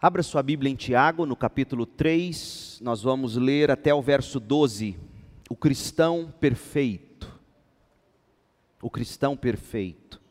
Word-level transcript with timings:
Abra 0.00 0.22
sua 0.22 0.44
Bíblia 0.44 0.70
em 0.70 0.76
Tiago, 0.76 1.26
no 1.26 1.34
capítulo 1.34 1.84
3, 1.84 2.78
nós 2.84 3.02
vamos 3.02 3.34
ler 3.34 3.68
até 3.68 3.92
o 3.92 4.00
verso 4.00 4.38
12. 4.38 4.96
O 5.50 5.56
cristão 5.56 6.32
perfeito. 6.38 7.28
O 8.80 8.88
cristão 8.88 9.36
perfeito. 9.36 10.22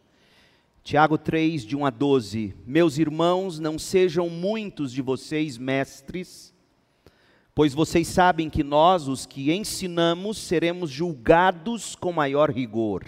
Tiago 0.81 1.17
3, 1.17 1.65
de 1.65 1.75
1 1.75 1.85
a 1.85 1.89
12. 1.89 2.55
Meus 2.65 2.97
irmãos, 2.97 3.59
não 3.59 3.77
sejam 3.77 4.29
muitos 4.29 4.93
de 4.93 5.01
vocês 5.01 5.57
mestres, 5.57 6.53
pois 7.53 7.73
vocês 7.73 8.07
sabem 8.07 8.49
que 8.49 8.63
nós, 8.63 9.09
os 9.09 9.25
que 9.25 9.51
ensinamos, 9.51 10.37
seremos 10.37 10.89
julgados 10.89 11.93
com 11.93 12.13
maior 12.13 12.49
rigor. 12.49 13.03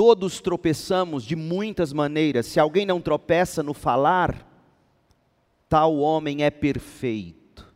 Todos 0.00 0.40
tropeçamos 0.40 1.24
de 1.24 1.36
muitas 1.36 1.92
maneiras. 1.92 2.46
Se 2.46 2.58
alguém 2.58 2.86
não 2.86 3.02
tropeça 3.02 3.62
no 3.62 3.74
falar, 3.74 4.48
tal 5.68 5.98
homem 5.98 6.42
é 6.42 6.50
perfeito, 6.50 7.70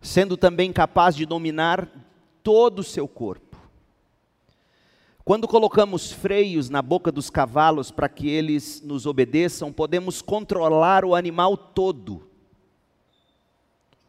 sendo 0.00 0.36
também 0.36 0.72
capaz 0.72 1.16
de 1.16 1.26
dominar 1.26 1.90
todo 2.44 2.78
o 2.78 2.84
seu 2.84 3.08
corpo. 3.08 3.56
Quando 5.24 5.48
colocamos 5.48 6.12
freios 6.12 6.70
na 6.70 6.80
boca 6.80 7.10
dos 7.10 7.28
cavalos 7.28 7.90
para 7.90 8.08
que 8.08 8.28
eles 8.28 8.80
nos 8.82 9.04
obedeçam, 9.04 9.72
podemos 9.72 10.22
controlar 10.22 11.04
o 11.04 11.16
animal 11.16 11.56
todo. 11.56 12.30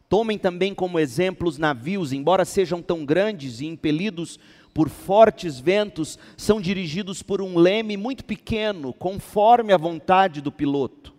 Tomem 0.08 0.38
também 0.38 0.72
como 0.72 1.00
exemplo 1.00 1.48
os 1.48 1.58
navios, 1.58 2.12
embora 2.12 2.44
sejam 2.44 2.80
tão 2.80 3.04
grandes 3.04 3.58
e 3.58 3.66
impelidos 3.66 4.38
por 4.74 4.88
fortes 4.88 5.60
ventos, 5.60 6.18
são 6.36 6.60
dirigidos 6.60 7.22
por 7.22 7.40
um 7.40 7.56
leme 7.56 7.96
muito 7.96 8.24
pequeno, 8.24 8.92
conforme 8.92 9.72
a 9.72 9.78
vontade 9.78 10.40
do 10.40 10.50
piloto. 10.50 11.14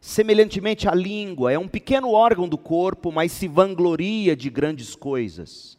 Semelhantemente, 0.00 0.88
a 0.88 0.94
língua 0.94 1.52
é 1.52 1.58
um 1.58 1.68
pequeno 1.68 2.12
órgão 2.12 2.48
do 2.48 2.56
corpo, 2.56 3.12
mas 3.12 3.30
se 3.30 3.46
vangloria 3.46 4.34
de 4.34 4.48
grandes 4.48 4.94
coisas. 4.94 5.76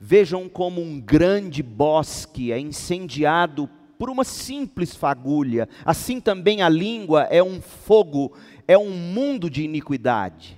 Vejam 0.00 0.48
como 0.48 0.80
um 0.80 1.00
grande 1.00 1.62
bosque 1.62 2.50
é 2.50 2.58
incendiado 2.58 3.68
por 3.98 4.10
uma 4.10 4.24
simples 4.24 4.94
fagulha, 4.94 5.68
assim 5.84 6.20
também 6.20 6.62
a 6.62 6.68
língua 6.68 7.22
é 7.30 7.42
um 7.42 7.60
fogo, 7.60 8.32
é 8.66 8.78
um 8.78 8.90
mundo 8.90 9.50
de 9.50 9.62
iniquidade 9.62 10.57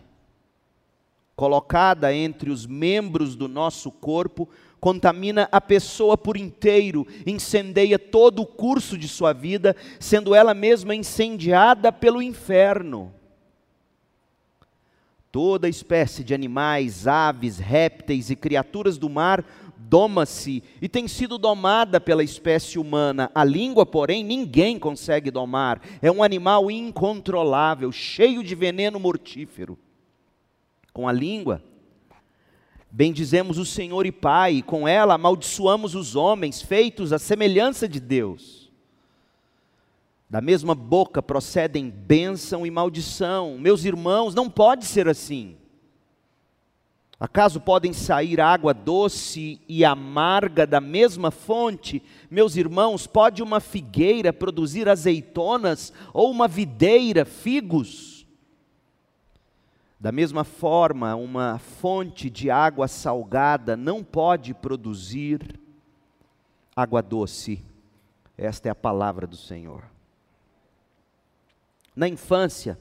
colocada 1.41 2.14
entre 2.14 2.50
os 2.50 2.66
membros 2.66 3.34
do 3.34 3.48
nosso 3.48 3.91
corpo, 3.91 4.46
contamina 4.78 5.48
a 5.50 5.58
pessoa 5.58 6.14
por 6.14 6.36
inteiro, 6.36 7.06
incendeia 7.27 7.98
todo 7.98 8.42
o 8.42 8.47
curso 8.47 8.98
de 8.98 9.08
sua 9.08 9.32
vida, 9.32 9.74
sendo 9.98 10.34
ela 10.34 10.52
mesma 10.52 10.94
incendiada 10.94 11.91
pelo 11.91 12.20
inferno. 12.20 13.10
Toda 15.32 15.66
espécie 15.66 16.22
de 16.22 16.34
animais, 16.34 17.06
aves, 17.06 17.58
répteis 17.58 18.28
e 18.28 18.36
criaturas 18.36 18.98
do 18.98 19.08
mar 19.08 19.42
doma-se 19.78 20.62
e 20.82 20.91
tem 20.91 21.08
sido 21.08 21.38
domada 21.38 21.98
pela 21.98 22.22
espécie 22.22 22.78
humana. 22.78 23.30
A 23.34 23.44
língua, 23.44 23.86
porém, 23.86 24.22
ninguém 24.22 24.78
consegue 24.78 25.30
domar. 25.30 25.80
É 26.02 26.12
um 26.12 26.22
animal 26.22 26.70
incontrolável, 26.70 27.91
cheio 27.91 28.44
de 28.44 28.54
veneno 28.54 29.00
mortífero 29.00 29.78
com 31.01 31.09
a 31.09 31.12
língua. 31.12 31.62
Bendizemos 32.91 33.56
o 33.56 33.65
Senhor 33.65 34.05
e 34.05 34.12
Pai, 34.12 34.56
e 34.56 34.62
com 34.62 34.87
ela 34.87 35.15
amaldiçoamos 35.15 35.95
os 35.95 36.15
homens 36.15 36.61
feitos 36.61 37.11
à 37.11 37.19
semelhança 37.19 37.89
de 37.89 37.98
Deus. 37.98 38.70
Da 40.28 40.43
mesma 40.43 40.75
boca 40.75 41.23
procedem 41.23 41.89
bênção 41.89 42.67
e 42.67 42.71
maldição. 42.71 43.56
Meus 43.59 43.87
irmãos, 43.87 44.34
não 44.34 44.51
pode 44.51 44.84
ser 44.84 45.09
assim. 45.09 45.56
Acaso 47.19 47.60
podem 47.60 47.94
sair 47.94 48.39
água 48.39 48.75
doce 48.75 49.59
e 49.66 49.87
amarga 49.87 50.66
da 50.66 50.83
mesma 50.83 51.31
fonte? 51.31 52.03
Meus 52.31 52.56
irmãos, 52.56 53.06
pode 53.06 53.43
uma 53.43 53.59
figueira 53.59 54.34
produzir 54.34 54.87
azeitonas 54.87 55.94
ou 56.12 56.31
uma 56.31 56.47
videira 56.47 57.25
figos? 57.25 58.19
Da 60.00 60.11
mesma 60.11 60.44
forma, 60.44 61.15
uma 61.15 61.59
fonte 61.59 62.31
de 62.31 62.50
água 62.50 62.88
salgada 62.88 63.77
não 63.77 64.03
pode 64.03 64.55
produzir 64.55 65.61
água 66.75 67.03
doce. 67.03 67.62
Esta 68.39 68.69
é 68.69 68.71
a 68.71 68.75
palavra 68.75 69.27
do 69.27 69.37
Senhor. 69.37 69.84
Na 71.94 72.09
infância, 72.09 72.78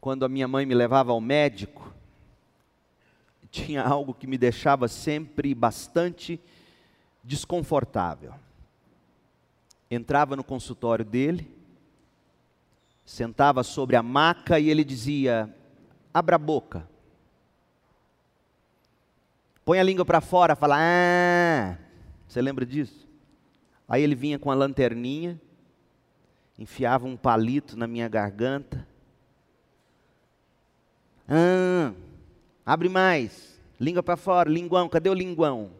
quando 0.00 0.24
a 0.24 0.28
minha 0.28 0.46
mãe 0.46 0.64
me 0.64 0.76
levava 0.76 1.10
ao 1.10 1.20
médico, 1.20 1.92
tinha 3.50 3.82
algo 3.82 4.14
que 4.14 4.28
me 4.28 4.38
deixava 4.38 4.86
sempre 4.86 5.52
bastante 5.56 6.40
desconfortável. 7.24 8.32
Entrava 9.90 10.36
no 10.36 10.44
consultório 10.44 11.04
dele, 11.04 11.52
sentava 13.04 13.64
sobre 13.64 13.96
a 13.96 14.04
maca 14.04 14.60
e 14.60 14.70
ele 14.70 14.84
dizia: 14.84 15.52
abra 16.12 16.36
a 16.36 16.38
boca. 16.38 16.88
Põe 19.64 19.78
a 19.78 19.82
língua 19.82 20.04
para 20.04 20.20
fora, 20.20 20.56
fala, 20.56 20.76
ah, 20.78 21.78
você 22.26 22.40
lembra 22.40 22.66
disso? 22.66 23.08
Aí 23.88 24.02
ele 24.02 24.14
vinha 24.14 24.38
com 24.38 24.50
a 24.50 24.54
lanterninha, 24.54 25.40
enfiava 26.58 27.06
um 27.06 27.16
palito 27.16 27.76
na 27.76 27.86
minha 27.86 28.08
garganta. 28.08 28.86
Ah, 31.28 31.92
abre 32.64 32.88
mais, 32.88 33.60
língua 33.78 34.02
para 34.02 34.16
fora, 34.16 34.50
linguão, 34.50 34.88
cadê 34.88 35.08
o 35.08 35.14
linguão? 35.14 35.70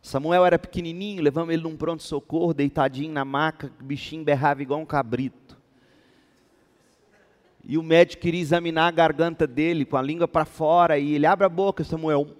Samuel 0.00 0.46
era 0.46 0.58
pequenininho, 0.58 1.22
levamos 1.22 1.52
ele 1.52 1.62
num 1.62 1.76
pronto-socorro, 1.76 2.54
deitadinho 2.54 3.12
na 3.12 3.24
maca, 3.24 3.70
o 3.80 3.84
bichinho 3.84 4.24
berrava 4.24 4.62
igual 4.62 4.80
um 4.80 4.86
cabrito. 4.86 5.47
E 7.68 7.76
o 7.76 7.82
médico 7.82 8.22
queria 8.22 8.40
examinar 8.40 8.86
a 8.86 8.90
garganta 8.90 9.46
dele 9.46 9.84
com 9.84 9.98
a 9.98 10.00
língua 10.00 10.26
para 10.26 10.46
fora 10.46 10.98
e 10.98 11.14
ele 11.14 11.26
abre 11.26 11.44
a 11.44 11.50
boca, 11.50 11.84
Samuel. 11.84 12.34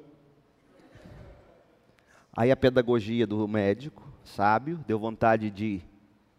Aí 2.35 2.51
a 2.51 2.57
pedagogia 2.57 3.27
do 3.27 3.47
médico, 3.47 4.11
sábio, 4.25 4.83
deu 4.87 4.99
vontade 4.99 5.51
de 5.51 5.83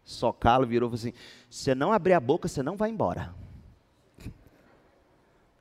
socá-lo, 0.04 0.66
virou 0.66 0.90
e 0.90 0.98
falou 0.98 1.00
assim: 1.00 1.14
"Você 1.48 1.76
não 1.76 1.94
abrir 1.94 2.14
a 2.14 2.20
boca, 2.20 2.48
você 2.48 2.64
não 2.64 2.76
vai 2.76 2.90
embora". 2.90 3.36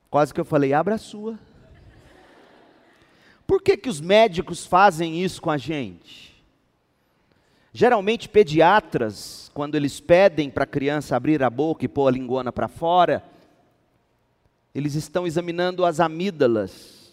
Quase 0.08 0.32
que 0.32 0.40
eu 0.40 0.44
falei: 0.46 0.72
"Abra 0.72 0.94
a 0.94 0.98
sua". 0.98 1.38
Por 3.46 3.60
que 3.60 3.76
que 3.76 3.90
os 3.90 4.00
médicos 4.00 4.64
fazem 4.64 5.22
isso 5.22 5.42
com 5.42 5.50
a 5.50 5.58
gente? 5.58 6.27
Geralmente 7.72 8.28
pediatras 8.28 9.50
quando 9.52 9.74
eles 9.74 10.00
pedem 10.00 10.50
para 10.50 10.64
a 10.64 10.66
criança 10.66 11.16
abrir 11.16 11.42
a 11.42 11.50
boca 11.50 11.84
e 11.84 11.88
pôr 11.88 12.08
a 12.08 12.10
linguana 12.10 12.52
para 12.52 12.68
fora, 12.68 13.22
eles 14.74 14.94
estão 14.94 15.26
examinando 15.26 15.84
as 15.84 16.00
amígdalas, 16.00 17.12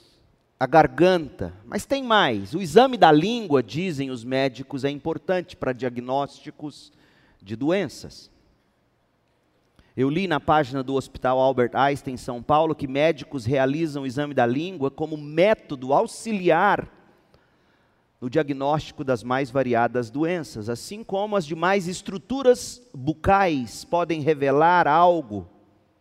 a 0.59 0.65
garganta, 0.65 1.53
mas 1.65 1.85
tem 1.85 2.03
mais. 2.03 2.53
O 2.53 2.61
exame 2.61 2.97
da 2.97 3.11
língua, 3.11 3.61
dizem 3.61 4.09
os 4.11 4.23
médicos, 4.23 4.83
é 4.83 4.89
importante 4.89 5.55
para 5.55 5.73
diagnósticos 5.73 6.91
de 7.41 7.55
doenças. 7.55 8.31
Eu 9.97 10.09
li 10.09 10.27
na 10.27 10.39
página 10.39 10.83
do 10.83 10.95
Hospital 10.95 11.39
Albert 11.39 11.71
Einstein, 11.73 12.15
em 12.15 12.17
São 12.17 12.43
Paulo, 12.43 12.75
que 12.75 12.87
médicos 12.87 13.45
realizam 13.45 14.03
o 14.03 14.05
exame 14.05 14.33
da 14.33 14.45
língua 14.45 14.91
como 14.91 15.17
método 15.17 15.93
auxiliar 15.93 16.94
no 18.25 18.29
diagnóstico 18.29 19.03
das 19.03 19.21
mais 19.21 19.51
variadas 19.51 20.09
doenças, 20.09 20.67
assim 20.67 21.03
como 21.03 21.35
as 21.35 21.45
demais 21.45 21.87
estruturas 21.87 22.81
bucais 22.91 23.85
podem 23.85 24.19
revelar 24.19 24.87
algo, 24.87 25.47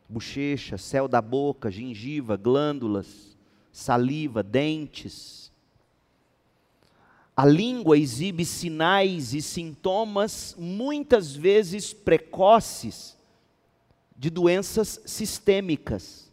bochecha, 0.09 0.79
céu 0.79 1.06
da 1.06 1.21
boca, 1.21 1.71
gengiva, 1.71 2.35
glândulas, 2.35 3.37
saliva, 3.71 4.43
dentes. 4.43 5.53
A 7.37 7.44
língua 7.44 7.99
exibe 7.99 8.47
sinais 8.47 9.35
e 9.35 9.43
sintomas 9.43 10.56
muitas 10.59 11.37
vezes 11.37 11.93
precoces 11.93 13.19
de 14.17 14.31
doenças 14.31 14.99
sistêmicas, 15.05 16.32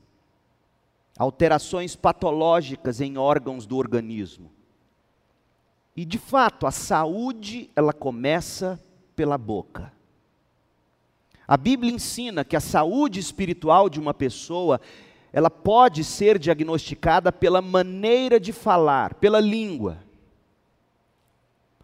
alterações 1.17 1.97
patológicas 1.97 3.01
em 3.01 3.17
órgãos 3.17 3.65
do 3.65 3.75
organismo. 3.75 4.60
E 5.95 6.05
de 6.05 6.17
fato, 6.17 6.65
a 6.65 6.71
saúde, 6.71 7.69
ela 7.75 7.93
começa 7.93 8.79
pela 9.15 9.37
boca. 9.37 9.91
A 11.47 11.57
Bíblia 11.57 11.91
ensina 11.91 12.45
que 12.45 12.55
a 12.55 12.61
saúde 12.61 13.19
espiritual 13.19 13.89
de 13.89 13.99
uma 13.99 14.13
pessoa, 14.13 14.79
ela 15.33 15.49
pode 15.49 16.03
ser 16.03 16.39
diagnosticada 16.39 17.31
pela 17.31 17.61
maneira 17.61 18.39
de 18.39 18.53
falar, 18.53 19.15
pela 19.15 19.39
língua. 19.39 19.97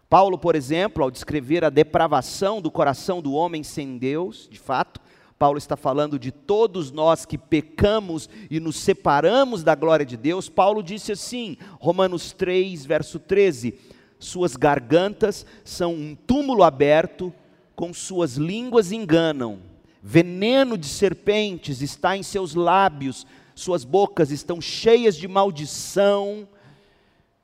Paulo, 0.08 0.38
por 0.38 0.56
exemplo, 0.56 1.04
ao 1.04 1.10
descrever 1.10 1.64
a 1.64 1.70
depravação 1.70 2.62
do 2.62 2.70
coração 2.70 3.20
do 3.20 3.34
homem 3.34 3.62
sem 3.62 3.98
Deus, 3.98 4.48
de 4.50 4.58
fato, 4.58 5.00
Paulo 5.38 5.58
está 5.58 5.76
falando 5.76 6.18
de 6.18 6.32
todos 6.32 6.90
nós 6.90 7.26
que 7.26 7.38
pecamos 7.38 8.28
e 8.50 8.58
nos 8.58 8.76
separamos 8.76 9.62
da 9.62 9.74
glória 9.74 10.04
de 10.04 10.16
Deus. 10.16 10.48
Paulo 10.48 10.82
disse 10.82 11.12
assim, 11.12 11.56
Romanos 11.78 12.32
3, 12.32 12.84
verso 12.86 13.18
13: 13.20 13.78
Suas 14.18 14.56
gargantas 14.56 15.46
são 15.64 15.94
um 15.94 16.14
túmulo 16.14 16.62
aberto, 16.62 17.32
com 17.76 17.94
suas 17.94 18.36
línguas 18.36 18.90
enganam, 18.90 19.60
veneno 20.02 20.76
de 20.76 20.86
serpentes 20.86 21.80
está 21.80 22.16
em 22.16 22.22
seus 22.22 22.54
lábios, 22.54 23.26
suas 23.54 23.84
bocas 23.84 24.30
estão 24.30 24.60
cheias 24.60 25.16
de 25.16 25.28
maldição 25.28 26.48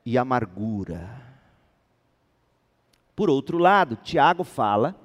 e 0.05 0.19
amargura. 0.19 1.23
Por 3.15 3.31
outro 3.31 3.59
lado, 3.59 3.97
Tiago 4.03 4.43
fala 4.43 5.00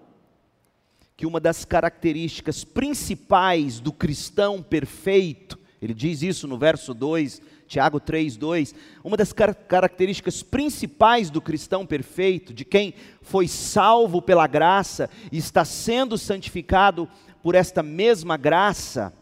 que 1.16 1.26
uma 1.26 1.40
das 1.40 1.66
características 1.66 2.64
principais 2.64 3.80
do 3.80 3.92
cristão 3.92 4.64
perfeito, 4.64 5.60
ele 5.82 5.94
diz 5.94 6.24
isso 6.24 6.48
no 6.48 6.58
verso 6.58 6.94
2, 6.94 7.42
Tiago 7.70 8.00
3, 8.00 8.36
2, 8.36 8.74
uma 9.04 9.16
das 9.16 9.32
car 9.32 9.54
características 9.54 10.42
principais 10.42 11.30
do 11.30 11.40
cristão 11.40 11.86
perfeito, 11.86 12.52
de 12.52 12.66
quem 12.66 12.96
foi 13.22 13.48
salvo 13.48 14.24
pela 14.24 14.48
graça 14.48 15.08
e 15.32 15.38
está 15.38 15.64
sendo 15.64 16.18
santificado 16.18 17.08
por 17.44 17.54
esta 17.54 17.84
mesma 17.84 18.38
graça, 18.38 19.14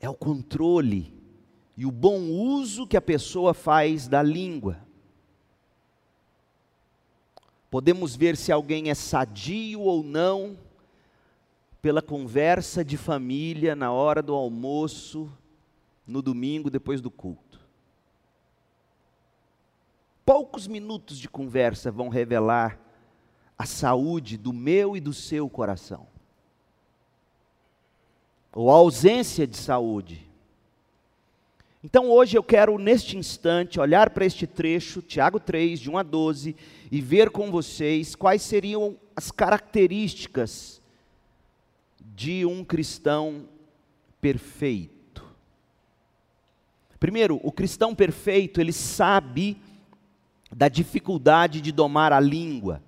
é 0.00 0.08
o 0.08 0.14
controle 0.14 1.12
e 1.76 1.84
o 1.84 1.90
bom 1.90 2.20
uso 2.20 2.86
que 2.86 2.96
a 2.96 3.02
pessoa 3.02 3.52
faz 3.52 4.06
da 4.06 4.22
língua. 4.22 4.78
Podemos 7.68 8.14
ver 8.14 8.36
se 8.36 8.52
alguém 8.52 8.90
é 8.90 8.94
sadio 8.94 9.80
ou 9.80 10.04
não 10.04 10.56
pela 11.80 12.00
conversa 12.00 12.84
de 12.84 12.96
família 12.96 13.74
na 13.74 13.90
hora 13.90 14.22
do 14.22 14.34
almoço, 14.34 15.28
no 16.06 16.20
domingo 16.20 16.70
depois 16.70 17.00
do 17.00 17.10
culto. 17.10 17.60
Poucos 20.24 20.66
minutos 20.66 21.18
de 21.18 21.28
conversa 21.28 21.90
vão 21.90 22.08
revelar 22.08 22.78
a 23.58 23.66
saúde 23.66 24.36
do 24.36 24.52
meu 24.52 24.96
e 24.96 25.00
do 25.00 25.12
seu 25.12 25.48
coração. 25.48 26.06
Ou 28.52 28.70
a 28.70 28.74
ausência 28.74 29.46
de 29.46 29.56
saúde. 29.56 30.26
Então 31.82 32.08
hoje 32.10 32.36
eu 32.36 32.42
quero, 32.42 32.78
neste 32.78 33.16
instante, 33.16 33.80
olhar 33.80 34.10
para 34.10 34.24
este 34.24 34.46
trecho, 34.46 35.02
Tiago 35.02 35.40
3, 35.40 35.80
de 35.80 35.90
1 35.90 35.98
a 35.98 36.02
12, 36.02 36.54
e 36.90 37.00
ver 37.00 37.30
com 37.30 37.50
vocês 37.50 38.14
quais 38.14 38.42
seriam 38.42 38.96
as 39.16 39.32
características 39.32 40.80
de 42.00 42.46
um 42.46 42.64
cristão 42.64 43.48
perfeito. 44.20 45.01
Primeiro, 47.02 47.40
o 47.42 47.50
cristão 47.50 47.96
perfeito, 47.96 48.60
ele 48.60 48.72
sabe 48.72 49.56
da 50.52 50.68
dificuldade 50.68 51.60
de 51.60 51.72
domar 51.72 52.12
a 52.12 52.20
língua. 52.20 52.80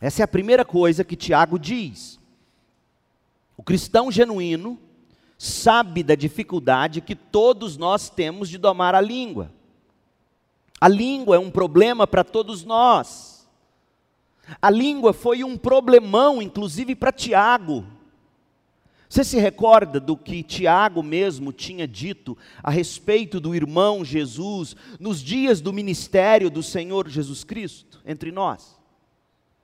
Essa 0.00 0.22
é 0.22 0.24
a 0.24 0.28
primeira 0.28 0.64
coisa 0.64 1.04
que 1.04 1.14
Tiago 1.14 1.58
diz. 1.58 2.18
O 3.54 3.62
cristão 3.62 4.10
genuíno, 4.10 4.80
sabe 5.36 6.02
da 6.02 6.14
dificuldade 6.14 7.02
que 7.02 7.14
todos 7.14 7.76
nós 7.76 8.08
temos 8.08 8.48
de 8.48 8.56
domar 8.56 8.94
a 8.94 9.00
língua. 9.02 9.52
A 10.80 10.88
língua 10.88 11.36
é 11.36 11.38
um 11.38 11.50
problema 11.50 12.06
para 12.06 12.24
todos 12.24 12.64
nós. 12.64 13.46
A 14.62 14.70
língua 14.70 15.12
foi 15.12 15.44
um 15.44 15.58
problemão, 15.58 16.40
inclusive 16.40 16.94
para 16.94 17.12
Tiago. 17.12 17.84
Você 19.14 19.22
se 19.22 19.38
recorda 19.38 20.00
do 20.00 20.16
que 20.16 20.42
Tiago 20.42 21.00
mesmo 21.00 21.52
tinha 21.52 21.86
dito 21.86 22.36
a 22.60 22.68
respeito 22.68 23.38
do 23.38 23.54
irmão 23.54 24.04
Jesus 24.04 24.74
nos 24.98 25.22
dias 25.22 25.60
do 25.60 25.72
ministério 25.72 26.50
do 26.50 26.64
Senhor 26.64 27.08
Jesus 27.08 27.44
Cristo 27.44 28.02
entre 28.04 28.32
nós? 28.32 28.76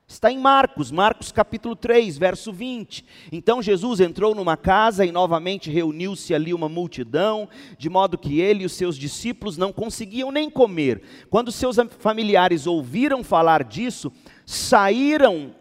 Está 0.06 0.30
em 0.30 0.38
Marcos, 0.38 0.92
Marcos 0.92 1.32
capítulo 1.32 1.74
3, 1.74 2.16
verso 2.16 2.52
20. 2.52 3.04
Então 3.32 3.60
Jesus 3.60 3.98
entrou 3.98 4.36
numa 4.36 4.56
casa 4.56 5.04
e 5.04 5.10
novamente 5.10 5.68
reuniu-se 5.68 6.32
ali 6.32 6.54
uma 6.54 6.68
multidão, 6.68 7.48
de 7.76 7.90
modo 7.90 8.16
que 8.16 8.40
ele 8.40 8.62
e 8.62 8.66
os 8.66 8.74
seus 8.74 8.96
discípulos 8.96 9.56
não 9.56 9.72
conseguiam 9.72 10.30
nem 10.30 10.48
comer. 10.48 11.02
Quando 11.28 11.50
seus 11.50 11.74
familiares 11.98 12.68
ouviram 12.68 13.24
falar 13.24 13.64
disso, 13.64 14.12
saíram 14.46 15.56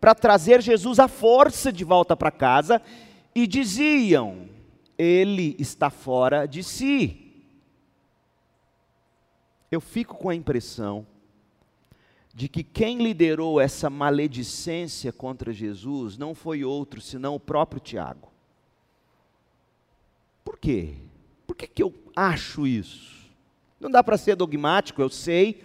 para 0.00 0.12
trazer 0.12 0.60
Jesus 0.60 0.98
à 0.98 1.06
força 1.06 1.72
de 1.72 1.84
volta 1.84 2.16
para 2.16 2.32
casa 2.32 2.82
e 3.42 3.46
diziam: 3.46 4.48
Ele 4.98 5.54
está 5.60 5.90
fora 5.90 6.44
de 6.44 6.64
si. 6.64 7.44
Eu 9.70 9.80
fico 9.80 10.16
com 10.16 10.28
a 10.28 10.34
impressão 10.34 11.06
de 12.34 12.48
que 12.48 12.64
quem 12.64 12.98
liderou 12.98 13.60
essa 13.60 13.88
maledicência 13.88 15.12
contra 15.12 15.52
Jesus 15.52 16.16
não 16.16 16.34
foi 16.34 16.64
outro 16.64 17.00
senão 17.00 17.34
o 17.36 17.40
próprio 17.40 17.80
Tiago. 17.80 18.32
Por 20.44 20.58
quê? 20.58 20.94
Por 21.46 21.54
que, 21.54 21.66
que 21.66 21.82
eu 21.82 21.94
acho 22.16 22.66
isso? 22.66 23.28
Não 23.78 23.90
dá 23.90 24.02
para 24.02 24.18
ser 24.18 24.34
dogmático, 24.34 25.00
eu 25.00 25.10
sei, 25.10 25.62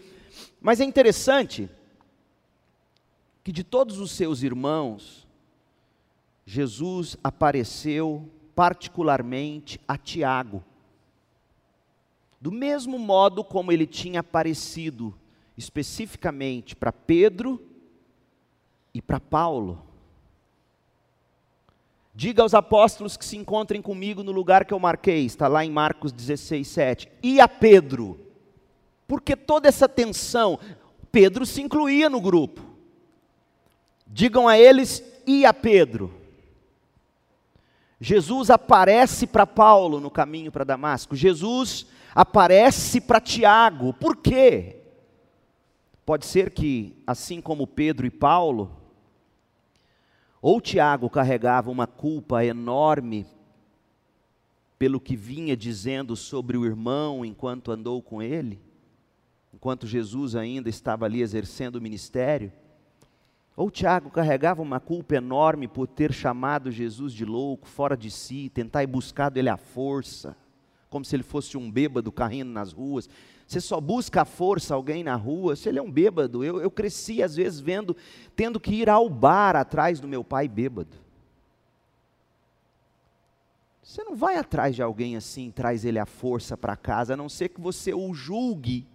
mas 0.61 0.79
é 0.79 0.83
interessante 0.83 1.69
que 3.43 3.51
de 3.51 3.63
todos 3.63 3.99
os 3.99 4.11
seus 4.11 4.43
irmãos, 4.43 5.22
Jesus 6.45 7.17
apareceu 7.23 8.29
particularmente 8.55 9.79
a 9.87 9.97
Tiago. 9.97 10.63
Do 12.39 12.51
mesmo 12.51 12.99
modo 12.99 13.43
como 13.43 13.71
ele 13.71 13.87
tinha 13.87 14.19
aparecido 14.19 15.15
especificamente 15.57 16.75
para 16.75 16.91
Pedro 16.91 17.61
e 18.93 19.01
para 19.01 19.19
Paulo. 19.19 19.81
Diga 22.13 22.43
aos 22.43 22.53
apóstolos 22.53 23.17
que 23.17 23.25
se 23.25 23.37
encontrem 23.37 23.81
comigo 23.81 24.21
no 24.21 24.31
lugar 24.31 24.65
que 24.65 24.73
eu 24.73 24.79
marquei, 24.79 25.25
está 25.25 25.47
lá 25.47 25.65
em 25.65 25.71
Marcos 25.71 26.11
16, 26.11 26.67
7. 26.67 27.11
E 27.23 27.39
a 27.39 27.47
Pedro, 27.47 28.19
porque 29.07 29.35
toda 29.35 29.67
essa 29.67 29.89
tensão, 29.89 30.59
Pedro 31.11 31.45
se 31.45 31.61
incluía 31.61 32.09
no 32.09 32.21
grupo. 32.21 32.61
Digam 34.05 34.47
a 34.47 34.57
eles 34.57 35.03
e 35.25 35.43
a 35.43 35.53
Pedro. 35.53 36.22
Jesus 38.03 38.49
aparece 38.49 39.25
para 39.25 39.47
Paulo 39.47 40.01
no 40.01 40.11
caminho 40.11 40.51
para 40.51 40.65
Damasco. 40.65 41.15
Jesus 41.15 41.87
aparece 42.13 42.99
para 42.99 43.21
Tiago. 43.21 43.93
Por 43.93 44.17
quê? 44.17 44.81
Pode 46.05 46.25
ser 46.25 46.51
que, 46.51 47.01
assim 47.07 47.39
como 47.39 47.65
Pedro 47.65 48.05
e 48.05 48.09
Paulo, 48.09 48.75
ou 50.41 50.59
Tiago 50.59 51.09
carregava 51.09 51.71
uma 51.71 51.87
culpa 51.87 52.43
enorme 52.43 53.25
pelo 54.77 54.99
que 54.99 55.15
vinha 55.15 55.55
dizendo 55.55 56.13
sobre 56.17 56.57
o 56.57 56.65
irmão 56.65 57.23
enquanto 57.23 57.71
andou 57.71 58.01
com 58.01 58.21
ele, 58.21 58.59
enquanto 59.53 59.87
Jesus 59.87 60.35
ainda 60.35 60.67
estava 60.67 61.05
ali 61.05 61.21
exercendo 61.21 61.77
o 61.77 61.81
ministério, 61.81 62.51
ou 63.55 63.69
Tiago 63.69 64.09
carregava 64.09 64.61
uma 64.61 64.79
culpa 64.79 65.15
enorme 65.15 65.67
por 65.67 65.87
ter 65.87 66.11
chamado 66.11 66.71
Jesus 66.71 67.13
de 67.13 67.23
louco, 67.23 67.67
fora 67.67 67.95
de 67.95 68.09
si, 68.09 68.49
tentar 68.49 68.83
ir 68.83 68.87
buscado 68.87 69.37
ele 69.37 69.49
à 69.49 69.57
força, 69.57 70.35
como 70.89 71.05
se 71.05 71.15
ele 71.15 71.23
fosse 71.23 71.55
um 71.57 71.69
bêbado 71.69 72.11
carrindo 72.11 72.51
nas 72.51 72.73
ruas. 72.73 73.07
Você 73.47 73.61
só 73.61 73.79
busca 73.79 74.23
a 74.23 74.25
força 74.25 74.73
alguém 74.73 75.03
na 75.03 75.15
rua, 75.15 75.55
se 75.55 75.69
ele 75.69 75.77
é 75.77 75.81
um 75.81 75.91
bêbado. 75.91 76.43
Eu, 76.43 76.59
eu 76.59 76.71
cresci, 76.71 77.21
às 77.21 77.35
vezes, 77.35 77.59
vendo, 77.59 77.95
tendo 78.35 78.59
que 78.59 78.73
ir 78.73 78.89
ao 78.89 79.07
bar 79.07 79.55
atrás 79.55 79.99
do 79.99 80.07
meu 80.07 80.23
pai 80.23 80.47
bêbado. 80.47 80.97
Você 83.83 84.03
não 84.03 84.15
vai 84.15 84.37
atrás 84.37 84.75
de 84.75 84.81
alguém 84.81 85.15
assim, 85.15 85.51
traz 85.51 85.85
ele 85.85 85.99
à 85.99 86.05
força 86.05 86.57
para 86.57 86.75
casa, 86.75 87.13
a 87.13 87.17
não 87.17 87.29
ser 87.29 87.49
que 87.49 87.61
você 87.61 87.93
o 87.93 88.13
julgue 88.13 88.87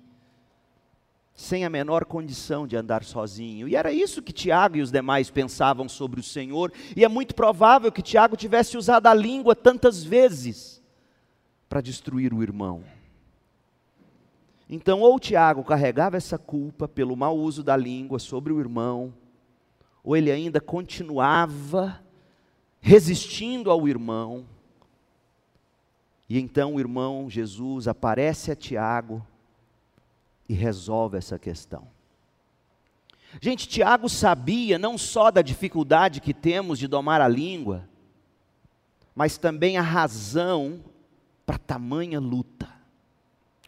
sem 1.38 1.64
a 1.64 1.70
menor 1.70 2.04
condição 2.04 2.66
de 2.66 2.74
andar 2.74 3.04
sozinho. 3.04 3.68
E 3.68 3.76
era 3.76 3.92
isso 3.92 4.20
que 4.20 4.32
Tiago 4.32 4.76
e 4.76 4.82
os 4.82 4.90
demais 4.90 5.30
pensavam 5.30 5.88
sobre 5.88 6.18
o 6.18 6.22
Senhor, 6.22 6.72
e 6.96 7.04
é 7.04 7.08
muito 7.08 7.32
provável 7.32 7.92
que 7.92 8.02
Tiago 8.02 8.36
tivesse 8.36 8.76
usado 8.76 9.06
a 9.06 9.14
língua 9.14 9.54
tantas 9.54 10.02
vezes 10.02 10.82
para 11.68 11.80
destruir 11.80 12.34
o 12.34 12.42
irmão. 12.42 12.82
Então, 14.68 15.00
ou 15.00 15.16
Tiago 15.20 15.62
carregava 15.62 16.16
essa 16.16 16.36
culpa 16.36 16.88
pelo 16.88 17.16
mau 17.16 17.38
uso 17.38 17.62
da 17.62 17.76
língua 17.76 18.18
sobre 18.18 18.52
o 18.52 18.58
irmão, 18.58 19.14
ou 20.02 20.16
ele 20.16 20.32
ainda 20.32 20.60
continuava 20.60 22.02
resistindo 22.80 23.70
ao 23.70 23.86
irmão. 23.86 24.44
E 26.28 26.36
então 26.36 26.74
o 26.74 26.80
irmão 26.80 27.30
Jesus 27.30 27.86
aparece 27.86 28.50
a 28.50 28.56
Tiago 28.56 29.24
e 30.48 30.54
resolve 30.54 31.18
essa 31.18 31.38
questão. 31.38 31.86
Gente, 33.40 33.68
Tiago 33.68 34.08
sabia 34.08 34.78
não 34.78 34.96
só 34.96 35.30
da 35.30 35.42
dificuldade 35.42 36.20
que 36.20 36.32
temos 36.32 36.78
de 36.78 36.88
domar 36.88 37.20
a 37.20 37.28
língua, 37.28 37.88
mas 39.14 39.36
também 39.36 39.76
a 39.76 39.82
razão 39.82 40.82
para 41.44 41.58
tamanha 41.58 42.18
luta. 42.18 42.68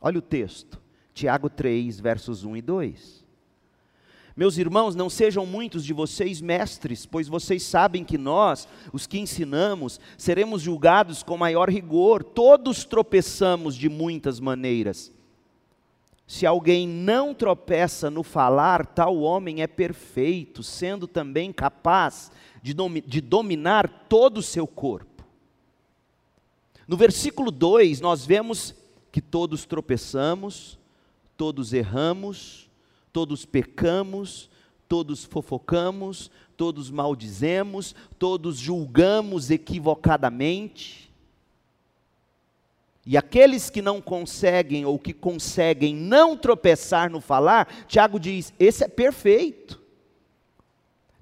Olha 0.01 0.19
o 0.19 0.23
texto, 0.23 0.81
Tiago 1.13 1.51
3, 1.51 2.01
versos 2.01 2.45
1 2.45 2.57
e 2.57 2.63
2. 2.63 3.21
Meus 4.35 4.57
irmãos, 4.57 4.95
não 4.95 5.11
sejam 5.11 5.45
muitos 5.45 5.85
de 5.85 5.93
vocês 5.93 6.41
mestres, 6.41 7.05
pois 7.05 7.29
vocês 7.29 7.63
sabem 7.63 8.03
que 8.03 8.17
nós, 8.17 8.67
os 8.91 9.07
que 9.07 9.19
ensinamos, 9.19 10.01
seremos 10.17 10.63
julgados 10.63 11.23
com 11.23 11.37
maior 11.37 11.69
rigor. 11.69 12.25
Todos 12.25 12.85
tropeçamos 12.85 13.75
de 13.75 13.89
muitas 13.89 14.41
maneiras. 14.41 15.13
Se 16.31 16.47
alguém 16.47 16.87
não 16.87 17.35
tropeça 17.35 18.09
no 18.09 18.23
falar, 18.23 18.87
tal 18.87 19.19
homem 19.19 19.63
é 19.63 19.67
perfeito, 19.67 20.63
sendo 20.63 21.09
também 21.09 21.53
capaz 21.53 22.31
de, 22.63 22.73
de 23.05 23.21
dominar 23.21 24.07
todo 24.09 24.39
o 24.39 24.43
seu 24.43 24.65
corpo. 24.65 25.25
No 26.87 26.97
versículo 26.97 27.51
2, 27.51 28.01
nós 28.01 28.25
vemos 28.25 28.77
que 29.11 29.21
todos 29.21 29.65
tropeçamos, 29.65 30.79
todos 31.37 31.73
erramos, 31.73 32.71
todos 33.13 33.45
pecamos, 33.45 34.49
todos 34.89 35.25
fofocamos, 35.25 36.31
todos 36.57 36.93
maldizemos, 36.93 37.93
todos 38.21 38.57
julgamos 38.57 39.51
equivocadamente. 39.51 41.10
E 43.05 43.17
aqueles 43.17 43.71
que 43.71 43.81
não 43.81 44.01
conseguem 44.01 44.85
ou 44.85 44.99
que 44.99 45.13
conseguem 45.13 45.95
não 45.95 46.37
tropeçar 46.37 47.11
no 47.11 47.21
falar, 47.21 47.67
Tiago 47.87 48.21
diz: 48.21 48.53
esse 48.59 48.85
é 48.85 48.89
perfeito. 48.89 49.81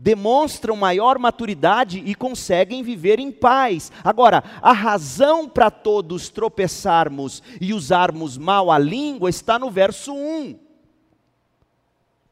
Demonstram 0.01 0.77
maior 0.77 1.19
maturidade 1.19 1.99
e 1.99 2.15
conseguem 2.15 2.85
viver 2.85 3.19
em 3.19 3.33
paz. 3.33 3.91
Agora, 4.05 4.45
a 4.63 4.73
razão 4.73 5.49
para 5.49 5.73
todos 5.73 6.29
tropeçarmos 6.29 7.43
e 7.61 7.75
usarmos 7.75 8.39
mal 8.39 8.71
a 8.71 8.79
língua 8.79 9.29
está 9.29 9.59
no 9.59 9.71
verso 9.71 10.15
1, 10.15 10.57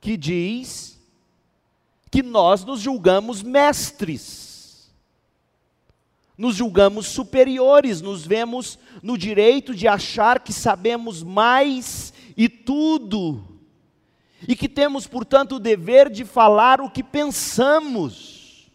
que 0.01 0.17
diz 0.17 0.97
que 2.09 2.23
nós 2.23 2.65
nos 2.65 2.81
julgamos 2.81 3.43
mestres 3.43 4.46
nos 6.37 6.57
julgamos 6.57 7.07
superiores, 7.07 8.01
nos 8.01 8.27
vemos 8.27 8.79
no 9.03 9.17
direito 9.17 9.75
de 9.75 9.89
achar 9.89 10.41
que 10.41 10.53
sabemos 10.53 11.23
mais 11.23 12.13
e 12.37 12.49
tudo, 12.49 13.61
e 14.47 14.55
que 14.55 14.69
temos, 14.69 15.07
portanto, 15.07 15.57
o 15.57 15.61
dever 15.61 16.11
de 16.11 16.25
falar 16.25 16.81
o 16.81 16.91
que 16.91 17.03
pensamos. 17.03 18.71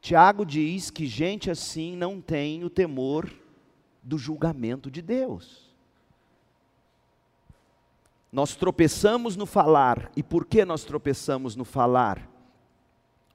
Tiago 0.00 0.44
diz 0.44 0.90
que 0.90 1.06
gente 1.06 1.50
assim 1.50 1.96
não 1.96 2.20
tem 2.20 2.64
o 2.64 2.70
temor 2.70 3.30
do 4.02 4.18
julgamento 4.18 4.90
de 4.90 5.00
Deus. 5.00 5.70
Nós 8.32 8.54
tropeçamos 8.54 9.36
no 9.36 9.46
falar, 9.46 10.12
e 10.14 10.22
por 10.22 10.44
que 10.44 10.64
nós 10.64 10.84
tropeçamos 10.84 11.56
no 11.56 11.64
falar? 11.64 12.28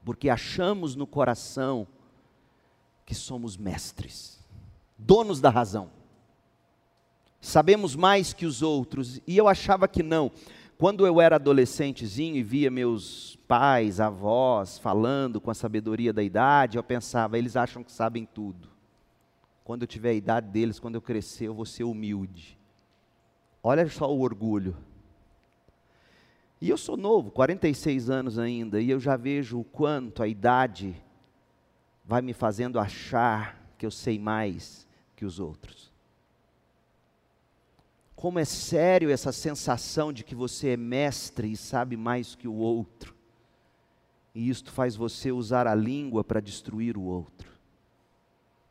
Porque 0.06 0.30
achamos 0.30 0.96
no 0.96 1.06
coração 1.06 1.88
que 3.06 3.14
somos 3.14 3.56
mestres, 3.56 4.40
donos 4.98 5.40
da 5.40 5.50
razão. 5.50 5.92
Sabemos 7.40 7.96
mais 7.96 8.34
que 8.34 8.46
os 8.46 8.62
outros, 8.62 9.22
e 9.28 9.38
eu 9.38 9.48
achava 9.48 9.88
que 9.88 10.02
não. 10.02 10.32
Quando 10.78 11.06
eu 11.06 11.22
era 11.22 11.36
adolescentezinho 11.36 12.36
e 12.36 12.44
via 12.44 12.72
meus 12.72 13.38
pais, 13.48 14.00
avós 14.00 14.80
falando 14.80 15.40
com 15.40 15.52
a 15.52 15.54
sabedoria 15.54 16.12
da 16.12 16.24
idade, 16.24 16.78
eu 16.78 16.84
pensava, 16.84 17.38
eles 17.38 17.56
acham 17.56 17.84
que 17.84 17.92
sabem 17.92 18.26
tudo. 18.26 18.68
Quando 19.64 19.84
eu 19.84 19.88
tiver 19.88 20.10
a 20.10 20.14
idade 20.14 20.48
deles, 20.48 20.80
quando 20.80 20.96
eu 20.96 21.02
crescer, 21.02 21.46
eu 21.46 21.54
vou 21.54 21.66
ser 21.66 21.84
humilde. 21.84 22.58
Olha 23.64 23.88
só 23.90 24.12
o 24.12 24.20
orgulho. 24.20 24.76
E 26.60 26.70
eu 26.70 26.78
sou 26.78 26.98
novo, 26.98 27.32
46 27.32 28.10
anos 28.10 28.40
ainda, 28.40 28.82
e 28.82 28.90
eu 28.90 29.00
já 29.00 29.16
vejo 29.16 29.60
o 29.60 29.64
quanto 29.64 30.24
a 30.24 30.28
idade 30.28 30.96
vai 32.06 32.22
me 32.22 32.34
fazendo 32.34 32.80
achar 32.80 33.74
que 33.78 33.86
eu 33.86 33.92
sei 33.92 34.20
mais 34.20 34.88
que 35.16 35.26
os 35.26 35.40
outros. 35.40 35.92
Como 38.16 38.40
é 38.40 38.46
sério 38.46 39.10
essa 39.10 39.32
sensação 39.32 40.14
de 40.14 40.24
que 40.24 40.34
você 40.34 40.70
é 40.70 40.78
mestre 40.78 41.52
e 41.52 41.58
sabe 41.58 41.98
mais 41.98 42.36
que 42.36 42.48
o 42.48 42.54
outro. 42.54 43.14
E 44.34 44.50
isto 44.50 44.72
faz 44.72 44.96
você 44.96 45.32
usar 45.32 45.68
a 45.68 45.76
língua 45.76 46.24
para 46.24 46.40
destruir 46.40 46.98
o 46.98 47.04
outro. 47.04 47.52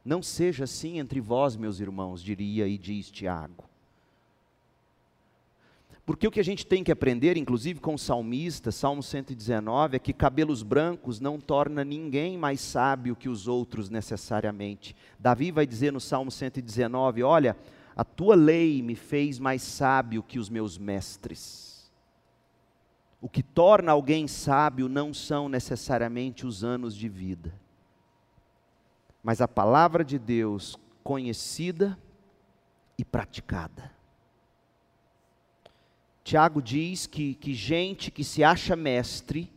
Não 0.04 0.22
seja 0.22 0.64
assim 0.64 0.98
entre 0.98 1.20
vós, 1.20 1.56
meus 1.56 1.80
irmãos, 1.80 2.22
diria 2.22 2.66
e 2.68 2.76
diz 2.76 3.10
Tiago. 3.10 3.64
Porque 6.06 6.26
o 6.28 6.30
que 6.30 6.40
a 6.40 6.44
gente 6.44 6.66
tem 6.66 6.84
que 6.84 6.92
aprender, 6.92 7.36
inclusive 7.38 7.80
com 7.80 7.94
o 7.94 7.98
salmista, 7.98 8.70
Salmo 8.70 9.02
119, 9.02 9.96
é 9.96 9.98
que 9.98 10.12
cabelos 10.12 10.62
brancos 10.62 11.18
não 11.18 11.40
torna 11.40 11.82
ninguém 11.82 12.36
mais 12.36 12.60
sábio 12.60 13.16
que 13.16 13.28
os 13.28 13.48
outros 13.48 13.88
necessariamente. 13.88 14.94
Davi 15.18 15.50
vai 15.50 15.66
dizer 15.66 15.92
no 15.92 16.00
Salmo 16.00 16.30
119: 16.30 17.22
Olha, 17.22 17.56
a 17.96 18.04
tua 18.04 18.34
lei 18.34 18.82
me 18.82 18.94
fez 18.94 19.38
mais 19.38 19.62
sábio 19.62 20.22
que 20.22 20.38
os 20.38 20.50
meus 20.50 20.76
mestres. 20.76 21.90
O 23.18 23.28
que 23.28 23.42
torna 23.42 23.92
alguém 23.92 24.28
sábio 24.28 24.90
não 24.90 25.14
são 25.14 25.48
necessariamente 25.48 26.46
os 26.46 26.62
anos 26.62 26.94
de 26.94 27.08
vida, 27.08 27.54
mas 29.22 29.40
a 29.40 29.48
palavra 29.48 30.04
de 30.04 30.18
Deus 30.18 30.76
conhecida 31.02 31.98
e 32.98 33.04
praticada. 33.06 33.93
Tiago 36.24 36.62
diz 36.62 37.06
que, 37.06 37.34
que 37.34 37.52
gente 37.52 38.10
que 38.10 38.24
se 38.24 38.42
acha 38.42 38.74
mestre, 38.74 39.52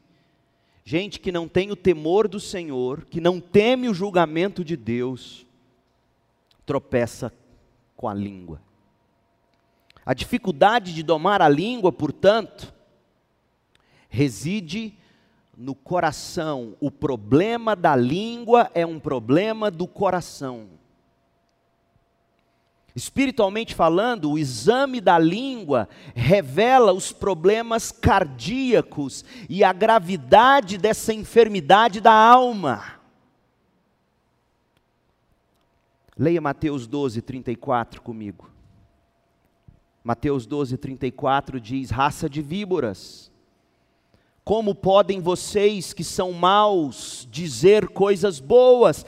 gente 0.83 1.17
que 1.17 1.31
não 1.31 1.47
tem 1.47 1.71
o 1.71 1.77
temor 1.77 2.27
do 2.27 2.41
Senhor, 2.41 3.05
que 3.05 3.21
não 3.21 3.39
teme 3.39 3.87
o 3.87 3.93
julgamento 3.93 4.65
de 4.65 4.75
Deus, 4.75 5.47
tropeça 6.65 7.33
com 7.95 8.09
a 8.09 8.13
língua. 8.13 8.61
A 10.05 10.13
dificuldade 10.13 10.93
de 10.93 11.03
domar 11.03 11.41
a 11.41 11.47
língua, 11.47 11.91
portanto, 11.91 12.73
reside 14.09 14.93
no 15.57 15.73
coração. 15.73 16.75
O 16.81 16.91
problema 16.91 17.77
da 17.77 17.95
língua 17.95 18.69
é 18.73 18.85
um 18.85 18.99
problema 18.99 19.71
do 19.71 19.87
coração. 19.87 20.67
Espiritualmente 22.97 23.75
falando, 23.75 24.31
o 24.31 24.39
exame 24.39 24.99
da 24.99 25.19
língua 25.19 25.87
revela 26.15 26.91
os 26.91 27.11
problemas 27.11 27.91
cardíacos 27.91 29.23
e 29.47 29.63
a 29.63 29.71
gravidade 29.71 30.79
dessa 30.79 31.13
enfermidade 31.13 32.01
da 32.01 32.11
alma. 32.11 32.99
Leia 36.17 36.41
Mateus 36.41 36.87
12, 36.87 37.21
34 37.21 38.01
comigo. 38.01 38.49
Mateus 40.03 40.47
12, 40.47 40.75
34 40.75 41.61
diz: 41.61 41.91
Raça 41.91 42.27
de 42.27 42.41
víboras, 42.41 43.31
como 44.43 44.73
podem 44.73 45.21
vocês 45.21 45.93
que 45.93 46.03
são 46.03 46.31
maus 46.31 47.27
dizer 47.29 47.89
coisas 47.89 48.39
boas? 48.39 49.05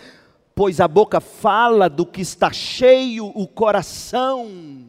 Pois 0.59 0.81
a 0.81 0.89
boca 0.89 1.21
fala 1.21 1.89
do 1.89 2.05
que 2.05 2.19
está 2.19 2.51
cheio 2.51 3.31
o 3.33 3.47
coração. 3.47 4.87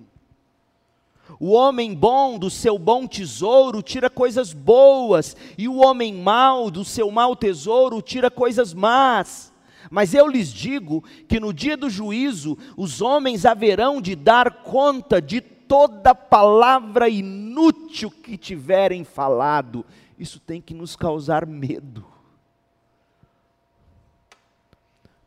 O 1.39 1.53
homem 1.53 1.95
bom 1.95 2.41
do 2.41 2.51
seu 2.51 2.77
bom 2.77 3.07
tesouro 3.07 3.81
tira 3.81 4.11
coisas 4.11 4.53
boas, 4.53 5.37
e 5.57 5.69
o 5.69 5.77
homem 5.77 6.13
mau 6.13 6.73
do 6.73 6.85
seu 6.85 7.09
mau 7.13 7.37
tesouro 7.37 8.03
tira 8.03 8.29
coisas 8.33 8.75
más. 8.75 9.53
Mas 9.89 10.13
eu 10.13 10.27
lhes 10.27 10.53
digo 10.53 11.05
que 11.29 11.39
no 11.39 11.55
dia 11.55 11.77
do 11.77 11.89
juízo 11.89 12.59
os 12.77 13.01
homens 13.01 13.47
haverão 13.47 14.03
de 14.03 14.17
dar 14.17 14.65
conta 14.65 15.23
de 15.23 15.41
toda 15.41 16.17
palavra 16.17 17.09
inútil 17.09 18.11
que 18.11 18.37
tiverem 18.37 19.05
falado. 19.05 19.87
Isso 20.19 20.41
tem 20.41 20.61
que 20.61 20.75
nos 20.75 20.97
causar 20.97 21.47
medo. 21.47 22.10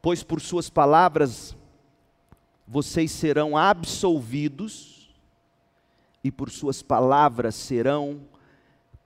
Pois 0.03 0.21
por 0.21 0.41
suas 0.41 0.69
palavras 0.69 1.55
vocês 2.67 3.09
serão 3.09 3.55
absolvidos 3.55 5.15
e 6.21 6.29
por 6.29 6.49
suas 6.49 6.81
palavras 6.81 7.55
serão 7.55 8.19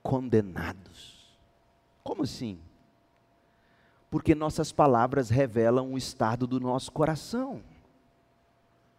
condenados. 0.02 1.38
Como 2.04 2.24
assim? 2.24 2.58
Porque 4.10 4.34
nossas 4.34 4.72
palavras 4.72 5.30
revelam 5.30 5.94
o 5.94 6.00
estado 6.00 6.48
do 6.48 6.60
nosso 6.60 6.92
coração. 6.92 7.62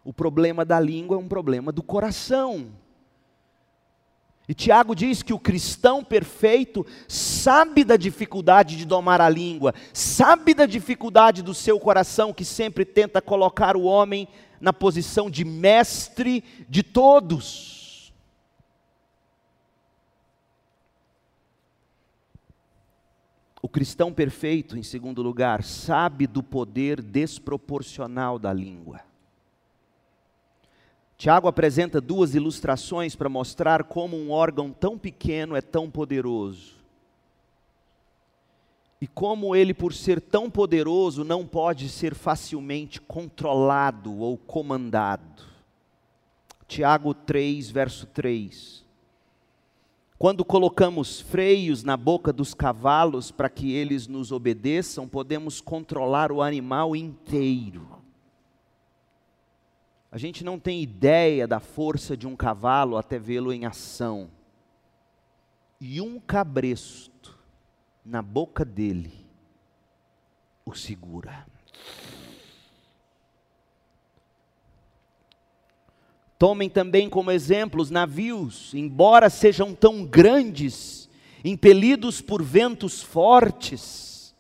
O 0.05 0.13
problema 0.13 0.65
da 0.65 0.79
língua 0.79 1.17
é 1.17 1.21
um 1.21 1.29
problema 1.29 1.73
do 1.73 1.83
coração. 1.83 2.71
E 4.49 4.55
Tiago 4.55 4.95
diz 4.95 5.23
que 5.23 5.35
o 5.35 5.39
cristão 5.39 6.03
perfeito 6.03 6.87
sabe 7.07 7.85
da 7.85 7.99
dificuldade 7.99 8.79
de 8.79 8.87
domar 8.87 9.21
a 9.21 9.29
língua, 9.29 9.75
sabe 9.93 10.55
da 10.55 10.65
dificuldade 10.65 11.43
do 11.43 11.53
seu 11.53 11.79
coração 11.79 12.33
que 12.33 12.47
sempre 12.47 12.87
tenta 12.87 13.21
colocar 13.21 13.77
o 13.77 13.83
homem 13.83 14.27
na 14.59 14.73
posição 14.73 15.29
de 15.29 15.45
mestre 15.45 16.43
de 16.67 16.83
todos. 16.83 18.11
O 23.61 23.69
cristão 23.69 24.15
perfeito, 24.15 24.79
em 24.79 24.83
segundo 24.83 25.21
lugar, 25.21 25.63
sabe 25.63 26.27
do 26.27 26.43
poder 26.43 27.03
desproporcional 27.03 28.39
da 28.39 28.51
língua. 28.51 29.08
Tiago 31.19 31.49
apresenta 31.49 32.01
duas 32.01 32.37
ilustrações 32.37 33.17
para 33.17 33.29
mostrar 33.29 33.83
como 33.83 34.17
um 34.17 34.31
órgão 34.31 34.71
tão 34.71 34.97
pequeno 34.97 35.57
é 35.57 35.61
tão 35.61 35.91
poderoso. 35.91 36.77
E 39.01 39.07
como 39.09 39.55
ele, 39.57 39.75
por 39.75 39.93
ser 39.93 40.21
tão 40.21 40.49
poderoso, 40.49 41.25
não 41.25 41.45
pode 41.45 41.89
ser 41.89 42.15
facilmente 42.15 43.01
controlado 43.01 44.17
ou 44.17 44.39
comandado. 44.39 45.43
Tiago 46.69 47.13
3, 47.13 47.69
verso 47.69 48.07
3. 48.07 48.85
Quando 50.17 50.45
colocamos 50.45 51.21
freios 51.21 51.83
na 51.83 51.97
boca 51.97 52.33
dos 52.33 52.55
cavalos 52.55 53.33
para 53.33 53.49
que 53.49 53.73
eles 53.73 54.07
nos 54.07 54.31
obedeçam, 54.31 55.09
podemos 55.09 55.61
controlar 55.61 56.31
o 56.31 56.43
animal 56.43 56.95
inteiro. 56.95 57.98
A 60.11 60.17
gente 60.17 60.43
não 60.43 60.59
tem 60.59 60.83
ideia 60.83 61.47
da 61.47 61.61
força 61.61 62.17
de 62.17 62.27
um 62.27 62.35
cavalo 62.35 62.97
até 62.97 63.19
vê-lo 63.19 63.53
em 63.53 63.67
ação. 63.67 64.31
E 65.81 66.01
um 66.01 66.19
cabresto 66.19 67.39
na 68.05 68.23
boca 68.23 68.65
dele 68.65 69.27
o 70.65 70.75
segura. 70.75 71.47
Tomem 76.39 76.71
também 76.71 77.11
como 77.11 77.31
exemplo 77.31 77.83
os 77.83 77.91
navios, 77.91 78.73
embora 78.73 79.29
sejam 79.29 79.75
tão 79.75 80.07
grandes, 80.07 81.09
impelidos 81.45 82.21
por 82.21 82.43
ventos 82.43 83.03
fortes, 83.03 84.35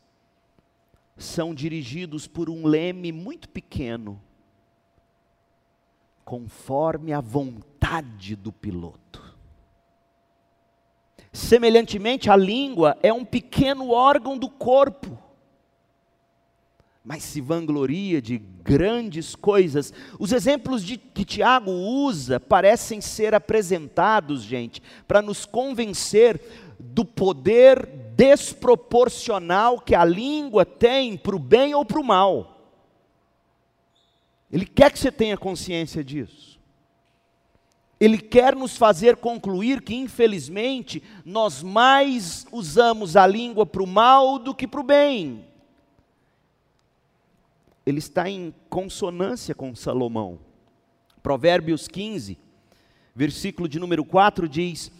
são 1.16 1.54
dirigidos 1.54 2.26
por 2.26 2.48
um 2.48 2.66
leme 2.66 3.10
muito 3.10 3.48
pequeno 3.48 4.22
conforme 6.28 7.11
a 7.14 7.23
vontade 7.23 8.37
do 8.37 8.52
piloto. 8.52 9.35
Semelhantemente, 11.32 12.28
a 12.28 12.37
língua 12.37 12.99
é 13.02 13.11
um 13.11 13.25
pequeno 13.25 13.92
órgão 13.92 14.37
do 14.37 14.50
corpo, 14.50 15.18
mas 17.02 17.23
se 17.23 17.40
vangloria 17.40 18.20
de 18.20 18.37
grandes 18.37 19.35
coisas. 19.35 19.90
Os 20.18 20.30
exemplos 20.30 20.85
de, 20.85 20.99
que 20.99 21.25
Tiago 21.25 21.70
usa 21.70 22.38
parecem 22.38 23.00
ser 23.00 23.35
apresentados, 23.35 24.42
gente, 24.42 24.82
para 25.06 25.23
nos 25.23 25.47
convencer 25.47 26.38
do 26.78 27.06
poder 27.06 27.87
desproporcional 28.14 29.80
que 29.80 29.94
a 29.94 30.04
língua 30.04 30.66
tem 30.66 31.16
para 31.16 31.35
o 31.35 31.38
bem 31.38 31.75
ou 31.75 31.87
para 31.87 31.99
o 31.99 32.04
mal. 32.04 32.57
Ele 34.50 34.64
quer 34.64 34.90
que 34.90 34.98
você 34.98 35.12
tenha 35.12 35.36
consciência 35.36 36.02
disso. 36.02 36.58
Ele 38.00 38.18
quer 38.18 38.54
nos 38.54 38.76
fazer 38.76 39.16
concluir 39.16 39.82
que, 39.82 39.94
infelizmente, 39.94 41.02
nós 41.24 41.62
mais 41.62 42.46
usamos 42.52 43.16
a 43.16 43.26
língua 43.26 43.66
para 43.66 43.82
o 43.82 43.86
mal 43.86 44.38
do 44.38 44.54
que 44.54 44.68
para 44.68 44.80
o 44.80 44.84
bem. 44.84 45.44
Ele 47.84 47.98
está 47.98 48.28
em 48.28 48.54
consonância 48.68 49.54
com 49.54 49.74
Salomão. 49.74 50.38
Provérbios 51.22 51.88
15, 51.88 52.38
versículo 53.14 53.68
de 53.68 53.80
número 53.80 54.04
4 54.04 54.48
diz: 54.48 54.92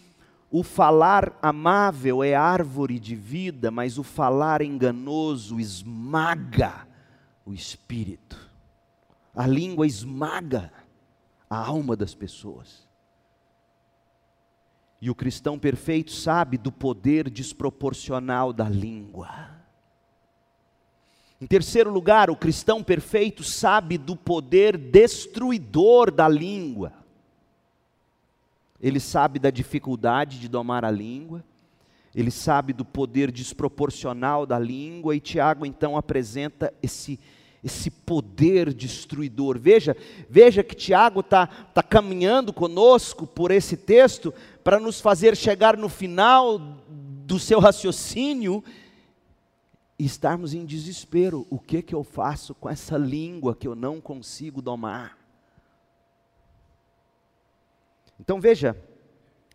O 0.51 0.61
falar 0.61 1.37
amável 1.41 2.21
é 2.21 2.35
árvore 2.35 2.99
de 2.99 3.15
vida, 3.15 3.71
mas 3.71 3.97
o 3.97 4.03
falar 4.03 4.61
enganoso 4.61 5.57
esmaga 5.57 6.85
o 7.45 7.53
espírito. 7.53 8.48
A 9.39 9.47
língua 9.47 9.87
esmaga 9.87 10.69
a 11.49 11.57
alma 11.57 11.95
das 11.95 12.13
pessoas. 12.13 12.85
E 15.01 15.09
o 15.09 15.15
cristão 15.15 15.57
perfeito 15.57 16.11
sabe 16.11 16.57
do 16.57 16.73
poder 16.73 17.29
desproporcional 17.29 18.51
da 18.51 18.67
língua. 18.67 19.49
Em 21.39 21.47
terceiro 21.47 21.89
lugar, 21.89 22.29
o 22.29 22.35
cristão 22.35 22.83
perfeito 22.83 23.41
sabe 23.41 23.97
do 23.97 24.13
poder 24.13 24.77
destruidor 24.77 26.11
da 26.11 26.27
língua. 26.27 26.91
Ele 28.77 28.99
sabe 28.99 29.39
da 29.39 29.49
dificuldade 29.49 30.37
de 30.37 30.49
domar 30.49 30.83
a 30.83 30.91
língua, 30.91 31.45
ele 32.13 32.29
sabe 32.29 32.73
do 32.73 32.83
poder 32.83 33.31
desproporcional 33.31 34.45
da 34.45 34.59
língua, 34.59 35.15
e 35.15 35.21
Tiago 35.21 35.65
então 35.65 35.95
apresenta 35.95 36.73
esse 36.83 37.17
esse 37.63 37.89
poder 37.89 38.73
destruidor. 38.73 39.59
Veja, 39.59 39.95
veja 40.29 40.63
que 40.63 40.75
Tiago 40.75 41.19
está 41.19 41.47
tá 41.47 41.83
caminhando 41.83 42.53
conosco 42.53 43.27
por 43.27 43.51
esse 43.51 43.75
texto 43.75 44.33
para 44.63 44.79
nos 44.79 45.01
fazer 45.01 45.35
chegar 45.35 45.75
no 45.77 45.89
final 45.89 46.57
do 46.59 47.37
seu 47.37 47.59
raciocínio 47.59 48.63
e 49.97 50.05
estarmos 50.05 50.53
em 50.53 50.65
desespero. 50.65 51.45
O 51.49 51.59
que 51.59 51.81
que 51.81 51.93
eu 51.93 52.03
faço 52.03 52.55
com 52.55 52.69
essa 52.69 52.97
língua 52.97 53.55
que 53.55 53.67
eu 53.67 53.75
não 53.75 53.99
consigo 53.99 54.61
domar? 54.61 55.17
Então 58.19 58.39
veja, 58.39 58.75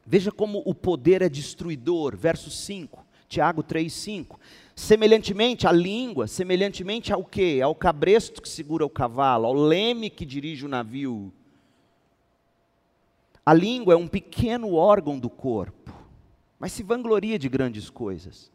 veja 0.06 0.30
como 0.30 0.62
o 0.64 0.74
poder 0.74 1.22
é 1.22 1.28
destruidor. 1.28 2.16
Verso 2.16 2.50
5, 2.50 3.04
Tiago 3.28 3.62
3, 3.62 3.92
5. 3.92 4.38
Semelhantemente, 4.74 5.66
a 5.66 5.72
língua, 5.72 6.26
semelhantemente 6.26 7.12
ao 7.12 7.24
quê? 7.24 7.60
Ao 7.62 7.74
cabresto 7.74 8.42
que 8.42 8.48
segura 8.48 8.84
o 8.84 8.90
cavalo, 8.90 9.46
ao 9.46 9.54
leme 9.54 10.10
que 10.10 10.26
dirige 10.26 10.66
o 10.66 10.68
navio. 10.68 11.32
A 13.46 13.52
língua 13.52 13.94
é 13.94 13.96
um 13.96 14.08
pequeno 14.08 14.74
órgão 14.74 15.18
do 15.18 15.30
corpo, 15.30 15.92
mas 16.58 16.72
se 16.72 16.82
vangloria 16.82 17.38
de 17.38 17.48
grandes 17.48 17.88
coisas. 17.88 18.50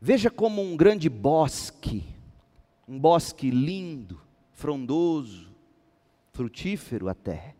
Veja 0.00 0.30
como 0.30 0.60
um 0.60 0.76
grande 0.76 1.08
bosque, 1.08 2.02
um 2.88 2.98
bosque 2.98 3.50
lindo, 3.50 4.20
frondoso, 4.50 5.48
frutífero 6.32 7.08
até. 7.08 7.54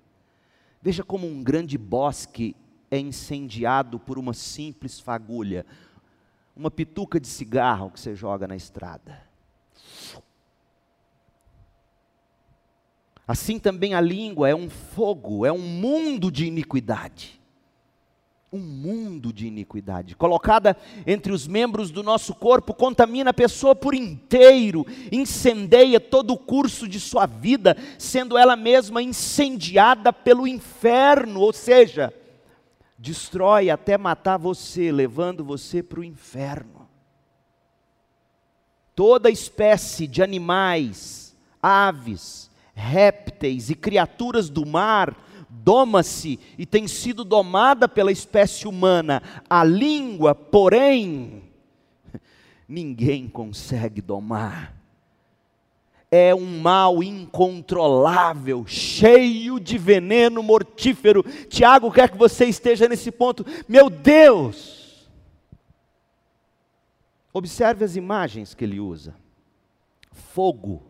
Veja 0.81 1.05
como 1.05 1.29
um 1.29 1.43
grande 1.43 1.79
bosque 1.79 2.57
é 2.91 2.99
incendiado 2.99 4.01
por 4.01 4.19
uma 4.19 4.35
simples 4.35 4.99
fagulha, 4.99 5.65
uma 6.57 6.71
pituca 6.71 7.19
de 7.19 7.27
cigarro 7.27 7.91
que 7.91 8.01
você 8.01 8.15
joga 8.15 8.47
na 8.47 8.57
estrada. 8.57 9.21
Assim 13.27 13.59
também 13.59 13.95
a 13.95 14.01
língua 14.01 14.49
é 14.49 14.55
um 14.55 14.69
fogo, 14.69 15.47
é 15.47 15.53
um 15.53 15.59
mundo 15.59 16.31
de 16.31 16.47
iniquidade. 16.47 17.41
Um 18.53 18.59
mundo 18.59 19.33
de 19.33 19.47
iniquidade, 19.47 20.15
colocada 20.15 20.77
entre 21.07 21.33
os 21.33 21.47
membros 21.47 21.91
do 21.91 22.03
nosso 22.03 22.35
corpo, 22.35 22.75
contamina 22.75 23.31
a 23.31 23.35
pessoa 23.35 23.75
por 23.75 23.95
inteiro, 23.95 24.87
incendeia 25.11 25.99
todo 25.99 26.35
o 26.35 26.39
curso 26.39 26.87
de 26.87 27.01
sua 27.01 27.25
vida, 27.25 27.75
sendo 27.99 28.37
ela 28.37 28.55
mesma 28.55 29.03
incendiada 29.03 30.13
pelo 30.13 30.47
inferno, 30.47 31.41
ou 31.41 31.55
seja, 31.55 32.13
destrói 33.03 33.69
até 33.69 33.99
matar 33.99 34.37
você, 34.37 34.93
levando 34.93 35.45
você 35.45 35.83
para 35.83 35.99
o 35.99 36.05
inferno. 36.05 36.89
Toda 38.95 39.29
espécie 39.29 40.07
de 40.07 40.23
animais, 40.23 41.37
aves, 41.61 42.49
répteis 42.73 43.71
e 43.71 43.75
criaturas 43.75 44.49
do 44.49 44.65
mar 44.65 45.17
doma-se 45.51 46.39
e 46.57 46.65
tem 46.65 46.87
sido 46.87 47.25
domada 47.25 47.89
pela 47.89 48.13
espécie 48.13 48.69
humana. 48.69 49.21
A 49.51 49.65
língua, 49.65 50.33
porém, 50.33 51.43
ninguém 52.69 53.29
consegue 53.29 54.01
domar 54.01 54.82
é 56.15 56.35
um 56.35 56.61
mal 56.61 57.03
incontrolável, 57.03 58.67
cheio 58.67 59.59
de 59.59 59.79
veneno 59.79 60.43
mortífero. 60.43 61.23
Tiago 61.49 61.91
quer 61.91 62.11
que 62.11 62.19
você 62.19 62.45
esteja 62.45 62.87
nesse 62.87 63.11
ponto. 63.11 63.47
Meu 63.67 63.89
Deus! 63.89 65.11
Observe 67.33 67.83
as 67.83 67.97
imagens 67.97 68.53
que 68.53 68.63
ele 68.63 68.79
usa: 68.79 69.17
fogo, 70.13 70.83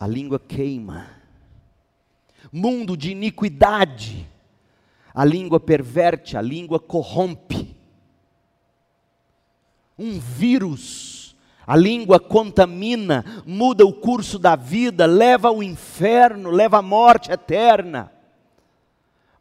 a 0.00 0.06
língua 0.06 0.40
queima, 0.40 1.10
mundo 2.50 2.96
de 2.96 3.10
iniquidade, 3.10 4.26
A 5.14 5.24
língua 5.24 5.60
perverte, 5.60 6.36
a 6.36 6.42
língua 6.42 6.80
corrompe. 6.80 7.76
Um 9.96 10.18
vírus, 10.18 11.13
a 11.66 11.76
língua 11.76 12.20
contamina, 12.20 13.24
muda 13.46 13.84
o 13.86 13.92
curso 13.92 14.38
da 14.38 14.56
vida, 14.56 15.06
leva 15.06 15.48
ao 15.48 15.62
inferno, 15.62 16.50
leva 16.50 16.78
à 16.78 16.82
morte 16.82 17.30
eterna 17.30 18.14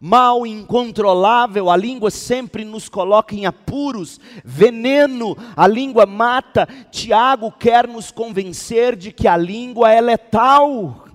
mal 0.05 0.45
incontrolável, 0.45 1.69
a 1.69 1.77
língua 1.77 2.11
sempre 2.11 2.65
nos 2.65 2.89
coloca 2.89 3.33
em 3.33 3.45
apuros, 3.45 4.19
veneno, 4.43 5.33
a 5.55 5.65
língua 5.65 6.05
mata. 6.05 6.67
Tiago 6.91 7.49
quer 7.49 7.87
nos 7.87 8.11
convencer 8.11 8.97
de 8.97 9.13
que 9.13 9.29
a 9.29 9.37
língua 9.37 9.93
é 9.93 10.01
letal. 10.01 11.07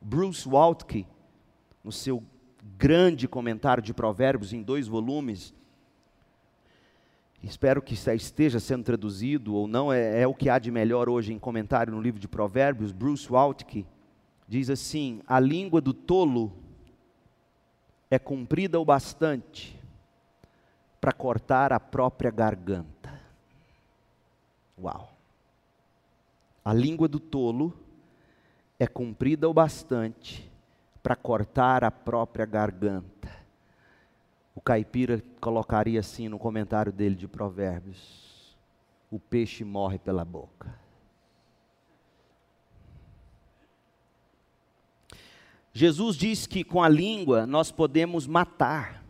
Bruce 0.00 0.48
Waltke, 0.48 1.06
no 1.84 1.92
seu 1.92 2.22
grande 2.78 3.28
comentário 3.28 3.82
de 3.82 3.92
Provérbios 3.92 4.54
em 4.54 4.62
dois 4.62 4.88
volumes, 4.88 5.52
espero 7.42 7.82
que 7.82 7.94
esteja 7.94 8.60
sendo 8.60 8.84
traduzido 8.84 9.54
ou 9.54 9.66
não, 9.66 9.92
é, 9.92 10.22
é 10.22 10.26
o 10.26 10.34
que 10.34 10.48
há 10.48 10.58
de 10.58 10.70
melhor 10.70 11.08
hoje 11.08 11.32
em 11.32 11.38
comentário 11.38 11.92
no 11.92 12.00
livro 12.00 12.20
de 12.20 12.28
Provérbios. 12.28 12.92
Bruce 12.92 13.30
Waltke 13.30 13.86
diz 14.46 14.70
assim: 14.70 15.20
a 15.26 15.40
língua 15.40 15.80
do 15.80 15.92
tolo 15.92 16.52
é 18.10 18.18
comprida 18.18 18.78
o 18.78 18.84
bastante 18.84 19.80
para 21.00 21.12
cortar 21.12 21.72
a 21.72 21.80
própria 21.80 22.30
garganta. 22.30 23.20
Uau! 24.80 25.12
A 26.64 26.72
língua 26.72 27.08
do 27.08 27.18
tolo 27.18 27.74
é 28.78 28.86
comprida 28.86 29.48
o 29.48 29.54
bastante 29.54 30.50
para 31.02 31.16
cortar 31.16 31.82
a 31.82 31.90
própria 31.90 32.46
garganta. 32.46 33.11
O 34.54 34.60
caipira 34.60 35.22
colocaria 35.40 36.00
assim 36.00 36.28
no 36.28 36.38
comentário 36.38 36.92
dele 36.92 37.14
de 37.14 37.26
Provérbios: 37.26 38.56
o 39.10 39.18
peixe 39.18 39.64
morre 39.64 39.98
pela 39.98 40.24
boca. 40.24 40.78
Jesus 45.72 46.16
diz 46.16 46.46
que 46.46 46.62
com 46.62 46.82
a 46.82 46.88
língua 46.88 47.46
nós 47.46 47.72
podemos 47.72 48.26
matar. 48.26 49.02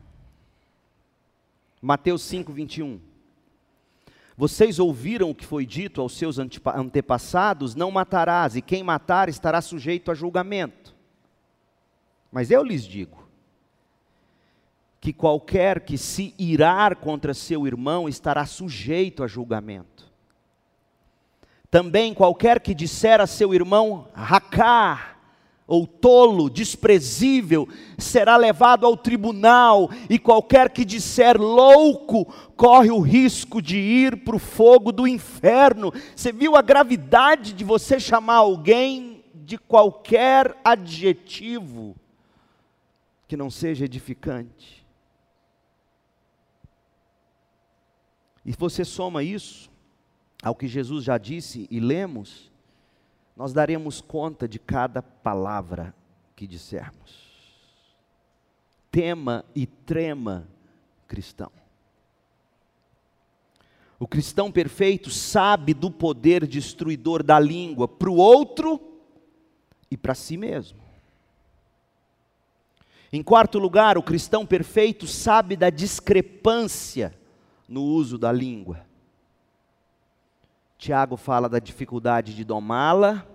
Mateus 1.80 2.22
5, 2.22 2.52
21. 2.52 3.00
Vocês 4.36 4.78
ouviram 4.78 5.30
o 5.30 5.34
que 5.34 5.44
foi 5.44 5.66
dito 5.66 6.00
aos 6.00 6.16
seus 6.16 6.38
antepassados: 6.38 7.74
não 7.74 7.90
matarás, 7.90 8.54
e 8.54 8.62
quem 8.62 8.84
matar 8.84 9.28
estará 9.28 9.60
sujeito 9.60 10.08
a 10.12 10.14
julgamento. 10.14 10.94
Mas 12.30 12.52
eu 12.52 12.62
lhes 12.62 12.84
digo 12.84 13.21
que 15.02 15.12
qualquer 15.12 15.80
que 15.80 15.98
se 15.98 16.32
irar 16.38 16.94
contra 16.94 17.34
seu 17.34 17.66
irmão 17.66 18.08
estará 18.08 18.46
sujeito 18.46 19.24
a 19.24 19.26
julgamento. 19.26 20.08
Também 21.68 22.14
qualquer 22.14 22.60
que 22.60 22.72
disser 22.72 23.20
a 23.20 23.26
seu 23.26 23.52
irmão, 23.52 24.06
racar, 24.14 25.18
ou 25.66 25.88
tolo, 25.88 26.48
desprezível, 26.48 27.68
será 27.98 28.36
levado 28.36 28.86
ao 28.86 28.96
tribunal, 28.96 29.90
e 30.08 30.20
qualquer 30.20 30.70
que 30.70 30.84
disser 30.84 31.36
louco, 31.36 32.32
corre 32.54 32.92
o 32.92 33.00
risco 33.00 33.60
de 33.60 33.78
ir 33.78 34.18
para 34.18 34.36
o 34.36 34.38
fogo 34.38 34.92
do 34.92 35.08
inferno. 35.08 35.92
Você 36.14 36.30
viu 36.30 36.54
a 36.54 36.62
gravidade 36.62 37.52
de 37.52 37.64
você 37.64 37.98
chamar 37.98 38.36
alguém 38.36 39.24
de 39.34 39.58
qualquer 39.58 40.56
adjetivo 40.64 41.96
que 43.26 43.36
não 43.36 43.50
seja 43.50 43.84
edificante? 43.84 44.81
E 48.44 48.52
você 48.52 48.84
soma 48.84 49.22
isso 49.22 49.70
ao 50.42 50.54
que 50.54 50.66
Jesus 50.66 51.04
já 51.04 51.16
disse 51.16 51.68
e 51.70 51.78
lemos, 51.78 52.50
nós 53.36 53.52
daremos 53.52 54.00
conta 54.00 54.48
de 54.48 54.58
cada 54.58 55.00
palavra 55.00 55.94
que 56.34 56.46
dissermos. 56.46 57.30
Tema 58.90 59.44
e 59.54 59.66
trema, 59.66 60.46
cristão. 61.06 61.50
O 63.98 64.06
cristão 64.06 64.50
perfeito 64.50 65.10
sabe 65.10 65.72
do 65.72 65.88
poder 65.88 66.44
destruidor 66.44 67.22
da 67.22 67.38
língua 67.38 67.86
para 67.86 68.10
o 68.10 68.16
outro 68.16 68.80
e 69.88 69.96
para 69.96 70.14
si 70.14 70.36
mesmo. 70.36 70.80
Em 73.12 73.22
quarto 73.22 73.60
lugar, 73.60 73.96
o 73.96 74.02
cristão 74.02 74.44
perfeito 74.44 75.06
sabe 75.06 75.54
da 75.54 75.70
discrepância 75.70 77.14
no 77.68 77.82
uso 77.82 78.18
da 78.18 78.32
língua. 78.32 78.86
Tiago 80.78 81.16
fala 81.16 81.48
da 81.48 81.58
dificuldade 81.58 82.34
de 82.34 82.44
domá-la, 82.44 83.26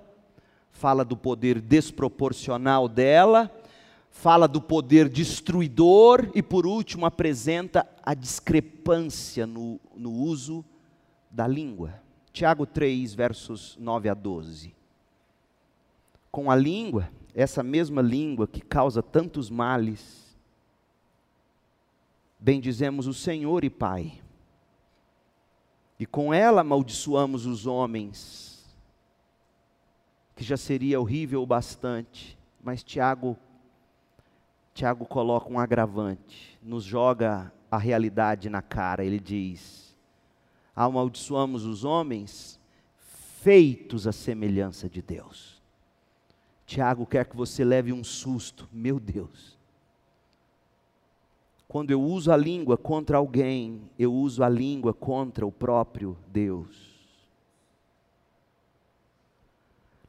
fala 0.69 1.05
do 1.05 1.15
poder 1.15 1.61
desproporcional 1.61 2.89
dela, 2.89 3.51
fala 4.09 4.47
do 4.47 4.61
poder 4.61 5.07
destruidor 5.07 6.29
e, 6.35 6.43
por 6.43 6.67
último, 6.67 7.05
apresenta 7.05 7.87
a 8.03 8.13
discrepância 8.13 9.47
no, 9.47 9.79
no 9.95 10.11
uso 10.11 10.65
da 11.31 11.47
língua. 11.47 12.01
Tiago 12.33 12.65
3, 12.65 13.13
versos 13.15 13.77
9 13.79 14.09
a 14.09 14.13
12. 14.13 14.75
Com 16.29 16.51
a 16.51 16.55
língua, 16.55 17.09
essa 17.33 17.63
mesma 17.63 18.01
língua 18.01 18.47
que 18.47 18.59
causa 18.59 19.01
tantos 19.01 19.49
males, 19.49 20.26
bendizemos 22.39 23.07
o 23.07 23.13
Senhor 23.13 23.63
e 23.63 23.69
Pai 23.69 24.21
e 25.99 26.05
com 26.05 26.33
ela 26.33 26.61
amaldiçoamos 26.61 27.45
os 27.45 27.65
homens, 27.65 28.63
que 30.35 30.43
já 30.43 30.55
seria 30.55 30.99
horrível 30.99 31.41
o 31.41 31.47
bastante, 31.47 32.37
mas 32.61 32.83
Tiago, 32.83 33.35
Tiago 34.73 35.05
coloca 35.05 35.51
um 35.51 35.59
agravante, 35.59 36.59
nos 36.61 36.83
joga 36.83 37.51
a 37.71 37.77
realidade 37.77 38.49
na 38.49 38.61
cara, 38.61 39.03
ele 39.03 39.19
diz: 39.19 39.95
amaldiçoamos 40.75 41.65
os 41.65 41.83
homens 41.83 42.59
feitos 43.41 44.05
à 44.05 44.11
semelhança 44.11 44.87
de 44.87 45.01
Deus. 45.01 45.59
Tiago 46.65 47.05
quer 47.05 47.25
que 47.25 47.35
você 47.35 47.63
leve 47.63 47.91
um 47.91 48.03
susto, 48.03 48.67
meu 48.71 48.99
Deus. 48.99 49.56
Quando 51.77 51.91
eu 51.91 52.01
uso 52.01 52.31
a 52.31 52.35
língua 52.35 52.75
contra 52.75 53.17
alguém, 53.17 53.87
eu 53.99 54.11
uso 54.11 54.43
a 54.43 54.49
língua 54.49 54.95
contra 54.95 55.45
o 55.45 55.51
próprio 55.51 56.17
Deus. 56.27 56.97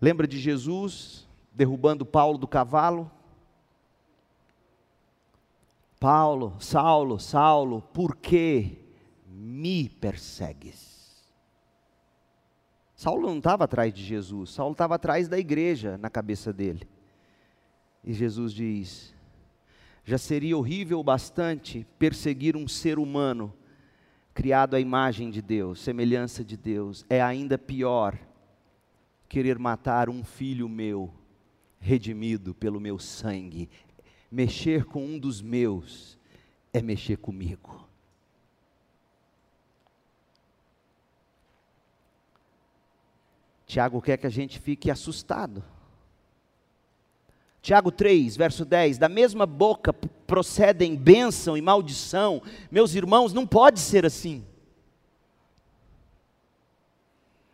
Lembra 0.00 0.26
de 0.26 0.38
Jesus 0.38 1.28
derrubando 1.52 2.06
Paulo 2.06 2.38
do 2.38 2.48
cavalo? 2.48 3.10
Paulo, 6.00 6.56
Saulo, 6.58 7.20
Saulo, 7.20 7.82
por 7.92 8.16
que 8.16 8.78
me 9.26 9.90
persegues? 9.90 11.22
Saulo 12.94 13.28
não 13.28 13.36
estava 13.36 13.64
atrás 13.64 13.92
de 13.92 14.02
Jesus, 14.02 14.52
Saulo 14.52 14.72
estava 14.72 14.94
atrás 14.94 15.28
da 15.28 15.38
igreja 15.38 15.98
na 15.98 16.08
cabeça 16.08 16.50
dele. 16.50 16.88
E 18.02 18.14
Jesus 18.14 18.54
diz: 18.54 19.17
já 20.08 20.16
seria 20.16 20.56
horrível 20.56 21.02
bastante 21.02 21.86
perseguir 21.98 22.56
um 22.56 22.66
ser 22.66 22.98
humano 22.98 23.52
criado 24.32 24.74
à 24.74 24.80
imagem 24.80 25.30
de 25.30 25.42
Deus, 25.42 25.80
semelhança 25.82 26.42
de 26.42 26.56
Deus. 26.56 27.04
É 27.10 27.20
ainda 27.20 27.58
pior 27.58 28.18
querer 29.28 29.58
matar 29.58 30.08
um 30.08 30.24
filho 30.24 30.66
meu, 30.66 31.12
redimido 31.78 32.54
pelo 32.54 32.80
meu 32.80 32.98
sangue. 32.98 33.68
Mexer 34.30 34.86
com 34.86 35.04
um 35.04 35.18
dos 35.18 35.42
meus 35.42 36.18
é 36.72 36.80
mexer 36.80 37.18
comigo. 37.18 37.86
Tiago 43.66 44.00
quer 44.00 44.16
que 44.16 44.26
a 44.26 44.30
gente 44.30 44.58
fique 44.58 44.90
assustado. 44.90 45.62
Tiago 47.68 47.92
3, 47.92 48.34
verso 48.34 48.64
10: 48.64 48.96
Da 48.96 49.10
mesma 49.10 49.44
boca 49.44 49.92
procedem 49.92 50.96
bênção 50.96 51.54
e 51.54 51.60
maldição. 51.60 52.40
Meus 52.70 52.94
irmãos, 52.94 53.34
não 53.34 53.46
pode 53.46 53.78
ser 53.78 54.06
assim. 54.06 54.42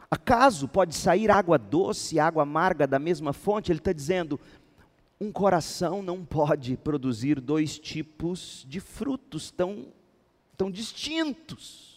Acaso 0.08 0.68
pode 0.68 0.94
sair 0.94 1.32
água 1.32 1.58
doce 1.58 2.14
e 2.14 2.20
água 2.20 2.44
amarga 2.44 2.86
da 2.86 2.96
mesma 2.96 3.32
fonte? 3.32 3.72
Ele 3.72 3.80
está 3.80 3.92
dizendo: 3.92 4.38
um 5.20 5.32
coração 5.32 6.00
não 6.00 6.24
pode 6.24 6.76
produzir 6.76 7.40
dois 7.40 7.76
tipos 7.76 8.64
de 8.68 8.78
frutos 8.78 9.50
tão, 9.50 9.88
tão 10.56 10.70
distintos. 10.70 11.93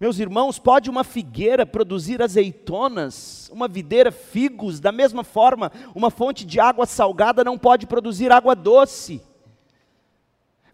Meus 0.00 0.18
irmãos, 0.18 0.58
pode 0.58 0.90
uma 0.90 1.04
figueira 1.04 1.64
produzir 1.64 2.20
azeitonas, 2.20 3.48
uma 3.52 3.68
videira 3.68 4.10
figos, 4.10 4.80
da 4.80 4.90
mesma 4.90 5.22
forma, 5.22 5.70
uma 5.94 6.10
fonte 6.10 6.44
de 6.44 6.58
água 6.58 6.84
salgada 6.84 7.44
não 7.44 7.56
pode 7.56 7.86
produzir 7.86 8.32
água 8.32 8.56
doce. 8.56 9.22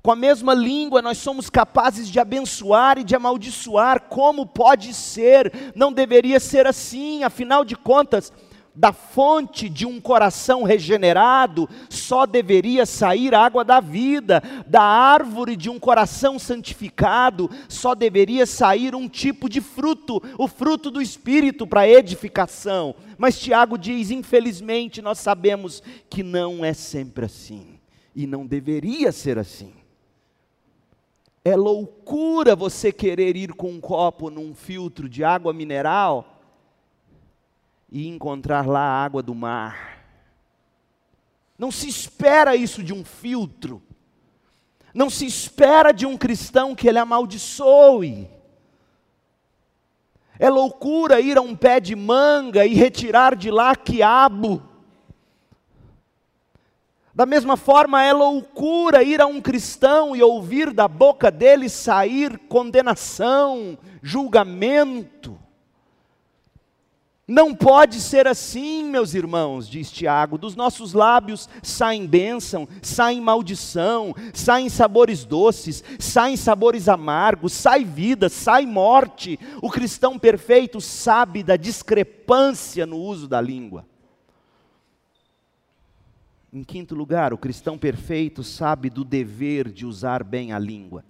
Com 0.02 0.10
a 0.10 0.16
mesma 0.16 0.54
língua, 0.54 1.02
nós 1.02 1.18
somos 1.18 1.50
capazes 1.50 2.08
de 2.08 2.18
abençoar 2.18 2.96
e 2.98 3.04
de 3.04 3.14
amaldiçoar. 3.14 4.04
Como 4.08 4.46
pode 4.46 4.94
ser? 4.94 5.72
Não 5.74 5.92
deveria 5.92 6.40
ser 6.40 6.66
assim, 6.66 7.22
afinal 7.22 7.62
de 7.66 7.76
contas, 7.76 8.32
da 8.74 8.92
fonte 8.92 9.68
de 9.68 9.84
um 9.84 10.00
coração 10.00 10.62
regenerado 10.62 11.68
só 11.88 12.24
deveria 12.24 12.86
sair 12.86 13.34
água 13.34 13.64
da 13.64 13.80
vida, 13.80 14.42
da 14.66 14.82
árvore 14.82 15.56
de 15.56 15.68
um 15.68 15.78
coração 15.78 16.38
santificado 16.38 17.50
só 17.68 17.94
deveria 17.94 18.46
sair 18.46 18.94
um 18.94 19.08
tipo 19.08 19.48
de 19.48 19.60
fruto, 19.60 20.22
o 20.38 20.46
fruto 20.46 20.90
do 20.90 21.02
Espírito 21.02 21.66
para 21.66 21.88
edificação. 21.88 22.94
Mas 23.18 23.38
Tiago 23.38 23.76
diz: 23.76 24.10
infelizmente, 24.10 25.02
nós 25.02 25.18
sabemos 25.18 25.82
que 26.08 26.22
não 26.22 26.64
é 26.64 26.72
sempre 26.72 27.26
assim, 27.26 27.78
e 28.14 28.26
não 28.26 28.46
deveria 28.46 29.12
ser 29.12 29.38
assim. 29.38 29.72
É 31.44 31.56
loucura 31.56 32.54
você 32.54 32.92
querer 32.92 33.34
ir 33.34 33.54
com 33.54 33.70
um 33.70 33.80
copo 33.80 34.28
num 34.30 34.54
filtro 34.54 35.08
de 35.08 35.24
água 35.24 35.52
mineral 35.52 36.39
e 37.90 38.06
encontrar 38.06 38.66
lá 38.66 38.80
a 38.80 39.04
água 39.04 39.22
do 39.22 39.34
mar. 39.34 39.98
Não 41.58 41.70
se 41.70 41.88
espera 41.88 42.54
isso 42.56 42.82
de 42.82 42.92
um 42.92 43.04
filtro. 43.04 43.82
Não 44.94 45.10
se 45.10 45.26
espera 45.26 45.92
de 45.92 46.06
um 46.06 46.16
cristão 46.16 46.74
que 46.74 46.88
ele 46.88 46.98
amaldiçoe. 46.98 48.30
É 50.38 50.48
loucura 50.48 51.20
ir 51.20 51.36
a 51.36 51.42
um 51.42 51.54
pé 51.54 51.80
de 51.80 51.94
manga 51.94 52.64
e 52.64 52.74
retirar 52.74 53.36
de 53.36 53.50
lá 53.50 53.76
quiabo. 53.76 54.62
Da 57.14 57.26
mesma 57.26 57.56
forma, 57.56 58.02
é 58.02 58.12
loucura 58.12 59.02
ir 59.02 59.20
a 59.20 59.26
um 59.26 59.40
cristão 59.40 60.16
e 60.16 60.22
ouvir 60.22 60.72
da 60.72 60.88
boca 60.88 61.30
dele 61.30 61.68
sair 61.68 62.38
condenação, 62.48 63.76
julgamento. 64.02 65.38
Não 67.30 67.54
pode 67.54 68.00
ser 68.00 68.26
assim, 68.26 68.82
meus 68.82 69.14
irmãos, 69.14 69.68
diz 69.68 69.88
Tiago. 69.88 70.36
Dos 70.36 70.56
nossos 70.56 70.92
lábios 70.92 71.48
saem 71.62 72.04
bênção, 72.04 72.66
saem 72.82 73.20
maldição, 73.20 74.12
saem 74.34 74.68
sabores 74.68 75.24
doces, 75.24 75.84
saem 75.96 76.36
sabores 76.36 76.88
amargos, 76.88 77.52
sai 77.52 77.84
vida, 77.84 78.28
sai 78.28 78.66
morte. 78.66 79.38
O 79.62 79.70
cristão 79.70 80.18
perfeito 80.18 80.80
sabe 80.80 81.44
da 81.44 81.54
discrepância 81.54 82.84
no 82.84 82.96
uso 82.96 83.28
da 83.28 83.40
língua. 83.40 83.86
Em 86.52 86.64
quinto 86.64 86.96
lugar, 86.96 87.32
o 87.32 87.38
cristão 87.38 87.78
perfeito 87.78 88.42
sabe 88.42 88.90
do 88.90 89.04
dever 89.04 89.70
de 89.70 89.86
usar 89.86 90.24
bem 90.24 90.52
a 90.52 90.58
língua. 90.58 91.04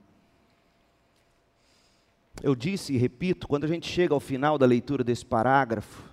Eu 2.42 2.54
disse 2.54 2.92
e 2.92 2.98
repito, 2.98 3.48
quando 3.48 3.64
a 3.64 3.68
gente 3.68 3.88
chega 3.88 4.12
ao 4.12 4.20
final 4.20 4.58
da 4.58 4.66
leitura 4.66 5.02
desse 5.02 5.24
parágrafo, 5.24 6.09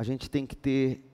a 0.00 0.02
gente 0.02 0.30
tem 0.30 0.46
que 0.46 0.56
ter 0.56 1.04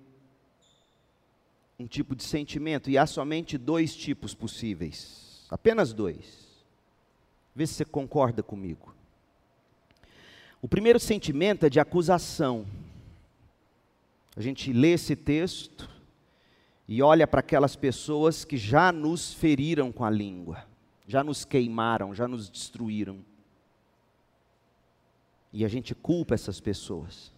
um 1.76 1.88
tipo 1.88 2.14
de 2.14 2.22
sentimento, 2.22 2.88
e 2.88 2.96
há 2.96 3.04
somente 3.04 3.58
dois 3.58 3.96
tipos 3.96 4.32
possíveis, 4.32 5.44
apenas 5.50 5.92
dois. 5.92 6.46
Vê 7.52 7.66
se 7.66 7.74
você 7.74 7.84
concorda 7.84 8.44
comigo. 8.44 8.94
O 10.62 10.68
primeiro 10.68 11.00
sentimento 11.00 11.66
é 11.66 11.68
de 11.68 11.80
acusação. 11.80 12.64
A 14.36 14.40
gente 14.40 14.72
lê 14.72 14.92
esse 14.92 15.16
texto 15.16 15.90
e 16.86 17.02
olha 17.02 17.26
para 17.26 17.40
aquelas 17.40 17.74
pessoas 17.74 18.44
que 18.44 18.56
já 18.56 18.92
nos 18.92 19.34
feriram 19.34 19.90
com 19.90 20.04
a 20.04 20.10
língua, 20.10 20.64
já 21.08 21.24
nos 21.24 21.44
queimaram, 21.44 22.14
já 22.14 22.28
nos 22.28 22.48
destruíram. 22.48 23.18
E 25.52 25.64
a 25.64 25.68
gente 25.68 25.92
culpa 25.92 26.34
essas 26.34 26.60
pessoas. 26.60 27.34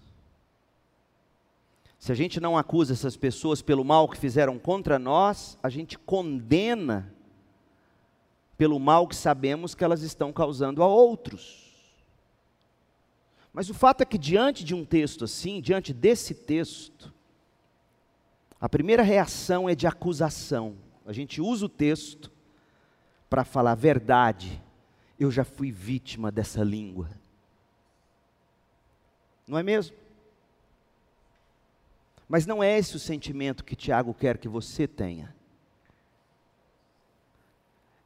Se 2.08 2.12
a 2.12 2.14
gente 2.14 2.40
não 2.40 2.56
acusa 2.56 2.94
essas 2.94 3.18
pessoas 3.18 3.60
pelo 3.60 3.84
mal 3.84 4.08
que 4.08 4.16
fizeram 4.16 4.58
contra 4.58 4.98
nós, 4.98 5.58
a 5.62 5.68
gente 5.68 5.98
condena 5.98 7.14
pelo 8.56 8.80
mal 8.80 9.06
que 9.06 9.14
sabemos 9.14 9.74
que 9.74 9.84
elas 9.84 10.00
estão 10.00 10.32
causando 10.32 10.82
a 10.82 10.86
outros. 10.86 11.70
Mas 13.52 13.68
o 13.68 13.74
fato 13.74 14.00
é 14.00 14.06
que, 14.06 14.16
diante 14.16 14.64
de 14.64 14.74
um 14.74 14.86
texto 14.86 15.22
assim, 15.22 15.60
diante 15.60 15.92
desse 15.92 16.32
texto, 16.32 17.12
a 18.58 18.70
primeira 18.70 19.02
reação 19.02 19.68
é 19.68 19.74
de 19.74 19.86
acusação. 19.86 20.78
A 21.04 21.12
gente 21.12 21.42
usa 21.42 21.66
o 21.66 21.68
texto 21.68 22.32
para 23.28 23.44
falar 23.44 23.74
verdade. 23.74 24.62
Eu 25.20 25.30
já 25.30 25.44
fui 25.44 25.70
vítima 25.70 26.32
dessa 26.32 26.64
língua. 26.64 27.10
Não 29.46 29.58
é 29.58 29.62
mesmo? 29.62 30.07
Mas 32.28 32.44
não 32.44 32.62
é 32.62 32.78
esse 32.78 32.94
o 32.94 32.98
sentimento 33.00 33.64
que 33.64 33.74
Tiago 33.74 34.12
quer 34.12 34.36
que 34.36 34.48
você 34.48 34.86
tenha. 34.86 35.34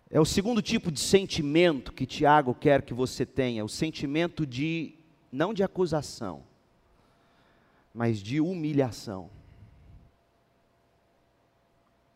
É 0.08 0.20
o 0.20 0.24
segundo 0.24 0.60
tipo 0.60 0.92
de 0.92 1.00
sentimento 1.00 1.92
que 1.92 2.06
Tiago 2.06 2.54
quer 2.54 2.82
que 2.82 2.92
você 2.92 3.24
tenha, 3.24 3.64
o 3.64 3.68
sentimento 3.68 4.46
de, 4.46 4.94
não 5.32 5.54
de 5.54 5.62
acusação, 5.62 6.42
mas 7.94 8.18
de 8.18 8.38
humilhação. 8.38 9.30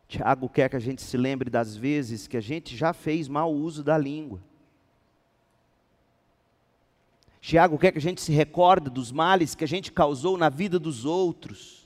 Tiago 0.07 0.47
quer 0.47 0.69
que 0.69 0.75
a 0.75 0.79
gente 0.79 1.01
se 1.01 1.17
lembre 1.17 1.49
das 1.49 1.75
vezes 1.75 2.27
que 2.27 2.37
a 2.37 2.41
gente 2.41 2.77
já 2.77 2.93
fez 2.93 3.27
mau 3.27 3.53
uso 3.53 3.83
da 3.83 3.97
língua. 3.97 4.39
Tiago 7.41 7.77
quer 7.77 7.91
que 7.91 7.97
a 7.97 8.01
gente 8.01 8.21
se 8.21 8.31
recorde 8.31 8.89
dos 8.89 9.11
males 9.11 9.55
que 9.55 9.63
a 9.63 9.67
gente 9.67 9.91
causou 9.91 10.37
na 10.37 10.49
vida 10.49 10.79
dos 10.79 11.03
outros. 11.03 11.76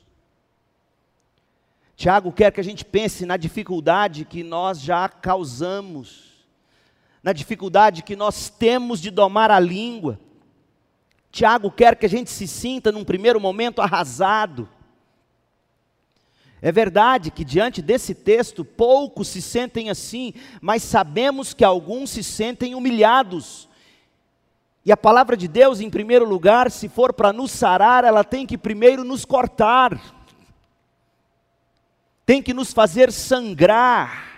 Tiago 2.01 2.31
quer 2.31 2.51
que 2.51 2.59
a 2.59 2.63
gente 2.63 2.83
pense 2.83 3.27
na 3.27 3.37
dificuldade 3.37 4.25
que 4.25 4.41
nós 4.41 4.81
já 4.81 5.07
causamos, 5.07 6.43
na 7.21 7.31
dificuldade 7.31 8.01
que 8.01 8.15
nós 8.15 8.49
temos 8.49 8.99
de 8.99 9.11
domar 9.11 9.51
a 9.51 9.59
língua. 9.59 10.19
Tiago 11.31 11.69
quer 11.69 11.95
que 11.95 12.07
a 12.07 12.09
gente 12.09 12.31
se 12.31 12.47
sinta, 12.47 12.91
num 12.91 13.03
primeiro 13.03 13.39
momento, 13.39 13.83
arrasado. 13.83 14.67
É 16.59 16.71
verdade 16.71 17.29
que 17.29 17.45
diante 17.45 17.83
desse 17.83 18.15
texto 18.15 18.65
poucos 18.65 19.27
se 19.27 19.39
sentem 19.39 19.91
assim, 19.91 20.33
mas 20.59 20.81
sabemos 20.81 21.53
que 21.53 21.63
alguns 21.63 22.09
se 22.09 22.23
sentem 22.23 22.73
humilhados. 22.73 23.69
E 24.83 24.91
a 24.91 24.97
palavra 24.97 25.37
de 25.37 25.47
Deus, 25.47 25.79
em 25.79 25.89
primeiro 25.91 26.25
lugar, 26.27 26.71
se 26.71 26.89
for 26.89 27.13
para 27.13 27.31
nos 27.31 27.51
sarar, 27.51 28.03
ela 28.03 28.23
tem 28.23 28.47
que 28.47 28.57
primeiro 28.57 29.03
nos 29.03 29.23
cortar 29.23 30.19
tem 32.25 32.41
que 32.41 32.53
nos 32.53 32.73
fazer 32.73 33.11
sangrar. 33.11 34.31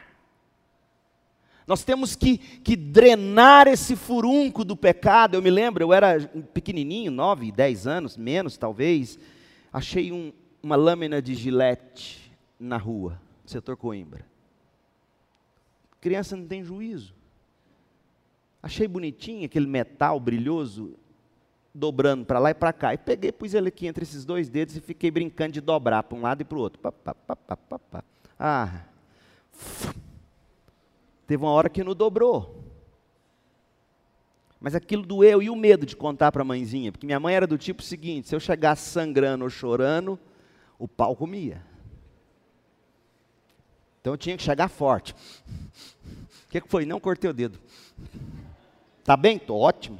Nós 1.65 1.83
temos 1.83 2.15
que, 2.15 2.37
que 2.37 2.75
drenar 2.75 3.67
esse 3.67 3.95
furunco 3.95 4.65
do 4.65 4.75
pecado. 4.75 5.35
Eu 5.35 5.41
me 5.41 5.49
lembro, 5.49 5.83
eu 5.83 5.93
era 5.93 6.19
pequenininho, 6.53 7.11
nove, 7.11 7.51
dez 7.51 7.87
anos, 7.87 8.17
menos 8.17 8.57
talvez. 8.57 9.17
Achei 9.71 10.11
um, 10.11 10.33
uma 10.61 10.75
lâmina 10.75 11.21
de 11.21 11.33
gilete 11.33 12.31
na 12.59 12.77
rua, 12.77 13.19
no 13.43 13.49
setor 13.49 13.77
Coimbra. 13.77 14.25
Criança 16.01 16.35
não 16.35 16.45
tem 16.45 16.63
juízo. 16.63 17.13
Achei 18.61 18.87
bonitinho 18.87 19.45
aquele 19.45 19.67
metal 19.67 20.19
brilhoso 20.19 20.97
dobrando 21.73 22.25
para 22.25 22.39
lá 22.39 22.51
e 22.51 22.53
para 22.53 22.71
cá. 22.71 22.93
E 22.93 22.97
peguei, 22.97 23.31
pus 23.31 23.53
ele 23.53 23.69
aqui 23.69 23.87
entre 23.87 24.03
esses 24.03 24.23
dois 24.23 24.49
dedos 24.49 24.77
e 24.77 24.81
fiquei 24.81 25.09
brincando 25.09 25.53
de 25.53 25.61
dobrar 25.61 26.03
para 26.03 26.17
um 26.17 26.21
lado 26.21 26.41
e 26.41 26.45
para 26.45 26.57
o 26.57 26.61
outro. 26.61 26.79
Pá, 26.79 26.91
pá, 26.91 27.13
pá, 27.15 28.03
ah, 28.39 28.81
teve 31.25 31.43
uma 31.43 31.51
hora 31.51 31.69
que 31.69 31.83
não 31.83 31.95
dobrou. 31.95 32.61
Mas 34.59 34.75
aquilo 34.75 35.03
doeu 35.03 35.41
e 35.41 35.49
o 35.49 35.55
medo 35.55 35.85
de 35.85 35.95
contar 35.95 36.31
para 36.31 36.41
a 36.41 36.45
mãezinha, 36.45 36.91
porque 36.91 37.05
minha 37.05 37.19
mãe 37.19 37.35
era 37.35 37.47
do 37.47 37.57
tipo 37.57 37.81
seguinte: 37.81 38.29
se 38.29 38.35
eu 38.35 38.39
chegasse 38.39 38.89
sangrando 38.89 39.43
ou 39.43 39.49
chorando, 39.49 40.17
o 40.79 40.87
pau 40.87 41.15
comia. 41.15 41.61
Então 43.99 44.13
eu 44.13 44.17
tinha 44.17 44.37
que 44.37 44.43
chegar 44.43 44.67
forte. 44.67 45.15
O 46.45 46.53
que, 46.53 46.61
que 46.61 46.69
foi? 46.69 46.85
Não 46.85 46.99
cortei 46.99 47.27
o 47.27 47.33
dedo. 47.33 47.59
Tá 49.03 49.17
bem? 49.17 49.39
Tô 49.39 49.57
ótimo. 49.57 49.99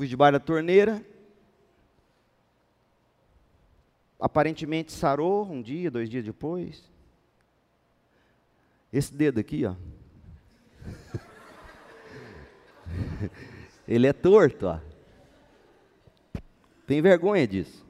Pus 0.00 0.08
debaixo 0.08 0.32
da 0.32 0.40
torneira. 0.40 1.04
Aparentemente 4.18 4.92
sarou 4.92 5.44
um 5.44 5.60
dia, 5.60 5.90
dois 5.90 6.08
dias 6.08 6.24
depois. 6.24 6.90
Esse 8.90 9.12
dedo 9.12 9.40
aqui, 9.40 9.66
ó. 9.66 9.74
Ele 13.86 14.06
é 14.06 14.14
torto, 14.14 14.68
ó. 14.68 14.80
Tem 16.86 17.02
vergonha 17.02 17.46
disso. 17.46 17.84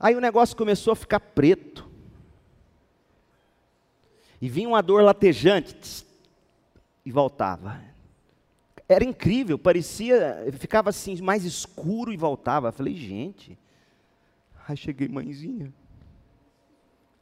Aí 0.00 0.16
o 0.16 0.20
negócio 0.20 0.56
começou 0.56 0.94
a 0.94 0.96
ficar 0.96 1.20
preto. 1.20 1.88
E 4.42 4.48
vinha 4.48 4.68
uma 4.68 4.82
dor 4.82 5.04
latejante 5.04 6.04
e 7.06 7.12
voltava. 7.12 7.96
Era 8.88 9.04
incrível, 9.04 9.58
parecia, 9.58 10.46
ficava 10.52 10.88
assim 10.88 11.20
mais 11.20 11.44
escuro 11.44 12.10
e 12.10 12.16
voltava. 12.16 12.68
Eu 12.68 12.72
falei, 12.72 12.94
gente. 12.94 13.58
Aí 14.66 14.76
cheguei, 14.76 15.08
mãezinha. 15.08 15.72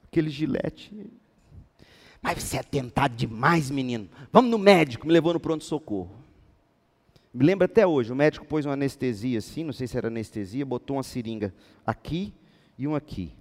Aquele 0.05 0.31
gilete. 0.31 0.95
Mas 2.23 2.43
você 2.43 2.59
é 2.59 2.63
tentado 2.63 3.17
demais, 3.17 3.69
menino. 3.71 4.09
Vamos 4.33 4.51
no 4.51 4.59
médico. 4.59 5.07
Me 5.07 5.13
levou 5.13 5.33
no 5.33 5.41
pronto-socorro. 5.41 6.11
Me 7.35 7.45
lembro 7.45 7.67
até 7.67 7.87
hoje, 7.87 8.11
o 8.11 8.17
médico 8.17 8.47
pôs 8.47 8.65
uma 8.65 8.73
anestesia 8.73 9.39
assim, 9.39 9.63
não 9.63 9.73
sei 9.75 9.87
se 9.87 9.99
era 9.99 10.09
anestesia, 10.09 10.65
botou 10.65 10.97
uma 10.97 11.03
seringa 11.03 11.53
aqui 11.87 12.33
e 12.79 12.89
um 12.89 12.95
aqui. 12.95 13.35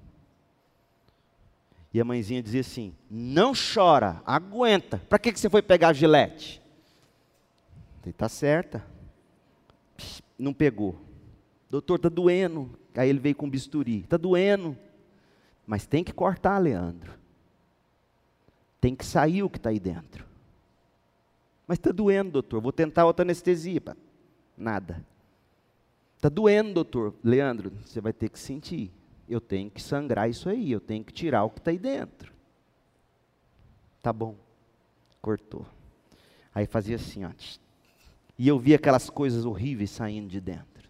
E 1.94 2.02
a 2.02 2.04
mãezinha 2.04 2.44
dizia 2.44 2.60
assim: 2.60 2.94
Não 3.10 3.54
chora, 3.54 4.22
aguenta. 4.26 4.98
Para 5.08 5.18
que, 5.18 5.32
que 5.32 5.40
você 5.40 5.50
foi 5.50 5.62
pegar 5.62 5.90
a 5.90 5.94
gilete? 5.94 6.62
Falei, 8.06 8.14
tá 8.14 8.30
certa. 8.30 8.86
Não 10.38 10.54
pegou. 10.54 10.96
Doutor, 11.70 11.98
tá 11.98 12.08
doendo. 12.08 12.78
Aí 12.94 13.10
ele 13.10 13.18
veio 13.18 13.36
com 13.36 13.50
bisturi. 13.50 14.04
Tá 14.04 14.16
doendo. 14.16 14.78
Mas 15.66 15.88
tem 15.88 16.04
que 16.04 16.14
cortar, 16.14 16.60
Leandro. 16.60 17.12
Tem 18.80 18.96
que 18.96 19.04
sair 19.04 19.42
o 19.42 19.50
que 19.50 19.58
está 19.58 19.72
aí 19.72 19.80
dentro. 19.80 20.24
Mas 21.68 21.80
está 21.80 21.92
doendo, 21.92 22.32
doutor. 22.32 22.62
Vou 22.62 22.72
tentar 22.72 23.06
outra 23.06 23.26
anestesia. 23.26 23.82
Nada. 24.56 25.04
Está 26.16 26.30
doendo, 26.30 26.76
doutor. 26.76 27.16
Leandro, 27.24 27.72
você 27.84 28.00
vai 28.00 28.14
ter 28.14 28.30
que 28.30 28.38
sentir 28.38 28.92
eu 29.28 29.42
tenho 29.42 29.70
que 29.70 29.82
sangrar 29.82 30.30
isso 30.30 30.48
aí, 30.50 30.72
eu 30.72 30.80
tenho 30.80 31.04
que 31.04 31.12
tirar 31.12 31.44
o 31.44 31.50
que 31.50 31.60
está 31.60 31.72
aí 31.72 31.80
dentro. 31.80 32.32
Tá 34.02 34.14
bom. 34.14 34.36
Cortou. 35.22 35.66
Aí 36.54 36.68
fazia 36.68 36.96
assim, 36.96 37.26
ó. 37.26 37.32
E 38.38 38.48
eu 38.48 38.60
via 38.60 38.76
aquelas 38.76 39.10
coisas 39.10 39.46
horríveis 39.46 39.90
saindo 39.90 40.28
de 40.28 40.42
dentro. 40.42 40.90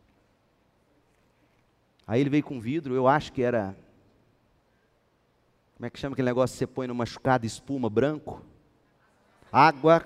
Aí 2.07 2.21
ele 2.21 2.29
veio 2.29 2.43
com 2.43 2.59
vidro, 2.59 2.93
eu 2.93 3.07
acho 3.07 3.31
que 3.31 3.41
era. 3.41 3.75
Como 5.75 5.85
é 5.85 5.89
que 5.89 5.99
chama 5.99 6.13
aquele 6.13 6.27
negócio 6.27 6.53
que 6.53 6.59
você 6.59 6.67
põe 6.67 6.87
no 6.87 6.95
machucado, 6.95 7.45
espuma 7.45 7.89
branco? 7.89 8.45
Água 9.51 10.05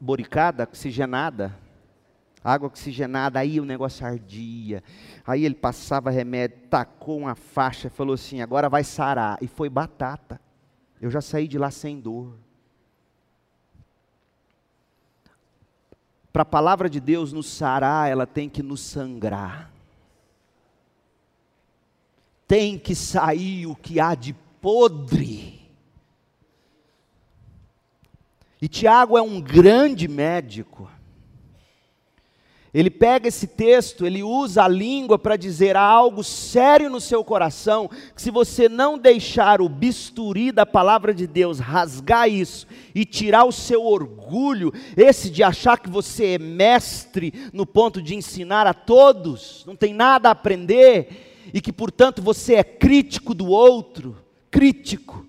boricada, 0.00 0.64
oxigenada 0.64 1.56
água 2.42 2.68
oxigenada, 2.68 3.38
aí 3.38 3.60
o 3.60 3.64
negócio 3.64 4.06
ardia. 4.06 4.82
Aí 5.26 5.44
ele 5.44 5.54
passava 5.54 6.10
remédio, 6.10 6.58
tacou 6.70 7.18
uma 7.18 7.34
faixa, 7.34 7.90
falou 7.90 8.14
assim: 8.14 8.40
agora 8.40 8.68
vai 8.68 8.84
sarar. 8.84 9.38
E 9.40 9.46
foi 9.46 9.68
batata. 9.68 10.40
Eu 11.00 11.10
já 11.10 11.20
saí 11.20 11.46
de 11.46 11.58
lá 11.58 11.70
sem 11.70 12.00
dor. 12.00 12.34
Para 16.32 16.42
a 16.42 16.46
palavra 16.46 16.88
de 16.88 17.00
Deus 17.00 17.32
nos 17.32 17.46
sarar, 17.46 18.10
ela 18.10 18.26
tem 18.26 18.48
que 18.48 18.62
nos 18.62 18.80
sangrar. 18.80 19.72
Tem 22.46 22.78
que 22.78 22.94
sair 22.94 23.66
o 23.66 23.74
que 23.74 24.00
há 24.00 24.14
de 24.14 24.32
podre. 24.60 25.58
E 28.60 28.68
Tiago 28.68 29.16
é 29.16 29.22
um 29.22 29.40
grande 29.40 30.08
médico. 30.08 30.90
Ele 32.78 32.90
pega 32.90 33.26
esse 33.26 33.48
texto, 33.48 34.06
ele 34.06 34.22
usa 34.22 34.62
a 34.62 34.68
língua 34.68 35.18
para 35.18 35.34
dizer 35.34 35.76
algo 35.76 36.22
sério 36.22 36.88
no 36.88 37.00
seu 37.00 37.24
coração, 37.24 37.90
que 38.14 38.22
se 38.22 38.30
você 38.30 38.68
não 38.68 38.96
deixar 38.96 39.60
o 39.60 39.68
bisturi 39.68 40.52
da 40.52 40.64
palavra 40.64 41.12
de 41.12 41.26
Deus 41.26 41.58
rasgar 41.58 42.30
isso 42.30 42.68
e 42.94 43.04
tirar 43.04 43.42
o 43.42 43.50
seu 43.50 43.84
orgulho, 43.84 44.72
esse 44.96 45.28
de 45.28 45.42
achar 45.42 45.80
que 45.80 45.90
você 45.90 46.34
é 46.34 46.38
mestre 46.38 47.34
no 47.52 47.66
ponto 47.66 48.00
de 48.00 48.14
ensinar 48.14 48.64
a 48.64 48.72
todos, 48.72 49.64
não 49.66 49.74
tem 49.74 49.92
nada 49.92 50.28
a 50.28 50.32
aprender, 50.32 51.50
e 51.52 51.60
que 51.60 51.72
portanto 51.72 52.22
você 52.22 52.54
é 52.54 52.62
crítico 52.62 53.34
do 53.34 53.48
outro, 53.48 54.16
crítico, 54.52 55.26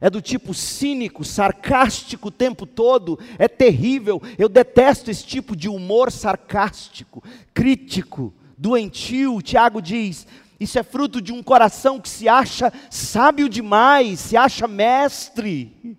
é 0.00 0.08
do 0.08 0.22
tipo 0.22 0.54
cínico, 0.54 1.24
sarcástico 1.24 2.28
o 2.28 2.32
tempo 2.32 2.64
todo, 2.64 3.18
é 3.38 3.46
terrível. 3.46 4.22
Eu 4.38 4.48
detesto 4.48 5.10
esse 5.10 5.24
tipo 5.24 5.54
de 5.54 5.68
humor 5.68 6.10
sarcástico, 6.10 7.22
crítico, 7.52 8.32
doentio. 8.56 9.42
Tiago 9.42 9.82
diz: 9.82 10.26
isso 10.58 10.78
é 10.78 10.82
fruto 10.82 11.20
de 11.20 11.32
um 11.32 11.42
coração 11.42 12.00
que 12.00 12.08
se 12.08 12.28
acha 12.28 12.72
sábio 12.90 13.48
demais, 13.48 14.20
se 14.20 14.36
acha 14.36 14.66
mestre. 14.66 15.96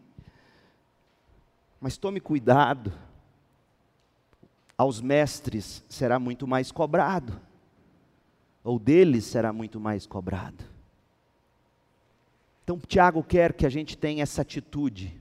Mas 1.80 1.98
tome 1.98 2.20
cuidado, 2.20 2.94
aos 4.78 5.02
mestres 5.02 5.84
será 5.90 6.20
muito 6.20 6.48
mais 6.48 6.72
cobrado, 6.72 7.40
ou 8.64 8.80
deles 8.80 9.26
será 9.26 9.52
muito 9.54 9.80
mais 9.80 10.08
cobrado. 10.08 10.71
Então, 12.72 12.80
Tiago 12.88 13.22
quer 13.22 13.52
que 13.52 13.66
a 13.66 13.70
gente 13.70 13.98
tenha 13.98 14.24
essa 14.24 14.44
atitude. 14.44 15.14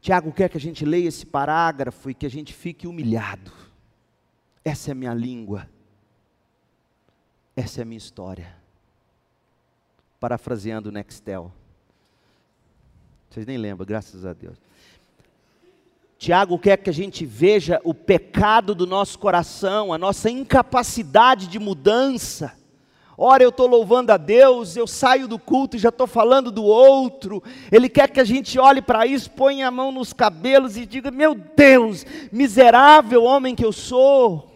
Tiago 0.00 0.32
quer 0.32 0.48
que 0.48 0.56
a 0.56 0.60
gente 0.60 0.84
leia 0.84 1.06
esse 1.06 1.24
parágrafo 1.24 2.10
e 2.10 2.14
que 2.14 2.26
a 2.26 2.28
gente 2.28 2.52
fique 2.52 2.88
humilhado. 2.88 3.52
Essa 4.64 4.90
é 4.90 4.92
a 4.92 4.94
minha 4.96 5.14
língua. 5.14 5.68
Essa 7.54 7.80
é 7.80 7.82
a 7.82 7.84
minha 7.84 7.98
história. 7.98 8.56
Parafraseando 10.18 10.88
o 10.88 10.92
Nextel. 10.92 11.52
Vocês 13.30 13.46
nem 13.46 13.56
lembram, 13.56 13.86
graças 13.86 14.26
a 14.26 14.32
Deus. 14.32 14.58
Tiago 16.18 16.58
quer 16.58 16.76
que 16.78 16.90
a 16.90 16.92
gente 16.92 17.24
veja 17.24 17.80
o 17.84 17.94
pecado 17.94 18.74
do 18.74 18.84
nosso 18.84 19.16
coração, 19.16 19.92
a 19.92 19.98
nossa 19.98 20.28
incapacidade 20.28 21.46
de 21.46 21.60
mudança. 21.60 22.60
Ora, 23.16 23.42
eu 23.42 23.50
estou 23.50 23.66
louvando 23.66 24.10
a 24.10 24.16
Deus, 24.16 24.76
eu 24.76 24.86
saio 24.86 25.28
do 25.28 25.38
culto 25.38 25.76
e 25.76 25.78
já 25.78 25.90
estou 25.90 26.06
falando 26.06 26.50
do 26.50 26.64
outro. 26.64 27.42
Ele 27.70 27.88
quer 27.88 28.10
que 28.10 28.20
a 28.20 28.24
gente 28.24 28.58
olhe 28.58 28.80
para 28.80 29.06
isso, 29.06 29.30
ponha 29.30 29.68
a 29.68 29.70
mão 29.70 29.92
nos 29.92 30.12
cabelos 30.12 30.76
e 30.76 30.86
diga: 30.86 31.10
Meu 31.10 31.34
Deus, 31.34 32.04
miserável 32.32 33.24
homem 33.24 33.54
que 33.54 33.64
eu 33.64 33.72
sou. 33.72 34.50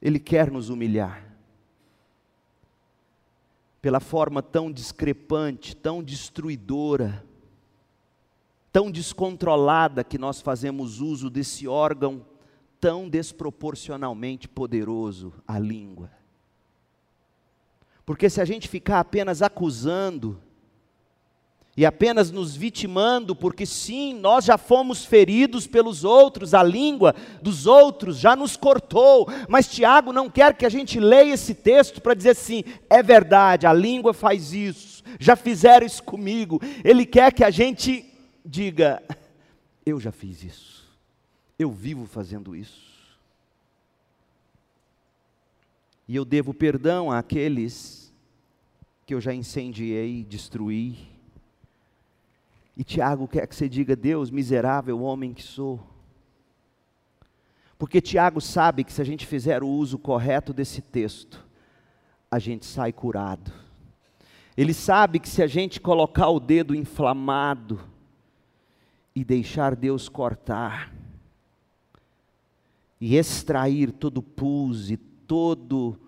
Ele 0.00 0.18
quer 0.18 0.50
nos 0.50 0.68
humilhar. 0.68 1.26
Pela 3.82 3.98
forma 3.98 4.42
tão 4.42 4.70
discrepante, 4.70 5.74
tão 5.74 6.02
destruidora, 6.02 7.24
tão 8.70 8.90
descontrolada 8.90 10.04
que 10.04 10.18
nós 10.18 10.40
fazemos 10.40 11.00
uso 11.00 11.28
desse 11.28 11.66
órgão 11.66 12.24
tão 12.80 13.08
desproporcionalmente 13.08 14.48
poderoso, 14.48 15.34
a 15.46 15.58
língua. 15.58 16.10
Porque 18.10 18.28
se 18.28 18.40
a 18.40 18.44
gente 18.44 18.66
ficar 18.66 18.98
apenas 18.98 19.40
acusando, 19.40 20.36
e 21.76 21.86
apenas 21.86 22.32
nos 22.32 22.56
vitimando, 22.56 23.36
porque 23.36 23.64
sim, 23.64 24.14
nós 24.14 24.46
já 24.46 24.58
fomos 24.58 25.04
feridos 25.04 25.68
pelos 25.68 26.02
outros, 26.02 26.52
a 26.52 26.60
língua 26.60 27.14
dos 27.40 27.66
outros 27.66 28.18
já 28.18 28.34
nos 28.34 28.56
cortou, 28.56 29.28
mas 29.48 29.68
Tiago 29.68 30.12
não 30.12 30.28
quer 30.28 30.56
que 30.56 30.66
a 30.66 30.68
gente 30.68 30.98
leia 30.98 31.34
esse 31.34 31.54
texto 31.54 32.02
para 32.02 32.14
dizer 32.14 32.30
assim: 32.30 32.64
é 32.90 33.00
verdade, 33.00 33.64
a 33.64 33.72
língua 33.72 34.12
faz 34.12 34.52
isso, 34.52 35.04
já 35.20 35.36
fizeram 35.36 35.86
isso 35.86 36.02
comigo. 36.02 36.60
Ele 36.82 37.06
quer 37.06 37.32
que 37.32 37.44
a 37.44 37.50
gente 37.50 38.04
diga: 38.44 39.00
eu 39.86 40.00
já 40.00 40.10
fiz 40.10 40.42
isso, 40.42 40.84
eu 41.56 41.70
vivo 41.70 42.06
fazendo 42.06 42.56
isso. 42.56 42.90
E 46.08 46.16
eu 46.16 46.24
devo 46.24 46.52
perdão 46.52 47.12
àqueles 47.12 47.99
que 49.10 49.14
eu 49.14 49.20
já 49.20 49.34
incendiei, 49.34 50.22
destruí. 50.22 50.96
E 52.76 52.84
Tiago 52.84 53.26
quer 53.26 53.44
que 53.48 53.56
você 53.56 53.68
diga: 53.68 53.96
Deus, 53.96 54.30
miserável 54.30 55.02
homem 55.02 55.34
que 55.34 55.42
sou. 55.42 55.84
Porque 57.76 58.00
Tiago 58.00 58.40
sabe 58.40 58.84
que 58.84 58.92
se 58.92 59.02
a 59.02 59.04
gente 59.04 59.26
fizer 59.26 59.64
o 59.64 59.68
uso 59.68 59.98
correto 59.98 60.52
desse 60.52 60.80
texto, 60.80 61.44
a 62.30 62.38
gente 62.38 62.64
sai 62.64 62.92
curado. 62.92 63.52
Ele 64.56 64.72
sabe 64.72 65.18
que 65.18 65.28
se 65.28 65.42
a 65.42 65.48
gente 65.48 65.80
colocar 65.80 66.28
o 66.28 66.38
dedo 66.38 66.72
inflamado 66.72 67.80
e 69.12 69.24
deixar 69.24 69.74
Deus 69.74 70.08
cortar, 70.08 70.94
e 73.00 73.16
extrair 73.16 73.90
todo 73.90 74.22
pus 74.22 74.88
e 74.88 74.96
todo 74.96 75.98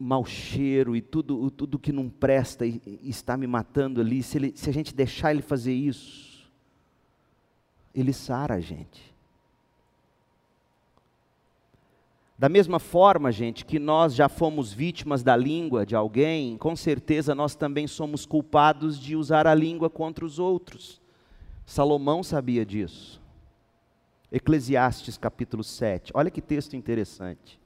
mau 0.00 0.24
cheiro 0.24 0.96
e 0.96 1.02
tudo, 1.02 1.50
tudo 1.50 1.78
que 1.78 1.92
não 1.92 2.08
presta 2.08 2.64
e, 2.64 2.80
está 3.02 3.36
me 3.36 3.46
matando 3.46 4.00
ali, 4.00 4.22
se, 4.22 4.38
ele, 4.38 4.52
se 4.56 4.70
a 4.70 4.72
gente 4.72 4.94
deixar 4.94 5.30
ele 5.30 5.42
fazer 5.42 5.74
isso, 5.74 6.50
ele 7.94 8.14
sara 8.14 8.54
a 8.54 8.60
gente. 8.60 9.14
Da 12.38 12.48
mesma 12.48 12.78
forma, 12.78 13.30
gente, 13.30 13.66
que 13.66 13.78
nós 13.78 14.14
já 14.14 14.26
fomos 14.26 14.72
vítimas 14.72 15.22
da 15.22 15.36
língua 15.36 15.84
de 15.84 15.94
alguém, 15.94 16.56
com 16.56 16.74
certeza 16.74 17.34
nós 17.34 17.54
também 17.54 17.86
somos 17.86 18.24
culpados 18.24 18.98
de 18.98 19.14
usar 19.14 19.46
a 19.46 19.54
língua 19.54 19.90
contra 19.90 20.24
os 20.24 20.38
outros. 20.38 20.98
Salomão 21.66 22.22
sabia 22.22 22.64
disso. 22.64 23.20
Eclesiastes 24.32 25.18
capítulo 25.18 25.62
7. 25.62 26.12
Olha 26.14 26.30
que 26.30 26.40
texto 26.40 26.74
interessante. 26.74 27.59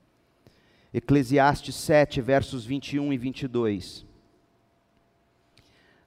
Eclesiastes 0.94 1.74
7, 1.74 2.22
versos 2.22 2.64
21 2.64 3.12
e 3.12 3.18
22. 3.18 4.06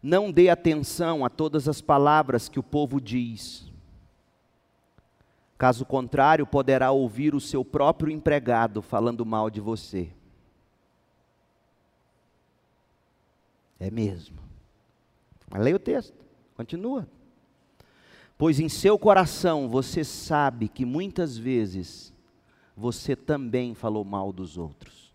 Não 0.01 0.31
dê 0.31 0.49
atenção 0.49 1.23
a 1.23 1.29
todas 1.29 1.67
as 1.67 1.81
palavras 1.81 2.49
que 2.49 2.59
o 2.59 2.63
povo 2.63 2.99
diz 2.99 3.67
Caso 5.57 5.85
contrário, 5.85 6.45
poderá 6.45 6.91
ouvir 6.91 7.33
o 7.33 7.41
seu 7.41 7.65
próprio 7.65 8.11
empregado 8.11 8.81
falando 8.81 9.25
mal 9.25 9.49
de 9.49 9.59
você. 9.59 10.09
É 13.79 13.89
mesmo. 13.89 14.37
Mas 15.49 15.63
leia 15.63 15.75
o 15.75 15.79
texto, 15.79 16.13
continua. 16.55 17.07
Pois 18.37 18.59
em 18.59 18.69
seu 18.69 18.99
coração 18.99 19.67
você 19.67 20.03
sabe 20.03 20.67
que 20.67 20.85
muitas 20.85 21.35
vezes 21.37 22.13
você 22.77 23.15
também 23.15 23.73
falou 23.73 24.05
mal 24.05 24.31
dos 24.31 24.55
outros. 24.55 25.11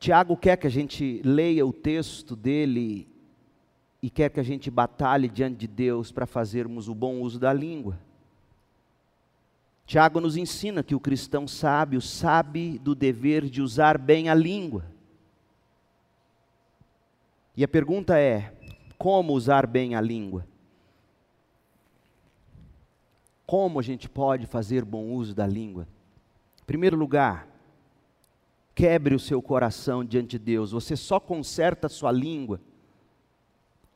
Tiago 0.00 0.36
quer 0.36 0.56
que 0.56 0.66
a 0.66 0.70
gente 0.70 1.22
leia 1.24 1.64
o 1.64 1.72
texto 1.72 2.34
dele 2.34 3.08
e 4.02 4.10
quer 4.10 4.30
que 4.30 4.40
a 4.40 4.42
gente 4.42 4.68
batalhe 4.68 5.28
diante 5.28 5.58
de 5.58 5.68
Deus 5.68 6.10
para 6.10 6.26
fazermos 6.26 6.88
o 6.88 6.94
bom 6.94 7.20
uso 7.20 7.38
da 7.38 7.52
língua. 7.52 7.98
Tiago 9.86 10.20
nos 10.20 10.36
ensina 10.36 10.82
que 10.82 10.94
o 10.94 11.00
cristão 11.00 11.46
sábio 11.46 12.00
sabe 12.00 12.78
do 12.80 12.94
dever 12.94 13.48
de 13.48 13.62
usar 13.62 13.96
bem 13.96 14.28
a 14.28 14.34
língua. 14.34 14.84
E 17.56 17.62
a 17.62 17.68
pergunta 17.68 18.18
é: 18.18 18.52
como 18.98 19.32
usar 19.34 19.66
bem 19.66 19.94
a 19.94 20.00
língua? 20.00 20.44
Como 23.54 23.78
a 23.78 23.82
gente 23.82 24.08
pode 24.08 24.48
fazer 24.48 24.84
bom 24.84 25.12
uso 25.12 25.32
da 25.32 25.46
língua? 25.46 25.86
Em 26.60 26.64
primeiro 26.64 26.96
lugar, 26.96 27.46
quebre 28.74 29.14
o 29.14 29.20
seu 29.20 29.40
coração 29.40 30.04
diante 30.04 30.30
de 30.30 30.40
Deus. 30.40 30.72
Você 30.72 30.96
só 30.96 31.20
conserta 31.20 31.86
a 31.86 31.88
sua 31.88 32.10
língua 32.10 32.60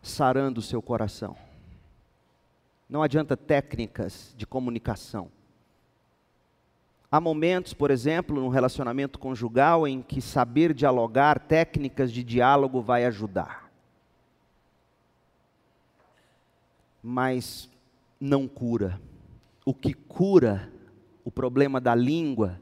sarando 0.01 0.61
o 0.61 0.63
seu 0.63 0.81
coração. 0.81 1.37
Não 2.89 3.03
adianta 3.03 3.37
técnicas 3.37 4.33
de 4.37 4.47
comunicação. 4.47 5.29
Há 7.11 7.21
momentos, 7.21 7.75
por 7.75 7.91
exemplo, 7.91 8.41
no 8.41 8.49
relacionamento 8.51 9.19
conjugal 9.19 9.89
em 9.89 10.03
que 10.03 10.23
saber 10.23 10.73
dialogar, 10.73 11.41
técnicas 11.41 12.13
de 12.13 12.23
diálogo 12.23 12.81
vai 12.81 13.05
ajudar. 13.07 13.69
Mas 17.03 17.69
não 18.21 18.47
cura. 18.47 19.01
O 19.69 19.75
que 19.75 19.93
cura 19.93 20.73
o 21.23 21.31
problema 21.31 21.79
da 21.79 21.95
língua 21.95 22.59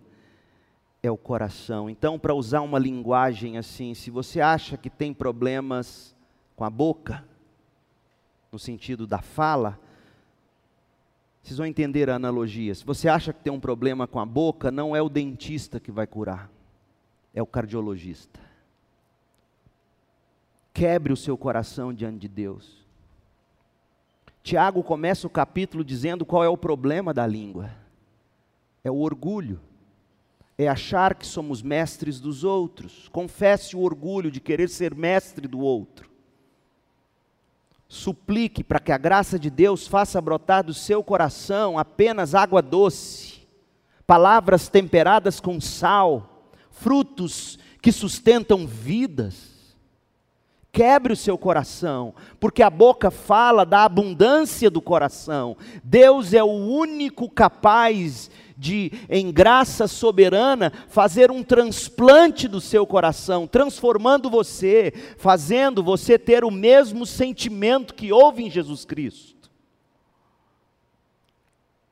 é 1.01 1.09
o 1.09 1.17
coração. 1.17 1.89
Então, 1.89 2.19
para 2.19 2.35
usar 2.35 2.63
uma 2.63 2.81
linguagem 2.81 3.57
assim, 3.57 3.95
se 3.95 4.11
você 4.11 4.41
acha 4.41 4.77
que 4.77 4.91
tem 4.91 5.15
problemas 5.15 6.17
com 6.57 6.65
a 6.65 6.69
boca, 6.69 7.25
no 8.51 8.59
sentido 8.59 9.07
da 9.07 9.21
fala, 9.21 9.79
vocês 11.41 11.57
vão 11.57 11.67
entender 11.69 12.11
a 12.11 12.17
analogia. 12.17 12.75
Se 12.75 12.85
você 12.85 13.09
acha 13.09 13.33
que 13.33 13.41
tem 13.41 13.53
um 13.53 13.61
problema 13.61 14.09
com 14.09 14.19
a 14.19 14.27
boca, 14.27 14.73
não 14.73 14.97
é 14.97 15.01
o 15.01 15.09
dentista 15.09 15.79
que 15.79 15.93
vai 15.93 16.09
curar, 16.09 16.51
é 17.33 17.41
o 17.41 17.47
cardiologista. 17.47 18.41
Quebre 20.75 21.13
o 21.13 21.17
seu 21.17 21.39
coração 21.39 21.95
diante 21.95 22.19
de 22.19 22.29
Deus. 22.29 22.85
Tiago 24.47 24.81
começa 24.81 25.27
o 25.27 25.31
capítulo 25.31 25.83
dizendo 25.83 26.25
qual 26.25 26.45
é 26.45 26.49
o 26.49 26.57
problema 26.57 27.13
da 27.13 27.27
língua: 27.27 27.69
é 28.85 28.89
o 28.89 28.99
orgulho, 28.99 29.61
é 30.57 30.69
achar 30.69 31.17
que 31.17 31.27
somos 31.27 31.63
mestres 31.63 32.21
dos 32.21 32.45
outros. 32.45 33.09
Confesse 33.09 33.75
o 33.75 33.81
orgulho 33.81 34.31
de 34.31 34.39
querer 34.39 34.69
ser 34.69 34.95
mestre 34.95 35.49
do 35.49 35.59
outro 35.59 36.09
suplique 37.89 38.65
para 38.65 38.81
que 38.81 38.91
a 38.91 38.99
graça 38.99 39.39
de 39.39 39.49
Deus 39.49 39.87
faça 39.87 40.21
brotar 40.21 40.65
do 40.65 40.75
seu 40.75 41.05
coração 41.05 41.79
apenas 41.79 42.35
água 42.35 42.61
doce, 42.61 43.47
palavras 44.05 44.69
temperadas 44.69 45.39
com 45.39 45.61
sal, 45.61 46.51
frutos 46.69 47.59
que 47.81 47.93
sustentam 47.93 48.67
vidas. 48.67 49.56
Quebre 50.77 51.15
o 51.15 51.17
seu 51.17 51.39
coração, 51.39 52.13
porque 52.39 52.63
a 52.63 52.69
boca 52.69 53.11
fala 53.11 53.65
da 53.65 53.85
abundância 53.85 54.69
do 54.69 54.83
coração. 54.83 55.57
Deus 55.83 56.35
é 56.35 56.45
o 56.45 56.53
único 56.53 57.31
capaz 57.31 58.31
de, 58.59 58.93
em 59.09 59.33
graça 59.33 59.89
soberana, 59.89 60.71
fazer 60.89 61.31
um 61.31 61.43
transplante 61.43 62.47
do 62.47 62.61
seu 62.61 62.87
coração, 62.87 63.47
transformando 63.47 64.29
você, 64.29 64.93
fazendo 65.17 65.83
você 65.83 66.19
ter 66.19 66.45
o 66.45 66.51
mesmo 66.51 67.07
sentimento 67.07 67.95
que 67.95 68.13
houve 68.13 68.45
em 68.45 68.51
Jesus 68.51 68.85
Cristo. 68.85 69.51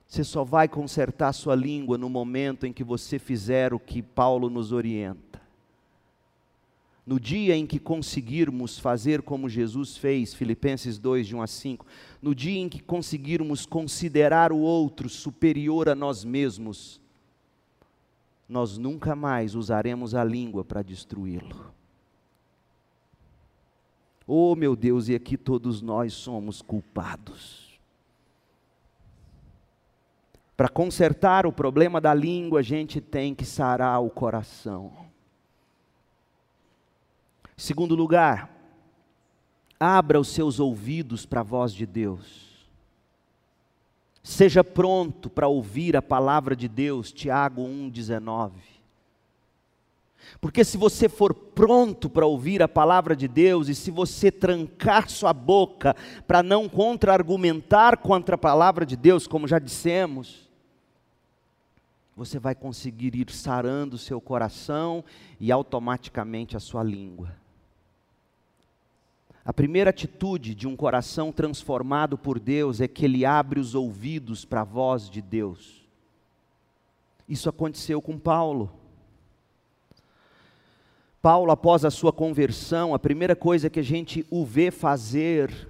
Você 0.06 0.22
só 0.22 0.44
vai 0.44 0.68
consertar 0.68 1.32
sua 1.32 1.54
língua 1.54 1.96
no 1.96 2.10
momento 2.10 2.66
em 2.66 2.72
que 2.74 2.84
você 2.84 3.18
fizer 3.18 3.72
o 3.72 3.80
que 3.80 4.02
Paulo 4.02 4.50
nos 4.50 4.72
orienta. 4.72 5.33
No 7.06 7.20
dia 7.20 7.54
em 7.54 7.66
que 7.66 7.78
conseguirmos 7.78 8.78
fazer 8.78 9.20
como 9.20 9.48
Jesus 9.48 9.96
fez, 9.96 10.32
Filipenses 10.32 10.98
2, 10.98 11.26
de 11.26 11.36
1 11.36 11.42
a 11.42 11.46
5, 11.46 11.86
no 12.22 12.34
dia 12.34 12.58
em 12.58 12.68
que 12.68 12.82
conseguirmos 12.82 13.66
considerar 13.66 14.52
o 14.52 14.58
outro 14.58 15.08
superior 15.08 15.88
a 15.90 15.94
nós 15.94 16.24
mesmos, 16.24 16.98
nós 18.48 18.78
nunca 18.78 19.14
mais 19.14 19.54
usaremos 19.54 20.14
a 20.14 20.24
língua 20.24 20.64
para 20.64 20.80
destruí-lo. 20.80 21.74
Oh 24.26 24.56
meu 24.56 24.74
Deus, 24.74 25.08
e 25.08 25.14
aqui 25.14 25.36
todos 25.36 25.82
nós 25.82 26.14
somos 26.14 26.62
culpados. 26.62 27.78
Para 30.56 30.68
consertar 30.70 31.46
o 31.46 31.52
problema 31.52 32.00
da 32.00 32.14
língua, 32.14 32.60
a 32.60 32.62
gente 32.62 33.00
tem 33.00 33.34
que 33.34 33.44
sarar 33.44 34.00
o 34.00 34.08
coração. 34.08 35.03
Segundo 37.56 37.94
lugar, 37.94 38.50
abra 39.78 40.18
os 40.18 40.28
seus 40.28 40.58
ouvidos 40.58 41.24
para 41.24 41.40
a 41.40 41.44
voz 41.44 41.72
de 41.72 41.86
Deus. 41.86 42.54
Seja 44.22 44.64
pronto 44.64 45.28
para 45.28 45.46
ouvir 45.46 45.96
a 45.96 46.02
palavra 46.02 46.56
de 46.56 46.66
Deus, 46.66 47.12
Tiago 47.12 47.62
1,19. 47.62 48.52
Porque 50.40 50.64
se 50.64 50.78
você 50.78 51.08
for 51.08 51.34
pronto 51.34 52.08
para 52.08 52.26
ouvir 52.26 52.62
a 52.62 52.68
palavra 52.68 53.14
de 53.14 53.28
Deus, 53.28 53.68
e 53.68 53.74
se 53.74 53.90
você 53.90 54.32
trancar 54.32 55.08
sua 55.10 55.32
boca 55.32 55.94
para 56.26 56.42
não 56.42 56.68
contra-argumentar 56.68 57.98
contra 57.98 58.34
a 58.34 58.38
palavra 58.38 58.86
de 58.86 58.96
Deus, 58.96 59.26
como 59.26 59.46
já 59.46 59.58
dissemos, 59.58 60.48
você 62.16 62.38
vai 62.38 62.54
conseguir 62.54 63.14
ir 63.14 63.30
sarando 63.30 63.96
o 63.96 63.98
seu 63.98 64.20
coração 64.20 65.04
e 65.38 65.52
automaticamente 65.52 66.56
a 66.56 66.60
sua 66.60 66.82
língua. 66.82 67.43
A 69.44 69.52
primeira 69.52 69.90
atitude 69.90 70.54
de 70.54 70.66
um 70.66 70.74
coração 70.74 71.30
transformado 71.30 72.16
por 72.16 72.40
Deus 72.40 72.80
é 72.80 72.88
que 72.88 73.04
ele 73.04 73.26
abre 73.26 73.60
os 73.60 73.74
ouvidos 73.74 74.42
para 74.42 74.62
a 74.62 74.64
voz 74.64 75.10
de 75.10 75.20
Deus. 75.20 75.84
Isso 77.28 77.50
aconteceu 77.50 78.00
com 78.00 78.18
Paulo. 78.18 78.72
Paulo, 81.20 81.52
após 81.52 81.84
a 81.84 81.90
sua 81.90 82.12
conversão, 82.12 82.94
a 82.94 82.98
primeira 82.98 83.36
coisa 83.36 83.68
que 83.68 83.80
a 83.80 83.84
gente 83.84 84.26
o 84.30 84.46
vê 84.46 84.70
fazer 84.70 85.68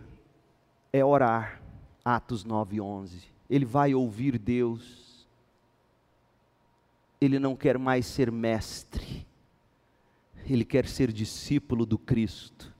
é 0.92 1.04
orar. 1.04 1.60
Atos 2.04 2.44
9, 2.44 2.80
11. 2.80 3.22
Ele 3.50 3.64
vai 3.64 3.92
ouvir 3.92 4.38
Deus. 4.38 5.26
Ele 7.20 7.40
não 7.40 7.56
quer 7.56 7.76
mais 7.76 8.06
ser 8.06 8.30
mestre. 8.30 9.26
Ele 10.46 10.64
quer 10.64 10.86
ser 10.86 11.10
discípulo 11.10 11.84
do 11.84 11.98
Cristo 11.98 12.73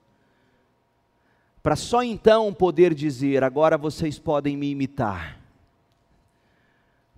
para 1.65 1.77
só 1.77 2.03
então 2.03 2.53
poder 2.53 2.93
dizer: 2.93 3.43
agora 3.43 3.79
vocês 3.79 4.19
podem 4.19 4.55
me 4.55 4.71
imitar, 4.71 5.41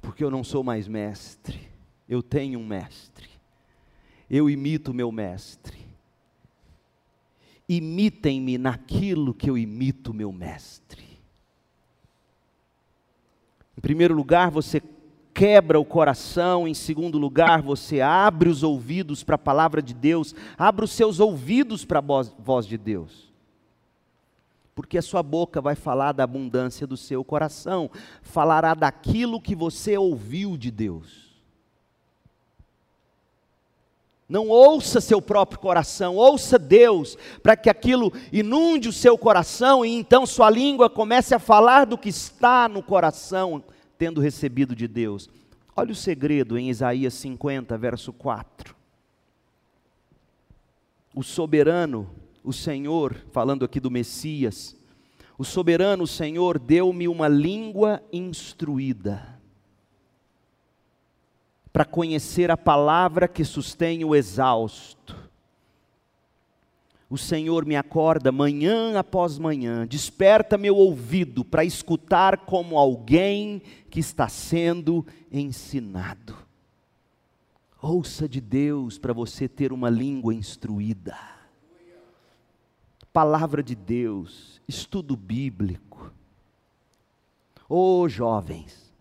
porque 0.00 0.22
eu 0.22 0.30
não 0.30 0.44
sou 0.44 0.62
mais 0.62 0.86
mestre, 0.86 1.68
eu 2.08 2.22
tenho 2.22 2.60
um 2.60 2.64
mestre, 2.64 3.28
eu 4.30 4.48
imito 4.48 4.94
meu 4.94 5.10
mestre. 5.10 5.84
Imitem-me 7.68 8.56
naquilo 8.56 9.34
que 9.34 9.50
eu 9.50 9.58
imito 9.58 10.14
meu 10.14 10.30
mestre. 10.30 11.04
Em 13.76 13.80
primeiro 13.80 14.14
lugar, 14.14 14.52
você 14.52 14.80
quebra 15.34 15.80
o 15.80 15.84
coração, 15.84 16.68
em 16.68 16.74
segundo 16.74 17.18
lugar, 17.18 17.60
você 17.60 18.00
abre 18.00 18.48
os 18.48 18.62
ouvidos 18.62 19.24
para 19.24 19.34
a 19.34 19.38
palavra 19.38 19.82
de 19.82 19.92
Deus, 19.92 20.32
abre 20.56 20.84
os 20.84 20.92
seus 20.92 21.18
ouvidos 21.18 21.84
para 21.84 21.98
a 21.98 22.22
voz 22.38 22.64
de 22.64 22.78
Deus. 22.78 23.25
Porque 24.76 24.98
a 24.98 25.02
sua 25.02 25.22
boca 25.22 25.58
vai 25.58 25.74
falar 25.74 26.12
da 26.12 26.22
abundância 26.22 26.86
do 26.86 26.98
seu 26.98 27.24
coração, 27.24 27.90
falará 28.20 28.74
daquilo 28.74 29.40
que 29.40 29.56
você 29.56 29.96
ouviu 29.96 30.54
de 30.54 30.70
Deus. 30.70 31.34
Não 34.28 34.48
ouça 34.48 35.00
seu 35.00 35.22
próprio 35.22 35.58
coração, 35.60 36.16
ouça 36.16 36.58
Deus, 36.58 37.16
para 37.42 37.56
que 37.56 37.70
aquilo 37.70 38.12
inunde 38.30 38.90
o 38.90 38.92
seu 38.92 39.16
coração 39.16 39.82
e 39.82 39.94
então 39.94 40.26
sua 40.26 40.50
língua 40.50 40.90
comece 40.90 41.34
a 41.34 41.38
falar 41.38 41.86
do 41.86 41.96
que 41.96 42.10
está 42.10 42.68
no 42.68 42.82
coração, 42.82 43.64
tendo 43.96 44.20
recebido 44.20 44.76
de 44.76 44.86
Deus. 44.86 45.30
Olha 45.74 45.92
o 45.92 45.96
segredo 45.96 46.58
em 46.58 46.68
Isaías 46.68 47.14
50, 47.14 47.78
verso 47.78 48.12
4. 48.12 48.76
O 51.14 51.22
soberano, 51.22 52.10
o 52.46 52.52
Senhor, 52.52 53.16
falando 53.32 53.64
aqui 53.64 53.80
do 53.80 53.90
Messias, 53.90 54.76
o 55.36 55.42
soberano 55.42 56.06
Senhor 56.06 56.60
deu-me 56.60 57.08
uma 57.08 57.26
língua 57.26 58.00
instruída 58.12 59.36
para 61.72 61.84
conhecer 61.84 62.48
a 62.48 62.56
palavra 62.56 63.26
que 63.26 63.44
sustém 63.44 64.04
o 64.04 64.14
exausto. 64.14 65.28
O 67.10 67.18
Senhor 67.18 67.66
me 67.66 67.74
acorda 67.74 68.30
manhã 68.30 68.96
após 68.96 69.38
manhã, 69.38 69.84
desperta 69.84 70.56
meu 70.56 70.76
ouvido 70.76 71.44
para 71.44 71.64
escutar 71.64 72.38
como 72.46 72.78
alguém 72.78 73.60
que 73.90 73.98
está 73.98 74.28
sendo 74.28 75.04
ensinado. 75.32 76.36
Ouça 77.82 78.28
de 78.28 78.40
Deus 78.40 78.98
para 78.98 79.12
você 79.12 79.48
ter 79.48 79.72
uma 79.72 79.90
língua 79.90 80.32
instruída. 80.32 81.35
Palavra 83.16 83.62
de 83.62 83.74
Deus, 83.74 84.60
estudo 84.68 85.16
bíblico. 85.16 86.12
Ô 87.66 88.00
oh, 88.00 88.08
jovens, 88.10 88.92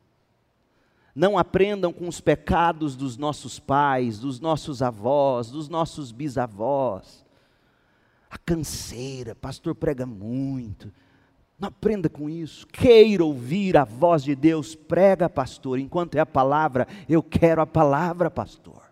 não 1.14 1.38
aprendam 1.38 1.92
com 1.92 2.08
os 2.08 2.22
pecados 2.22 2.96
dos 2.96 3.18
nossos 3.18 3.60
pais, 3.60 4.18
dos 4.18 4.40
nossos 4.40 4.82
avós, 4.82 5.52
dos 5.52 5.68
nossos 5.68 6.14
bisavós. 6.14 7.26
A 8.30 8.38
canseira, 8.38 9.36
pastor 9.36 9.76
prega 9.76 10.06
muito. 10.06 10.94
Não 11.60 11.68
aprenda 11.68 12.08
com 12.08 12.30
isso. 12.30 12.66
Queira 12.68 13.26
ouvir 13.26 13.76
a 13.76 13.84
voz 13.84 14.24
de 14.24 14.34
Deus, 14.34 14.76
prega, 14.76 15.30
pastor. 15.30 15.78
Enquanto 15.78 16.16
é 16.16 16.22
a 16.22 16.26
palavra, 16.26 16.88
eu 17.10 17.22
quero 17.22 17.62
a 17.62 17.68
palavra, 17.68 18.32
pastor. 18.32 18.85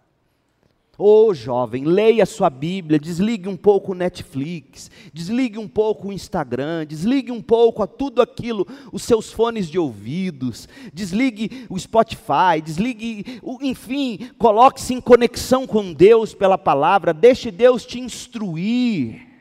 Ô 0.96 1.26
oh, 1.26 1.34
jovem, 1.34 1.86
leia 1.86 2.24
sua 2.24 2.52
Bíblia, 2.52 3.00
desligue 3.00 3.50
um 3.50 3.58
pouco 3.58 3.94
o 3.94 3.96
Netflix, 3.96 4.91
desligue 5.12 5.58
um 5.58 5.68
pouco 5.68 6.10
o 6.10 6.14
Instagram, 6.14 6.86
desligue 6.86 7.32
um 7.32 7.41
pouco 7.41 7.82
a 7.82 7.88
tudo 7.88 8.22
aquilo, 8.22 8.68
os 8.91 9.02
seus 9.02 9.32
fones 9.32 9.68
de 9.68 9.80
ouvidos, 9.80 10.70
desligue 10.94 11.66
o 11.68 11.80
Spotify, 11.80 12.62
desligue, 12.64 13.41
enfim, 13.62 14.30
coloque-se 14.38 14.94
em 14.94 15.02
conexão 15.02 15.66
com 15.66 15.91
Deus 15.91 16.36
pela 16.36 16.60
palavra, 16.60 17.12
deixe 17.12 17.50
Deus 17.50 17.84
te 17.88 18.00
instruir 18.00 19.32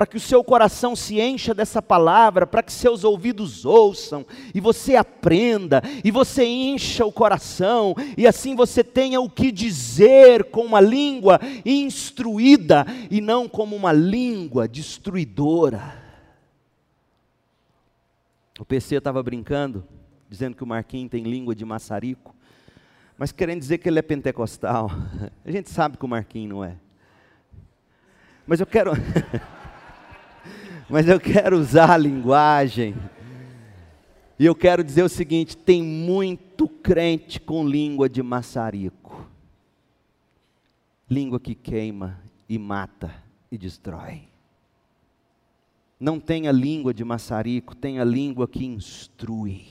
para 0.00 0.06
que 0.06 0.16
o 0.16 0.20
seu 0.20 0.42
coração 0.42 0.96
se 0.96 1.20
encha 1.20 1.52
dessa 1.52 1.82
palavra, 1.82 2.46
para 2.46 2.62
que 2.62 2.72
seus 2.72 3.04
ouvidos 3.04 3.66
ouçam, 3.66 4.24
e 4.54 4.58
você 4.58 4.96
aprenda, 4.96 5.82
e 6.02 6.10
você 6.10 6.42
encha 6.42 7.04
o 7.04 7.12
coração, 7.12 7.94
e 8.16 8.26
assim 8.26 8.56
você 8.56 8.82
tenha 8.82 9.20
o 9.20 9.28
que 9.28 9.52
dizer 9.52 10.44
com 10.44 10.64
uma 10.64 10.80
língua 10.80 11.38
instruída, 11.66 12.86
e 13.10 13.20
não 13.20 13.46
como 13.46 13.76
uma 13.76 13.92
língua 13.92 14.66
destruidora. 14.66 15.94
O 18.58 18.64
PC 18.64 18.94
estava 18.94 19.22
brincando, 19.22 19.86
dizendo 20.30 20.56
que 20.56 20.64
o 20.64 20.66
Marquinhos 20.66 21.10
tem 21.10 21.24
língua 21.24 21.54
de 21.54 21.66
maçarico, 21.66 22.34
mas 23.18 23.32
querendo 23.32 23.60
dizer 23.60 23.76
que 23.76 23.86
ele 23.86 23.98
é 23.98 24.02
pentecostal. 24.02 24.90
A 25.44 25.50
gente 25.50 25.68
sabe 25.68 25.98
que 25.98 26.04
o 26.06 26.08
Marquinhos 26.08 26.48
não 26.48 26.64
é. 26.64 26.78
Mas 28.46 28.60
eu 28.60 28.66
quero. 28.66 28.92
mas 30.90 31.08
eu 31.08 31.20
quero 31.20 31.56
usar 31.56 31.92
a 31.92 31.96
linguagem. 31.96 32.96
E 34.38 34.44
eu 34.44 34.54
quero 34.54 34.82
dizer 34.82 35.04
o 35.04 35.08
seguinte: 35.08 35.56
tem 35.56 35.82
muito 35.82 36.68
crente 36.68 37.38
com 37.38 37.66
língua 37.66 38.08
de 38.08 38.22
maçarico, 38.22 39.26
língua 41.08 41.38
que 41.38 41.54
queima 41.54 42.20
e 42.48 42.58
mata 42.58 43.14
e 43.50 43.56
destrói. 43.56 44.22
Não 45.98 46.18
tenha 46.18 46.50
língua 46.50 46.92
de 46.94 47.04
maçarico, 47.04 47.76
tenha 47.76 48.02
língua 48.02 48.48
que 48.48 48.64
instrui. 48.64 49.66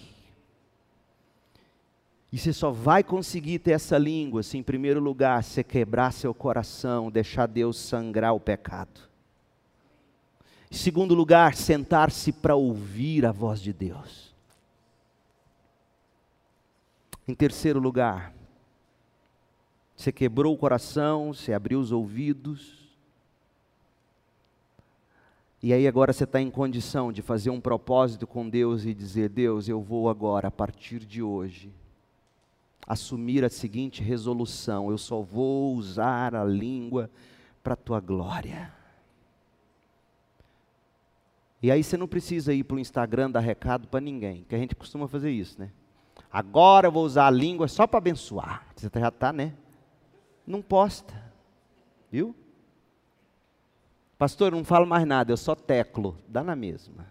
E 2.32 2.38
você 2.38 2.54
só 2.54 2.70
vai 2.70 3.04
conseguir 3.04 3.58
ter 3.58 3.72
essa 3.72 3.98
língua 3.98 4.44
se, 4.44 4.56
em 4.56 4.62
primeiro 4.62 5.00
lugar, 5.00 5.44
você 5.44 5.64
quebrar 5.64 6.14
seu 6.14 6.32
coração, 6.32 7.10
deixar 7.10 7.48
Deus 7.48 7.78
sangrar 7.78 8.36
o 8.36 8.40
pecado. 8.40 9.09
Segundo 10.70 11.16
lugar, 11.16 11.56
sentar-se 11.56 12.32
para 12.32 12.56
ouvir 12.56 13.26
a 13.26 13.32
voz 13.32 13.60
de 13.60 13.74
Deus. 13.74 14.34
Em 17.28 17.34
terceiro 17.34 17.80
lugar, 17.80 18.34
você 19.96 20.12
quebrou 20.12 20.54
o 20.54 20.58
coração, 20.58 21.34
você 21.34 21.54
abriu 21.54 21.80
os 21.80 21.92
ouvidos. 21.92 22.90
E 25.62 25.74
aí 25.74 25.88
agora 25.88 26.14
você 26.14 26.24
está 26.24 26.40
em 26.40 26.50
condição 26.50 27.12
de 27.12 27.22
fazer 27.22 27.50
um 27.50 27.60
propósito 27.60 28.26
com 28.26 28.48
Deus 28.48 28.86
e 28.86 28.94
dizer: 28.94 29.30
Deus, 29.30 29.68
eu 29.68 29.82
vou 29.82 30.08
agora, 30.08 30.48
a 30.48 30.52
partir 30.52 31.00
de 31.00 31.22
hoje, 31.22 31.74
assumir 32.88 33.44
a 33.44 33.50
seguinte 33.50 34.02
resolução: 34.02 34.90
eu 34.90 34.98
só 34.98 35.22
vou 35.22 35.76
usar 35.76 36.34
a 36.34 36.46
língua 36.46 37.10
para 37.62 37.74
a 37.74 37.78
tua 37.78 38.00
glória. 38.00 38.79
E 41.62 41.70
aí 41.70 41.84
você 41.84 41.98
não 41.98 42.08
precisa 42.08 42.54
ir 42.54 42.64
para 42.64 42.78
o 42.78 42.80
Instagram 42.80 43.30
dar 43.30 43.42
recado 43.42 43.88
para 43.88 44.00
ninguém, 44.00 44.46
que 44.48 44.56
a 44.56 44.58
gente 44.58 44.76
costuma 44.76 45.08
fazer 45.08 45.30
isso, 45.30 45.60
né? 45.60 45.72
Agora 46.32 46.88
eu 46.88 46.92
vou 46.92 47.04
usar 47.04 47.28
a 47.28 47.32
língua 47.32 47.68
só 47.68 47.86
para 47.86 47.98
abençoar. 47.98 48.66
Você 48.76 48.90
já 48.94 49.10
está, 49.10 49.34
né? 49.34 49.54
Não 50.46 50.62
posta. 50.62 51.14
Viu? 52.12 52.36
Pastor, 54.18 54.52
eu 54.52 54.58
não 54.58 54.64
falo 54.64 54.86
mais 54.86 55.06
nada, 55.06 55.32
eu 55.32 55.38
só 55.38 55.56
teclo. 55.56 56.18
Dá 56.28 56.44
na 56.44 56.56
mesma. 56.56 57.08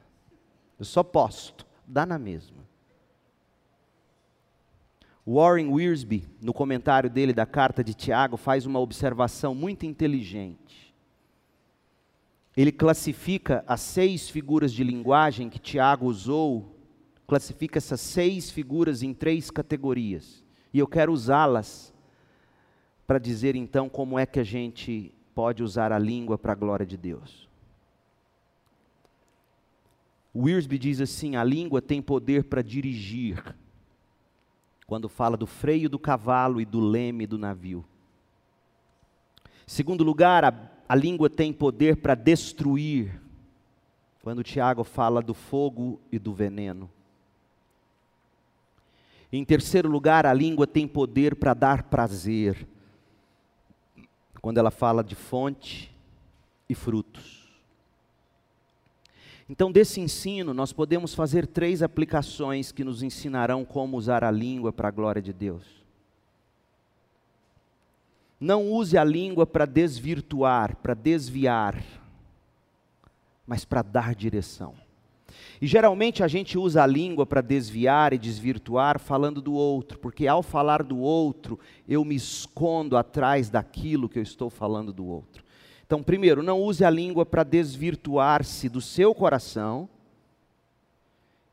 Eu 0.78 0.84
só 0.84 1.02
posto. 1.02 1.66
Dá 1.86 2.06
na 2.06 2.18
mesma. 2.18 2.58
Warren 5.26 5.68
Wiersbe, 5.68 6.26
no 6.40 6.54
comentário 6.54 7.10
dele 7.10 7.34
da 7.34 7.44
carta 7.44 7.84
de 7.84 7.92
Tiago, 7.92 8.38
faz 8.38 8.64
uma 8.64 8.78
observação 8.78 9.54
muito 9.54 9.84
inteligente 9.84 10.87
ele 12.60 12.72
classifica 12.72 13.62
as 13.68 13.80
seis 13.80 14.28
figuras 14.28 14.72
de 14.72 14.82
linguagem 14.82 15.48
que 15.48 15.60
Tiago 15.60 16.06
usou, 16.06 16.76
classifica 17.24 17.78
essas 17.78 18.00
seis 18.00 18.50
figuras 18.50 19.00
em 19.00 19.14
três 19.14 19.48
categorias. 19.48 20.44
E 20.74 20.80
eu 20.80 20.88
quero 20.88 21.12
usá-las 21.12 21.94
para 23.06 23.20
dizer 23.20 23.54
então 23.54 23.88
como 23.88 24.18
é 24.18 24.26
que 24.26 24.40
a 24.40 24.44
gente 24.44 25.14
pode 25.36 25.62
usar 25.62 25.92
a 25.92 26.00
língua 26.00 26.36
para 26.36 26.50
a 26.50 26.56
glória 26.56 26.84
de 26.84 26.96
Deus. 26.96 27.48
Wiersbe 30.34 30.80
diz 30.80 31.00
assim: 31.00 31.36
a 31.36 31.44
língua 31.44 31.80
tem 31.80 32.02
poder 32.02 32.42
para 32.42 32.60
dirigir, 32.60 33.54
quando 34.84 35.08
fala 35.08 35.36
do 35.36 35.46
freio 35.46 35.88
do 35.88 35.98
cavalo 35.98 36.60
e 36.60 36.64
do 36.64 36.80
leme 36.80 37.24
do 37.24 37.38
navio. 37.38 37.84
Segundo 39.64 40.02
lugar, 40.02 40.44
a 40.44 40.77
a 40.88 40.94
língua 40.94 41.28
tem 41.28 41.52
poder 41.52 41.96
para 41.96 42.14
destruir, 42.14 43.20
quando 44.22 44.42
Tiago 44.42 44.82
fala 44.84 45.20
do 45.20 45.34
fogo 45.34 46.00
e 46.10 46.18
do 46.18 46.32
veneno. 46.32 46.90
Em 49.30 49.44
terceiro 49.44 49.88
lugar, 49.88 50.24
a 50.24 50.32
língua 50.32 50.66
tem 50.66 50.88
poder 50.88 51.36
para 51.36 51.52
dar 51.52 51.82
prazer, 51.84 52.66
quando 54.40 54.56
ela 54.56 54.70
fala 54.70 55.04
de 55.04 55.14
fonte 55.14 55.94
e 56.68 56.74
frutos. 56.74 57.46
Então, 59.50 59.70
desse 59.70 60.00
ensino, 60.00 60.54
nós 60.54 60.72
podemos 60.72 61.14
fazer 61.14 61.46
três 61.46 61.82
aplicações 61.82 62.70
que 62.72 62.84
nos 62.84 63.02
ensinarão 63.02 63.64
como 63.64 63.96
usar 63.96 64.22
a 64.22 64.30
língua 64.30 64.72
para 64.72 64.88
a 64.88 64.90
glória 64.90 65.20
de 65.20 65.32
Deus. 65.32 65.64
Não 68.40 68.70
use 68.70 68.96
a 68.96 69.04
língua 69.04 69.46
para 69.46 69.66
desvirtuar, 69.66 70.76
para 70.76 70.94
desviar, 70.94 71.82
mas 73.46 73.64
para 73.64 73.82
dar 73.82 74.14
direção. 74.14 74.74
E 75.60 75.66
geralmente 75.66 76.22
a 76.22 76.28
gente 76.28 76.56
usa 76.56 76.82
a 76.82 76.86
língua 76.86 77.26
para 77.26 77.40
desviar 77.40 78.12
e 78.12 78.18
desvirtuar 78.18 79.00
falando 79.00 79.42
do 79.42 79.52
outro, 79.52 79.98
porque 79.98 80.26
ao 80.26 80.42
falar 80.42 80.82
do 80.82 80.98
outro, 80.98 81.58
eu 81.88 82.04
me 82.04 82.14
escondo 82.14 82.96
atrás 82.96 83.50
daquilo 83.50 84.08
que 84.08 84.18
eu 84.18 84.22
estou 84.22 84.48
falando 84.48 84.92
do 84.92 85.04
outro. 85.04 85.44
Então, 85.84 86.02
primeiro, 86.02 86.42
não 86.42 86.60
use 86.60 86.84
a 86.84 86.90
língua 86.90 87.26
para 87.26 87.42
desvirtuar-se 87.42 88.68
do 88.68 88.80
seu 88.80 89.14
coração 89.14 89.88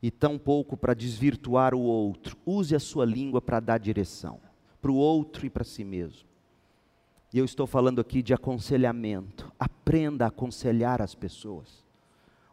e 0.00 0.10
tampouco 0.10 0.76
para 0.76 0.94
desvirtuar 0.94 1.74
o 1.74 1.80
outro. 1.80 2.36
Use 2.46 2.76
a 2.76 2.80
sua 2.80 3.04
língua 3.04 3.40
para 3.40 3.58
dar 3.58 3.78
direção 3.78 4.38
para 4.86 4.92
o 4.92 4.94
outro 4.94 5.44
e 5.44 5.50
para 5.50 5.64
si 5.64 5.82
mesmo. 5.82 6.28
E 7.32 7.38
eu 7.38 7.44
estou 7.44 7.66
falando 7.66 8.00
aqui 8.00 8.22
de 8.22 8.32
aconselhamento. 8.32 9.52
Aprenda 9.58 10.24
a 10.24 10.28
aconselhar 10.28 11.02
as 11.02 11.14
pessoas. 11.14 11.84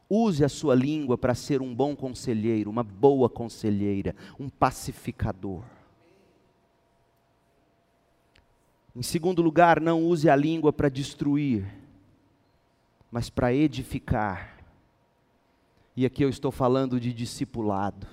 Use 0.10 0.44
a 0.44 0.50
sua 0.50 0.76
língua 0.76 1.18
para 1.18 1.34
ser 1.34 1.62
um 1.62 1.74
bom 1.74 1.96
conselheiro, 1.96 2.70
uma 2.70 2.84
boa 2.84 3.30
conselheira, 3.30 4.16
um 4.40 4.50
pacificador. 4.50 5.64
Em 8.96 9.02
segundo 9.02 9.42
lugar, 9.42 9.82
não 9.82 10.04
use 10.04 10.30
a 10.30 10.36
língua 10.36 10.72
para 10.72 10.88
destruir, 10.88 11.66
mas 13.10 13.30
para 13.30 13.54
edificar. 13.54 14.64
E 15.96 16.06
aqui 16.06 16.24
eu 16.24 16.30
estou 16.30 16.52
falando 16.52 17.00
de 17.00 17.12
discipulado. 17.12 18.08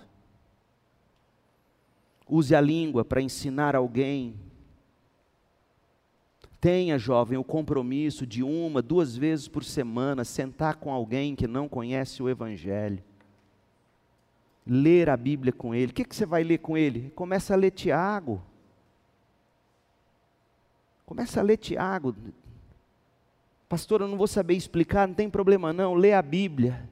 Use 2.27 2.55
a 2.55 2.61
língua 2.61 3.05
para 3.05 3.21
ensinar 3.21 3.75
alguém. 3.75 4.35
Tenha, 6.61 6.99
jovem, 6.99 7.39
o 7.39 7.45
compromisso 7.45 8.27
de 8.27 8.43
uma, 8.43 8.83
duas 8.83 9.17
vezes 9.17 9.49
por 9.49 9.65
semana 9.65 10.25
sentar 10.25 10.77
com 10.77 10.93
alguém 10.93 11.35
que 11.35 11.47
não 11.47 11.67
conhece 11.67 12.23
o 12.23 12.29
Evangelho. 12.29 13.03
Ler 14.67 15.09
a 15.09 15.17
Bíblia 15.17 15.53
com 15.53 15.75
ele. 15.75 15.91
O 15.91 15.95
que, 15.95 16.05
que 16.05 16.15
você 16.15 16.27
vai 16.27 16.45
ler 16.45 16.59
com 16.59 16.77
ele? 16.77 17.11
Começa 17.11 17.55
a 17.55 17.57
ler 17.57 17.71
Tiago. 17.71 18.43
Começa 21.07 21.41
a 21.41 21.43
ler 21.43 21.57
Tiago. 21.57 22.15
Pastor, 23.67 24.03
eu 24.03 24.09
não 24.09 24.19
vou 24.19 24.27
saber 24.27 24.55
explicar, 24.55 25.09
não 25.09 25.15
tem 25.15 25.31
problema 25.31 25.73
não, 25.73 25.95
lê 25.95 26.13
a 26.13 26.21
Bíblia. 26.21 26.87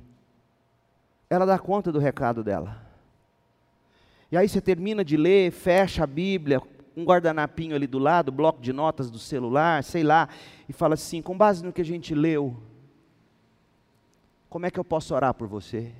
Ela 1.29 1.45
dá 1.45 1.59
conta 1.59 1.93
do 1.93 1.99
recado 1.99 2.43
dela. 2.43 2.89
E 4.33 4.37
aí 4.37 4.49
você 4.49 4.61
termina 4.61 5.05
de 5.05 5.17
ler, 5.17 5.51
fecha 5.53 6.05
a 6.05 6.07
Bíblia, 6.07 6.63
um 6.99 7.05
guardanapinho 7.05 7.77
ali 7.77 7.87
do 7.87 7.99
lado, 7.99 8.33
bloco 8.33 8.61
de 8.61 8.73
notas 8.73 9.09
do 9.09 9.19
celular, 9.21 9.85
sei 9.85 10.03
lá, 10.03 10.29
e 10.69 10.73
fala 10.73 10.95
assim: 10.95 11.23
com 11.23 11.37
base 11.37 11.65
no 11.65 11.73
que 11.73 11.81
a 11.81 11.85
gente 11.85 12.13
leu, 12.15 12.61
como 14.51 14.67
é 14.67 14.71
que 14.71 14.81
eu 14.81 14.85
posso 14.85 15.15
orar 15.15 15.33
por 15.33 15.47
você? 15.47 15.93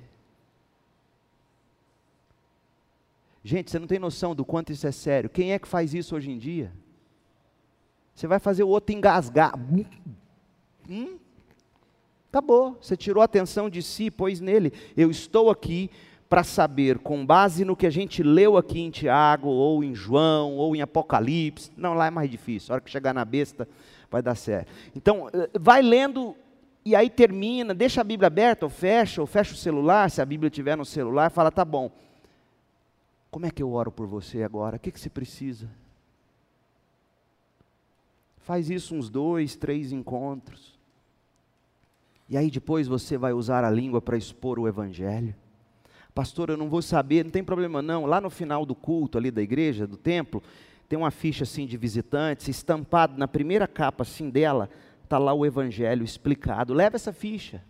Gente, 3.41 3.71
você 3.71 3.79
não 3.79 3.87
tem 3.87 3.97
noção 3.97 4.35
do 4.35 4.43
quanto 4.43 4.73
isso 4.73 4.85
é 4.85 4.91
sério. 4.91 5.29
Quem 5.29 5.53
é 5.53 5.59
que 5.59 5.67
faz 5.67 5.93
isso 5.93 6.13
hoje 6.15 6.29
em 6.29 6.37
dia? 6.37 6.73
Você 8.13 8.27
vai 8.27 8.37
fazer 8.37 8.63
o 8.63 8.67
outro 8.67 8.93
engasgar. 8.93 9.53
Hum? 10.89 11.17
Acabou. 12.29 12.77
Você 12.81 12.97
tirou 12.97 13.21
a 13.21 13.25
atenção 13.25 13.69
de 13.69 13.81
si, 13.81 14.11
pôs 14.11 14.41
nele. 14.41 14.73
Eu 14.97 15.09
estou 15.09 15.49
aqui 15.49 15.89
para 16.29 16.43
saber, 16.43 16.99
com 16.99 17.25
base 17.25 17.65
no 17.65 17.75
que 17.75 17.87
a 17.87 17.89
gente 17.89 18.21
leu 18.21 18.55
aqui 18.55 18.79
em 18.79 18.91
Tiago, 18.91 19.47
ou 19.47 19.83
em 19.83 19.95
João, 19.95 20.55
ou 20.55 20.75
em 20.75 20.81
Apocalipse. 20.81 21.71
Não, 21.75 21.95
lá 21.95 22.05
é 22.05 22.11
mais 22.11 22.29
difícil. 22.29 22.71
A 22.71 22.75
hora 22.75 22.81
que 22.81 22.91
chegar 22.91 23.13
na 23.13 23.25
besta, 23.25 23.67
vai 24.11 24.21
dar 24.21 24.35
certo. 24.35 24.71
Então, 24.95 25.27
eh, 25.33 25.49
vai 25.59 25.81
lendo 25.81 26.35
e 26.85 26.95
aí 26.95 27.09
termina, 27.09 27.73
deixa 27.73 28.01
a 28.01 28.03
Bíblia 28.03 28.27
aberta, 28.27 28.65
ou 28.65 28.69
fecha, 28.69 29.21
ou 29.21 29.27
fecha 29.27 29.53
o 29.53 29.57
celular, 29.57 30.09
se 30.09 30.21
a 30.21 30.25
Bíblia 30.25 30.49
estiver 30.49 30.77
no 30.77 30.85
celular, 30.85 31.29
fala, 31.29 31.51
tá 31.51 31.65
bom. 31.65 31.91
Como 33.31 33.45
é 33.45 33.51
que 33.51 33.61
eu 33.61 33.71
oro 33.73 33.91
por 33.91 34.07
você 34.07 34.43
agora? 34.43 34.77
O 34.77 34.79
que, 34.79 34.91
que 34.91 34.99
você 34.99 35.09
precisa? 35.09 35.69
Faz 38.39 38.69
isso 38.69 38.95
uns 38.95 39.09
dois, 39.09 39.55
três 39.55 39.91
encontros. 39.91 40.79
E 42.27 42.37
aí 42.37 42.49
depois 42.49 42.87
você 42.87 43.17
vai 43.17 43.33
usar 43.33 43.63
a 43.63 43.69
língua 43.69 44.01
para 44.01 44.17
expor 44.17 44.57
o 44.59 44.67
Evangelho. 44.67 45.35
Pastor, 46.19 46.49
eu 46.49 46.57
não 46.57 46.67
vou 46.67 46.81
saber, 46.81 47.23
não 47.23 47.31
tem 47.31 47.45
problema 47.45 47.81
não. 47.81 48.05
Lá 48.05 48.19
no 48.19 48.29
final 48.29 48.65
do 48.65 48.75
culto 48.75 49.17
ali 49.17 49.31
da 49.31 49.41
igreja, 49.41 49.87
do 49.87 49.95
templo, 49.95 50.43
tem 50.89 50.99
uma 50.99 51.11
ficha 51.11 51.45
assim 51.45 51.65
de 51.65 51.77
visitantes, 51.77 52.49
estampado 52.49 53.17
na 53.17 53.25
primeira 53.25 53.65
capa 53.65 54.03
assim 54.03 54.29
dela, 54.29 54.69
está 55.01 55.17
lá 55.17 55.33
o 55.33 55.45
evangelho 55.45 56.03
explicado. 56.03 56.73
Leva 56.73 56.97
essa 56.97 57.13
ficha. 57.13 57.63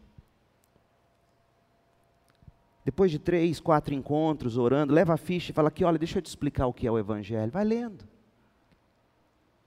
Depois 2.83 3.11
de 3.11 3.19
três, 3.19 3.59
quatro 3.59 3.93
encontros 3.93 4.57
orando, 4.57 4.95
leva 4.95 5.13
a 5.13 5.17
ficha 5.17 5.51
e 5.51 5.53
fala 5.53 5.67
aqui, 5.67 5.85
olha, 5.85 5.99
deixa 5.99 6.17
eu 6.17 6.21
te 6.23 6.25
explicar 6.25 6.65
o 6.65 6.73
que 6.73 6.87
é 6.87 6.91
o 6.91 6.97
evangelho. 6.97 7.51
Vai 7.51 7.63
lendo. 7.63 8.03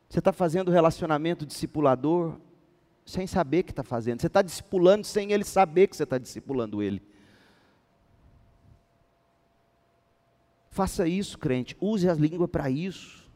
Você 0.08 0.18
está 0.18 0.32
fazendo 0.32 0.72
relacionamento 0.72 1.46
discipulador 1.46 2.34
sem 3.06 3.28
saber 3.28 3.62
que 3.62 3.70
está 3.70 3.84
fazendo. 3.84 4.20
Você 4.20 4.26
está 4.26 4.42
discipulando 4.42 5.06
sem 5.06 5.30
ele 5.30 5.44
saber 5.44 5.86
que 5.86 5.96
você 5.96 6.02
está 6.02 6.18
discipulando 6.18 6.82
ele. 6.82 7.11
Faça 10.72 11.06
isso, 11.06 11.38
crente, 11.38 11.76
use 11.78 12.08
a 12.08 12.14
língua 12.14 12.48
para 12.48 12.70
isso. 12.70 13.30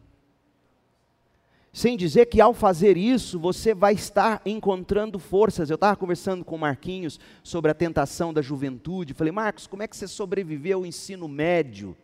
Sem 1.71 1.95
dizer 1.95 2.25
que 2.27 2.41
ao 2.41 2.55
fazer 2.55 2.97
isso, 2.97 3.39
você 3.39 3.75
vai 3.75 3.93
estar 3.93 4.41
encontrando 4.47 5.19
forças. 5.19 5.69
Eu 5.69 5.75
estava 5.75 5.95
conversando 5.95 6.43
com 6.43 6.57
o 6.57 6.59
Marquinhos 6.59 7.21
sobre 7.43 7.71
a 7.71 7.75
tentação 7.75 8.33
da 8.33 8.41
juventude. 8.41 9.13
Falei, 9.13 9.35
Marcos, 9.35 9.67
como 9.67 9.83
é 9.83 9.87
que 9.87 9.95
você 9.95 10.09
sobreviveu 10.09 10.79
ao 10.79 10.87
ensino 10.87 11.29
médio 11.29 11.95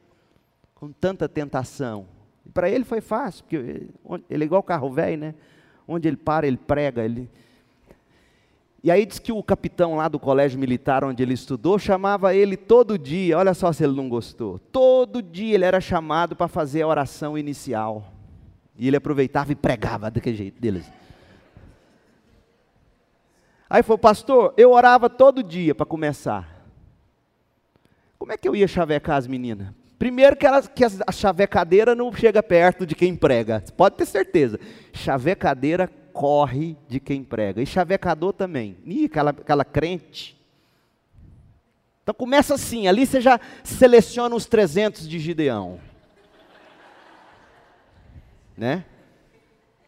com 0.74 0.93
tanta 0.93 1.26
tentação? 1.26 2.07
Para 2.53 2.68
ele 2.68 2.85
foi 2.85 3.01
fácil, 3.01 3.43
porque 3.45 3.89
ele 4.28 4.45
é 4.45 4.47
igual 4.47 4.62
carro 4.62 4.93
velho, 4.93 5.16
né? 5.16 5.35
Onde 5.89 6.09
ele 6.09 6.18
para, 6.18 6.47
ele 6.47 6.59
prega, 6.59 7.03
ele 7.03 7.30
e 8.85 8.91
aí 8.91 9.07
diz 9.07 9.20
que 9.20 9.30
o 9.30 9.43
capitão 9.43 9.95
lá 9.95 10.09
do 10.09 10.18
colégio 10.18 10.59
militar 10.59 11.05
onde 11.05 11.22
ele 11.22 11.35
estudou 11.35 11.78
chamava 11.78 12.35
ele 12.35 12.57
todo 12.57 12.99
dia, 12.99 13.39
olha 13.39 13.55
só 13.55 13.72
se 13.72 13.85
ele 13.85 13.95
não 13.95 14.09
gostou. 14.09 14.59
Todo 14.59 15.22
dia 15.22 15.55
ele 15.55 15.64
era 15.64 15.80
chamado 15.80 16.35
para 16.35 16.49
fazer 16.49 16.83
a 16.83 16.89
oração 16.89 17.39
inicial. 17.39 18.12
E 18.76 18.89
ele 18.89 18.97
aproveitava 18.97 19.53
e 19.53 19.55
pregava 19.55 20.11
daquele 20.11 20.37
jeito 20.37 20.61
deles. 20.61 20.91
Aí 23.70 23.85
falou, 23.85 23.99
pastor, 23.99 24.53
eu 24.57 24.72
orava 24.72 25.09
todo 25.09 25.45
dia 25.45 25.74
para 25.74 25.87
começar. 25.87 26.66
Como 28.18 28.33
é 28.33 28.37
que 28.37 28.49
eu 28.49 28.57
ia 28.57 28.66
chavecar 28.66 29.16
as 29.16 29.28
meninas? 29.28 29.68
Primeiro 29.97 30.35
que, 30.35 30.45
elas, 30.45 30.66
que 30.66 30.85
a 30.85 31.12
chavecadeira 31.12 31.95
não 31.95 32.12
chega 32.12 32.43
perto 32.43 32.85
de 32.85 32.97
quem 32.97 33.14
prega, 33.14 33.62
pode 33.76 33.95
ter 33.95 34.07
certeza. 34.07 34.59
Chavecadeira 34.93 35.89
corre 36.12 36.76
de 36.88 37.00
quem 37.00 37.24
prega. 37.24 37.62
E 37.62 37.66
chavecador 37.66 38.32
também. 38.32 38.76
Ih, 38.84 39.06
aquela, 39.06 39.30
aquela 39.30 39.64
crente. 39.64 40.40
Então 42.02 42.14
começa 42.14 42.54
assim, 42.54 42.88
ali 42.88 43.06
você 43.06 43.20
já 43.20 43.38
seleciona 43.62 44.34
os 44.34 44.46
300 44.46 45.08
de 45.08 45.18
Gideão. 45.18 45.80
Né? 48.56 48.84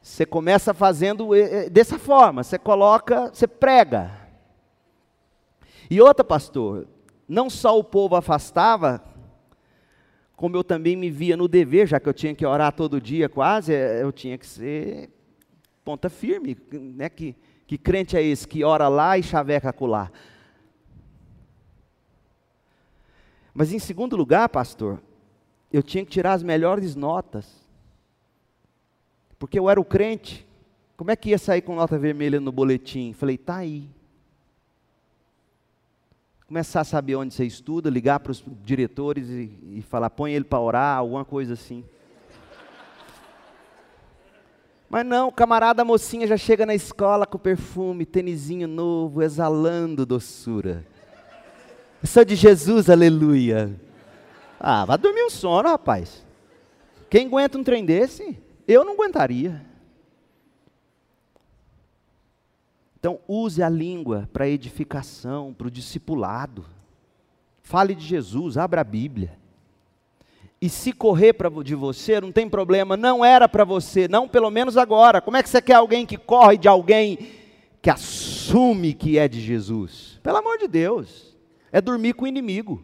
Você 0.00 0.24
começa 0.24 0.72
fazendo 0.72 1.34
eh, 1.34 1.64
eh, 1.64 1.70
dessa 1.70 1.98
forma, 1.98 2.44
você 2.44 2.58
coloca, 2.58 3.30
você 3.32 3.46
prega. 3.46 4.10
E 5.90 6.00
outra, 6.00 6.24
pastor, 6.24 6.86
não 7.28 7.50
só 7.50 7.78
o 7.78 7.82
povo 7.82 8.14
afastava, 8.14 9.02
como 10.36 10.56
eu 10.56 10.62
também 10.62 10.94
me 10.94 11.10
via 11.10 11.36
no 11.36 11.48
dever, 11.48 11.86
já 11.86 11.98
que 11.98 12.08
eu 12.08 12.14
tinha 12.14 12.34
que 12.34 12.44
orar 12.44 12.72
todo 12.72 13.00
dia 13.00 13.28
quase, 13.28 13.72
eh, 13.72 14.02
eu 14.02 14.12
tinha 14.12 14.38
que 14.38 14.46
ser 14.46 15.10
ponta 15.84 16.08
firme, 16.08 16.56
né? 16.72 17.08
Que, 17.08 17.36
que 17.66 17.76
crente 17.76 18.16
é 18.16 18.22
esse 18.22 18.48
que 18.48 18.64
ora 18.64 18.88
lá 18.88 19.18
e 19.18 19.22
chaveca 19.22 19.68
acolá? 19.68 20.10
Mas 23.52 23.72
em 23.72 23.78
segundo 23.78 24.16
lugar, 24.16 24.48
pastor, 24.48 25.00
eu 25.72 25.82
tinha 25.82 26.04
que 26.04 26.10
tirar 26.10 26.32
as 26.32 26.42
melhores 26.42 26.96
notas. 26.96 27.62
Porque 29.38 29.58
eu 29.58 29.68
era 29.70 29.80
o 29.80 29.84
crente. 29.84 30.46
Como 30.96 31.10
é 31.10 31.16
que 31.16 31.30
ia 31.30 31.38
sair 31.38 31.62
com 31.62 31.74
nota 31.74 31.98
vermelha 31.98 32.40
no 32.40 32.50
boletim? 32.50 33.12
Falei, 33.12 33.36
tá 33.36 33.56
aí. 33.56 33.88
Começar 36.46 36.80
a 36.80 36.84
saber 36.84 37.16
onde 37.16 37.34
você 37.34 37.44
estuda, 37.44 37.90
ligar 37.90 38.20
para 38.20 38.32
os 38.32 38.44
diretores 38.64 39.28
e, 39.28 39.50
e 39.78 39.82
falar, 39.82 40.10
põe 40.10 40.32
ele 40.32 40.44
para 40.44 40.60
orar, 40.60 40.98
alguma 40.98 41.24
coisa 41.24 41.54
assim. 41.54 41.84
Mas 44.88 45.04
não, 45.04 45.32
camarada 45.32 45.84
mocinha 45.84 46.26
já 46.26 46.36
chega 46.36 46.64
na 46.64 46.74
escola 46.74 47.26
com 47.26 47.38
perfume, 47.38 48.06
tênisinho 48.06 48.68
novo, 48.68 49.22
exalando 49.22 50.06
doçura. 50.06 50.86
Eu 52.02 52.06
sou 52.06 52.24
de 52.24 52.36
Jesus, 52.36 52.90
aleluia. 52.90 53.74
Ah, 54.60 54.84
vai 54.84 54.98
dormir 54.98 55.24
um 55.24 55.30
sono, 55.30 55.68
rapaz. 55.68 56.24
Quem 57.10 57.26
aguenta 57.26 57.58
um 57.58 57.64
trem 57.64 57.84
desse? 57.84 58.38
Eu 58.66 58.84
não 58.84 58.92
aguentaria. 58.94 59.64
Então, 62.98 63.20
use 63.28 63.62
a 63.62 63.68
língua 63.68 64.28
para 64.32 64.48
edificação, 64.48 65.52
para 65.52 65.66
o 65.66 65.70
discipulado. 65.70 66.64
Fale 67.62 67.94
de 67.94 68.04
Jesus, 68.04 68.56
abra 68.56 68.80
a 68.80 68.84
Bíblia. 68.84 69.38
E 70.64 70.68
se 70.70 70.94
correr 70.94 71.34
pra, 71.34 71.50
de 71.62 71.74
você, 71.74 72.18
não 72.22 72.32
tem 72.32 72.48
problema, 72.48 72.96
não 72.96 73.22
era 73.22 73.46
para 73.46 73.66
você, 73.66 74.08
não 74.08 74.26
pelo 74.26 74.50
menos 74.50 74.78
agora. 74.78 75.20
Como 75.20 75.36
é 75.36 75.42
que 75.42 75.48
você 75.50 75.60
quer 75.60 75.74
alguém 75.74 76.06
que 76.06 76.16
corre 76.16 76.56
de 76.56 76.66
alguém 76.66 77.18
que 77.82 77.90
assume 77.90 78.94
que 78.94 79.18
é 79.18 79.28
de 79.28 79.42
Jesus? 79.42 80.18
Pelo 80.22 80.38
amor 80.38 80.56
de 80.56 80.66
Deus, 80.66 81.36
é 81.70 81.82
dormir 81.82 82.14
com 82.14 82.24
o 82.24 82.28
inimigo. 82.28 82.82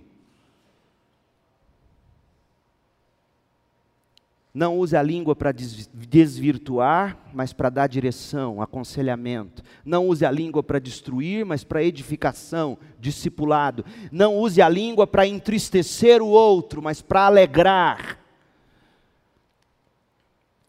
Não 4.52 4.76
use 4.78 4.96
a 4.96 5.02
língua 5.02 5.36
para 5.36 5.52
desvirtuar, 5.52 7.16
mas 7.32 7.52
para 7.52 7.70
dar 7.70 7.86
direção, 7.86 8.60
aconselhamento. 8.60 9.62
Não 9.84 10.08
use 10.08 10.26
a 10.26 10.30
língua 10.30 10.60
para 10.60 10.80
destruir, 10.80 11.46
mas 11.46 11.62
para 11.62 11.84
edificação, 11.84 12.76
discipulado. 12.98 13.84
Não 14.10 14.36
use 14.36 14.60
a 14.60 14.68
língua 14.68 15.06
para 15.06 15.24
entristecer 15.24 16.20
o 16.20 16.26
outro, 16.26 16.82
mas 16.82 17.00
para 17.00 17.26
alegrar. 17.26 18.18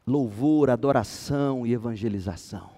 Louvor, 0.06 0.70
adoração 0.70 1.66
e 1.66 1.74
evangelização. 1.74 2.70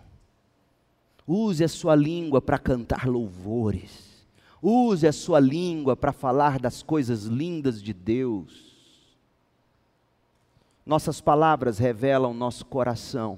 Use 1.28 1.66
a 1.66 1.70
sua 1.70 1.96
língua 1.96 2.42
para 2.42 2.58
cantar 2.58 3.08
louvores. 3.08 4.26
Use 4.62 5.06
a 5.06 5.12
sua 5.12 5.42
língua 5.42 5.98
para 5.98 6.14
falar 6.14 6.60
das 6.60 6.82
coisas 6.82 7.26
lindas 7.26 7.84
de 7.84 7.94
Deus 7.94 8.73
nossas 10.86 11.22
palavras 11.22 11.78
revelam 11.78 12.34
nosso 12.34 12.66
coração. 12.66 13.38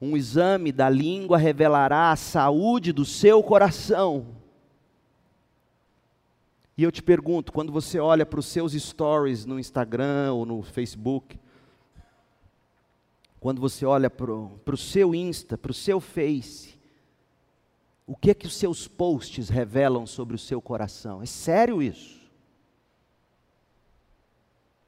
Um 0.00 0.16
exame 0.16 0.72
da 0.72 0.88
língua 0.88 1.38
revelará 1.38 2.12
a 2.12 2.16
saúde 2.16 2.92
do 2.92 3.04
seu 3.04 3.42
coração. 3.42 4.26
E 6.76 6.82
eu 6.82 6.92
te 6.92 7.02
pergunto, 7.02 7.52
quando 7.52 7.72
você 7.72 7.98
olha 7.98 8.26
para 8.26 8.38
os 8.38 8.46
seus 8.46 8.72
stories 8.72 9.46
no 9.46 9.58
Instagram 9.58 10.34
ou 10.34 10.44
no 10.44 10.62
Facebook, 10.62 11.38
quando 13.40 13.60
você 13.60 13.86
olha 13.86 14.10
para 14.10 14.30
o 14.30 14.76
seu 14.76 15.14
Insta, 15.14 15.56
para 15.56 15.70
o 15.70 15.74
seu 15.74 16.00
Face, 16.00 16.76
o 18.06 18.14
que 18.14 18.30
é 18.30 18.34
que 18.34 18.46
os 18.46 18.54
seus 18.54 18.86
posts 18.86 19.48
revelam 19.48 20.06
sobre 20.06 20.36
o 20.36 20.38
seu 20.38 20.60
coração? 20.60 21.22
É 21.22 21.26
sério 21.26 21.82
isso? 21.82 22.15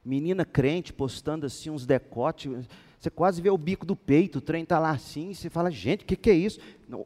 Menina 0.09 0.43
crente 0.43 0.91
postando 0.91 1.45
assim 1.45 1.69
uns 1.69 1.85
decotes, 1.85 2.51
você 2.99 3.11
quase 3.11 3.43
vê 3.43 3.51
o 3.51 3.57
bico 3.57 3.85
do 3.85 3.95
peito, 3.95 4.39
o 4.39 4.41
trem 4.41 4.63
está 4.63 4.79
lá 4.79 4.89
assim, 4.89 5.35
você 5.35 5.51
fala, 5.51 5.69
gente, 5.69 6.03
o 6.03 6.05
que, 6.07 6.15
que 6.15 6.31
é 6.31 6.33
isso? 6.33 6.59
Não, 6.87 7.05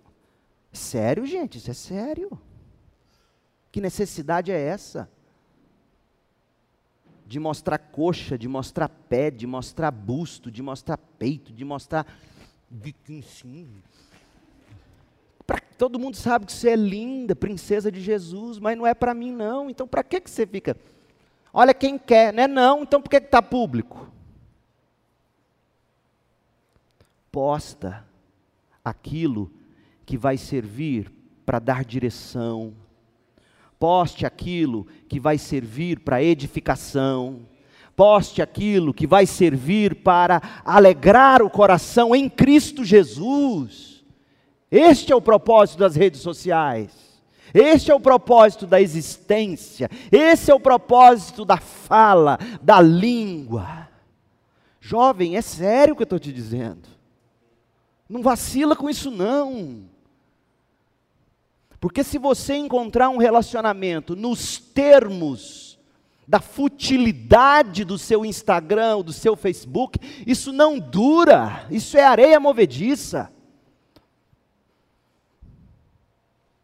sério, 0.72 1.26
gente, 1.26 1.58
isso 1.58 1.70
é 1.70 1.74
sério. 1.74 2.40
Que 3.74 3.82
necessidade 3.82 4.54
é 4.54 4.58
essa? 4.58 5.10
De 7.28 7.42
mostrar 7.42 7.78
coxa, 7.78 8.38
de 8.38 8.48
mostrar 8.48 8.88
pé, 8.88 9.30
de 9.30 9.46
mostrar 9.46 9.92
busto, 9.92 10.50
de 10.50 10.64
mostrar 10.64 10.96
peito, 10.96 11.52
de 11.52 11.66
mostrar. 11.66 12.08
Pra, 15.46 15.60
todo 15.78 16.00
mundo 16.00 16.16
sabe 16.16 16.46
que 16.46 16.54
você 16.54 16.70
é 16.70 16.76
linda, 16.78 17.36
princesa 17.36 17.92
de 17.92 18.00
Jesus, 18.00 18.60
mas 18.60 18.78
não 18.78 18.88
é 18.88 18.94
para 18.94 19.14
mim 19.14 19.34
não. 19.34 19.70
Então 19.70 19.86
para 19.86 20.06
que, 20.06 20.22
que 20.22 20.30
você 20.30 20.48
fica 20.48 20.78
Olha 21.54 21.74
quem 21.74 22.00
quer, 22.00 22.34
né? 22.34 22.48
Não, 22.48 22.82
então 22.82 23.00
por 23.00 23.10
que 23.10 23.18
está 23.18 23.40
público? 23.40 24.12
Posta 27.32 28.04
aquilo 28.84 29.52
que 30.04 30.18
vai 30.18 30.36
servir 30.36 31.12
para 31.46 31.60
dar 31.60 31.86
direção. 31.86 32.74
Poste 33.78 34.26
aquilo 34.26 34.88
que 35.08 35.20
vai 35.20 35.38
servir 35.38 36.00
para 36.00 36.24
edificação. 36.24 37.42
Poste 37.96 38.42
aquilo 38.42 38.94
que 38.94 39.06
vai 39.06 39.28
servir 39.28 39.96
para 39.96 40.42
alegrar 40.66 41.44
o 41.44 41.50
coração 41.50 42.16
em 42.16 42.28
Cristo 42.28 42.84
Jesus. 42.84 44.04
Este 44.72 45.12
é 45.12 45.16
o 45.16 45.22
propósito 45.22 45.80
das 45.80 45.96
redes 45.96 46.22
sociais. 46.22 47.03
Este 47.54 47.92
é 47.92 47.96
o 47.96 48.00
propósito 48.00 48.66
da 48.66 48.82
existência, 48.82 49.90
esse 50.12 50.50
é 50.50 50.56
o 50.56 50.60
propósito 50.60 51.46
da 51.46 51.58
fala, 51.58 52.40
da 52.62 52.82
língua. 52.82 53.88
Jovem, 54.80 55.38
é 55.38 55.42
sério 55.42 55.94
o 55.94 55.96
que 55.96 56.02
eu 56.02 56.06
estou 56.06 56.20
te 56.20 56.34
dizendo. 56.34 56.90
Não 58.10 58.22
vacila 58.22 58.76
com 58.76 58.90
isso, 58.90 59.10
não. 59.10 59.86
Porque 61.80 62.04
se 62.04 62.18
você 62.18 62.56
encontrar 62.56 63.10
um 63.10 63.18
relacionamento 63.18 64.16
nos 64.16 64.58
termos 64.58 65.80
da 66.28 66.40
futilidade 66.40 67.84
do 67.84 67.98
seu 67.98 68.24
Instagram, 68.24 69.02
do 69.02 69.12
seu 69.12 69.36
Facebook, 69.36 70.00
isso 70.26 70.54
não 70.54 70.80
dura, 70.80 71.68
isso 71.70 71.98
é 71.98 72.04
areia 72.04 72.40
movediça. 72.40 73.33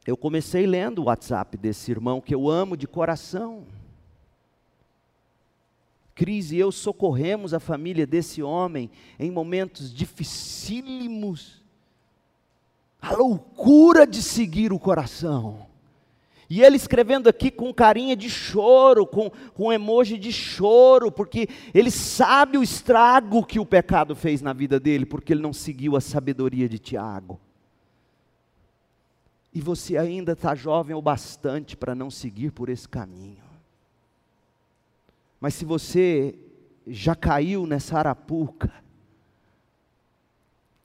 Eu 0.06 0.18
comecei 0.18 0.66
lendo 0.66 1.00
o 1.00 1.06
WhatsApp 1.06 1.58
desse 1.58 1.92
irmão 1.92 2.22
que 2.22 2.34
eu 2.34 2.50
amo 2.50 2.76
de 2.76 2.88
coração. 2.88 3.66
Cris 6.16 6.52
e 6.52 6.58
eu 6.58 6.72
socorremos 6.72 7.54
a 7.54 7.60
família 7.60 8.06
desse 8.06 8.44
homem 8.44 8.90
em 9.18 9.32
momentos 9.32 9.94
dificílimos. 9.94 11.62
A 13.02 13.14
loucura 13.14 14.06
de 14.06 14.22
seguir 14.22 14.74
o 14.74 14.80
coração. 14.80 15.70
E 16.50 16.64
ele 16.64 16.76
escrevendo 16.76 17.30
aqui 17.30 17.52
com 17.52 17.72
carinha 17.72 18.16
de 18.16 18.30
choro, 18.30 19.06
com, 19.06 19.30
com 19.54 19.72
emoji 19.72 20.18
de 20.18 20.34
choro, 20.34 21.12
porque 21.12 21.48
ele 21.74 21.92
sabe 21.92 22.58
o 22.58 22.64
estrago 22.64 23.46
que 23.46 23.60
o 23.60 23.66
pecado 23.66 24.16
fez 24.16 24.42
na 24.42 24.52
vida 24.52 24.80
dele, 24.80 25.06
porque 25.06 25.32
ele 25.32 25.42
não 25.42 25.54
seguiu 25.54 25.96
a 25.96 26.02
sabedoria 26.02 26.68
de 26.68 26.80
Tiago. 26.80 27.40
E 29.54 29.62
você 29.62 29.98
ainda 29.98 30.34
está 30.34 30.54
jovem 30.54 30.96
o 30.96 31.02
bastante 31.02 31.76
para 31.76 31.96
não 31.96 32.12
seguir 32.12 32.52
por 32.52 32.70
esse 32.70 32.88
caminho. 32.88 33.44
Mas 35.40 35.56
se 35.56 35.66
você 35.66 36.38
já 36.86 37.16
caiu 37.16 37.66
nessa 37.66 37.98
arapuca, 37.98 38.72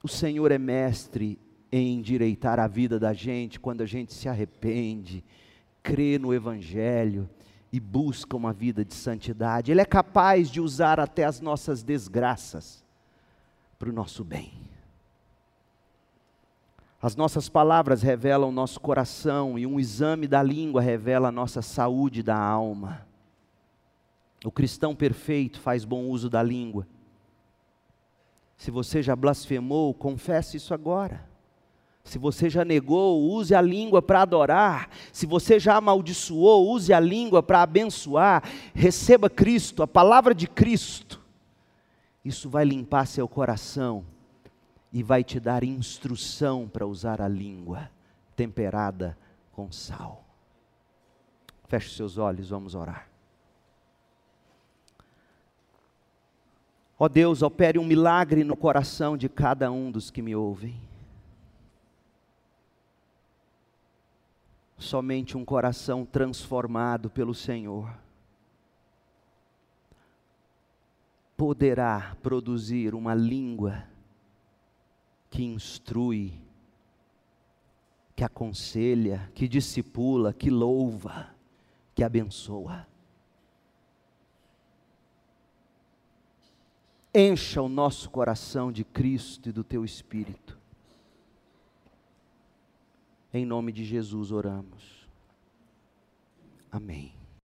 o 0.01 0.07
Senhor 0.07 0.51
é 0.51 0.57
mestre 0.57 1.39
em 1.71 1.95
endireitar 1.95 2.59
a 2.59 2.67
vida 2.67 2.99
da 2.99 3.13
gente 3.13 3.59
quando 3.59 3.81
a 3.81 3.85
gente 3.85 4.13
se 4.13 4.29
arrepende, 4.29 5.23
crê 5.83 6.17
no 6.17 6.33
Evangelho 6.33 7.29
e 7.71 7.79
busca 7.79 8.37
uma 8.37 8.53
vida 8.53 8.85
de 8.85 8.93
santidade. 8.93 9.71
Ele 9.71 9.81
é 9.81 9.85
capaz 9.85 10.49
de 10.49 10.61
usar 10.61 10.99
até 10.99 11.25
as 11.25 11.41
nossas 11.41 11.83
desgraças 11.83 12.83
para 13.77 13.89
o 13.89 13.93
nosso 13.93 14.23
bem. 14.23 14.53
As 17.05 17.15
nossas 17.15 17.47
palavras 17.47 18.01
revelam 18.01 18.51
nosso 18.51 18.79
coração 18.79 19.59
e 19.59 19.67
um 19.67 19.79
exame 19.79 20.27
da 20.27 20.41
língua 20.41 20.81
revela 20.81 21.27
a 21.27 21.31
nossa 21.31 21.61
saúde 21.61 22.23
da 22.23 22.35
alma. 22.35 23.05
O 24.43 24.51
cristão 24.51 24.95
perfeito 24.95 25.59
faz 25.59 25.85
bom 25.85 26.05
uso 26.05 26.31
da 26.31 26.41
língua. 26.41 26.87
Se 28.57 28.71
você 28.71 29.03
já 29.03 29.15
blasfemou, 29.15 29.93
confesse 29.93 30.57
isso 30.57 30.73
agora. 30.73 31.23
Se 32.03 32.17
você 32.17 32.49
já 32.49 32.65
negou, 32.65 33.21
use 33.21 33.53
a 33.53 33.61
língua 33.61 34.01
para 34.01 34.23
adorar. 34.23 34.89
Se 35.13 35.27
você 35.27 35.59
já 35.59 35.75
amaldiçoou, 35.75 36.71
use 36.71 36.91
a 36.91 36.99
língua 36.99 37.43
para 37.43 37.61
abençoar. 37.61 38.41
Receba 38.73 39.29
Cristo, 39.29 39.83
a 39.83 39.87
palavra 39.87 40.33
de 40.33 40.47
Cristo. 40.47 41.21
Isso 42.25 42.49
vai 42.49 42.65
limpar 42.65 43.05
seu 43.05 43.27
coração 43.27 44.03
e 44.95 45.03
vai 45.03 45.25
te 45.25 45.41
dar 45.41 45.61
instrução 45.61 46.69
para 46.69 46.87
usar 46.87 47.21
a 47.21 47.27
língua 47.27 47.91
temperada 48.33 49.17
com 49.51 49.69
sal. 49.69 50.23
Feche 51.67 51.93
seus 51.93 52.17
olhos, 52.17 52.51
vamos 52.51 52.75
orar. 52.75 53.05
Ó 56.97 57.09
Deus, 57.09 57.41
opere 57.41 57.77
um 57.77 57.83
milagre 57.83 58.45
no 58.45 58.55
coração 58.55 59.17
de 59.17 59.27
cada 59.27 59.69
um 59.69 59.91
dos 59.91 60.09
que 60.09 60.21
me 60.21 60.33
ouvem. 60.33 60.81
Somente 64.77 65.35
um 65.35 65.43
coração 65.43 66.05
transformado 66.05 67.09
pelo 67.09 67.33
Senhor 67.33 67.93
poderá 71.35 72.15
produzir 72.23 72.95
uma 72.95 73.13
língua 73.13 73.93
que 75.35 75.43
instrui, 75.43 76.41
que 78.15 78.23
aconselha, 78.23 79.29
que 79.35 79.49
discipula, 79.49 80.31
que 80.31 80.49
louva, 80.49 81.35
que 81.93 82.05
abençoa. 82.05 82.87
Encha 87.13 87.61
o 87.61 87.67
nosso 87.67 88.09
coração 88.09 88.71
de 88.71 88.85
Cristo 88.85 89.49
e 89.49 89.51
do 89.51 89.61
teu 89.61 89.83
Espírito. 89.83 90.57
Em 93.33 93.45
nome 93.45 93.73
de 93.73 93.83
Jesus 93.83 94.31
oramos. 94.31 95.05
Amém. 96.71 97.11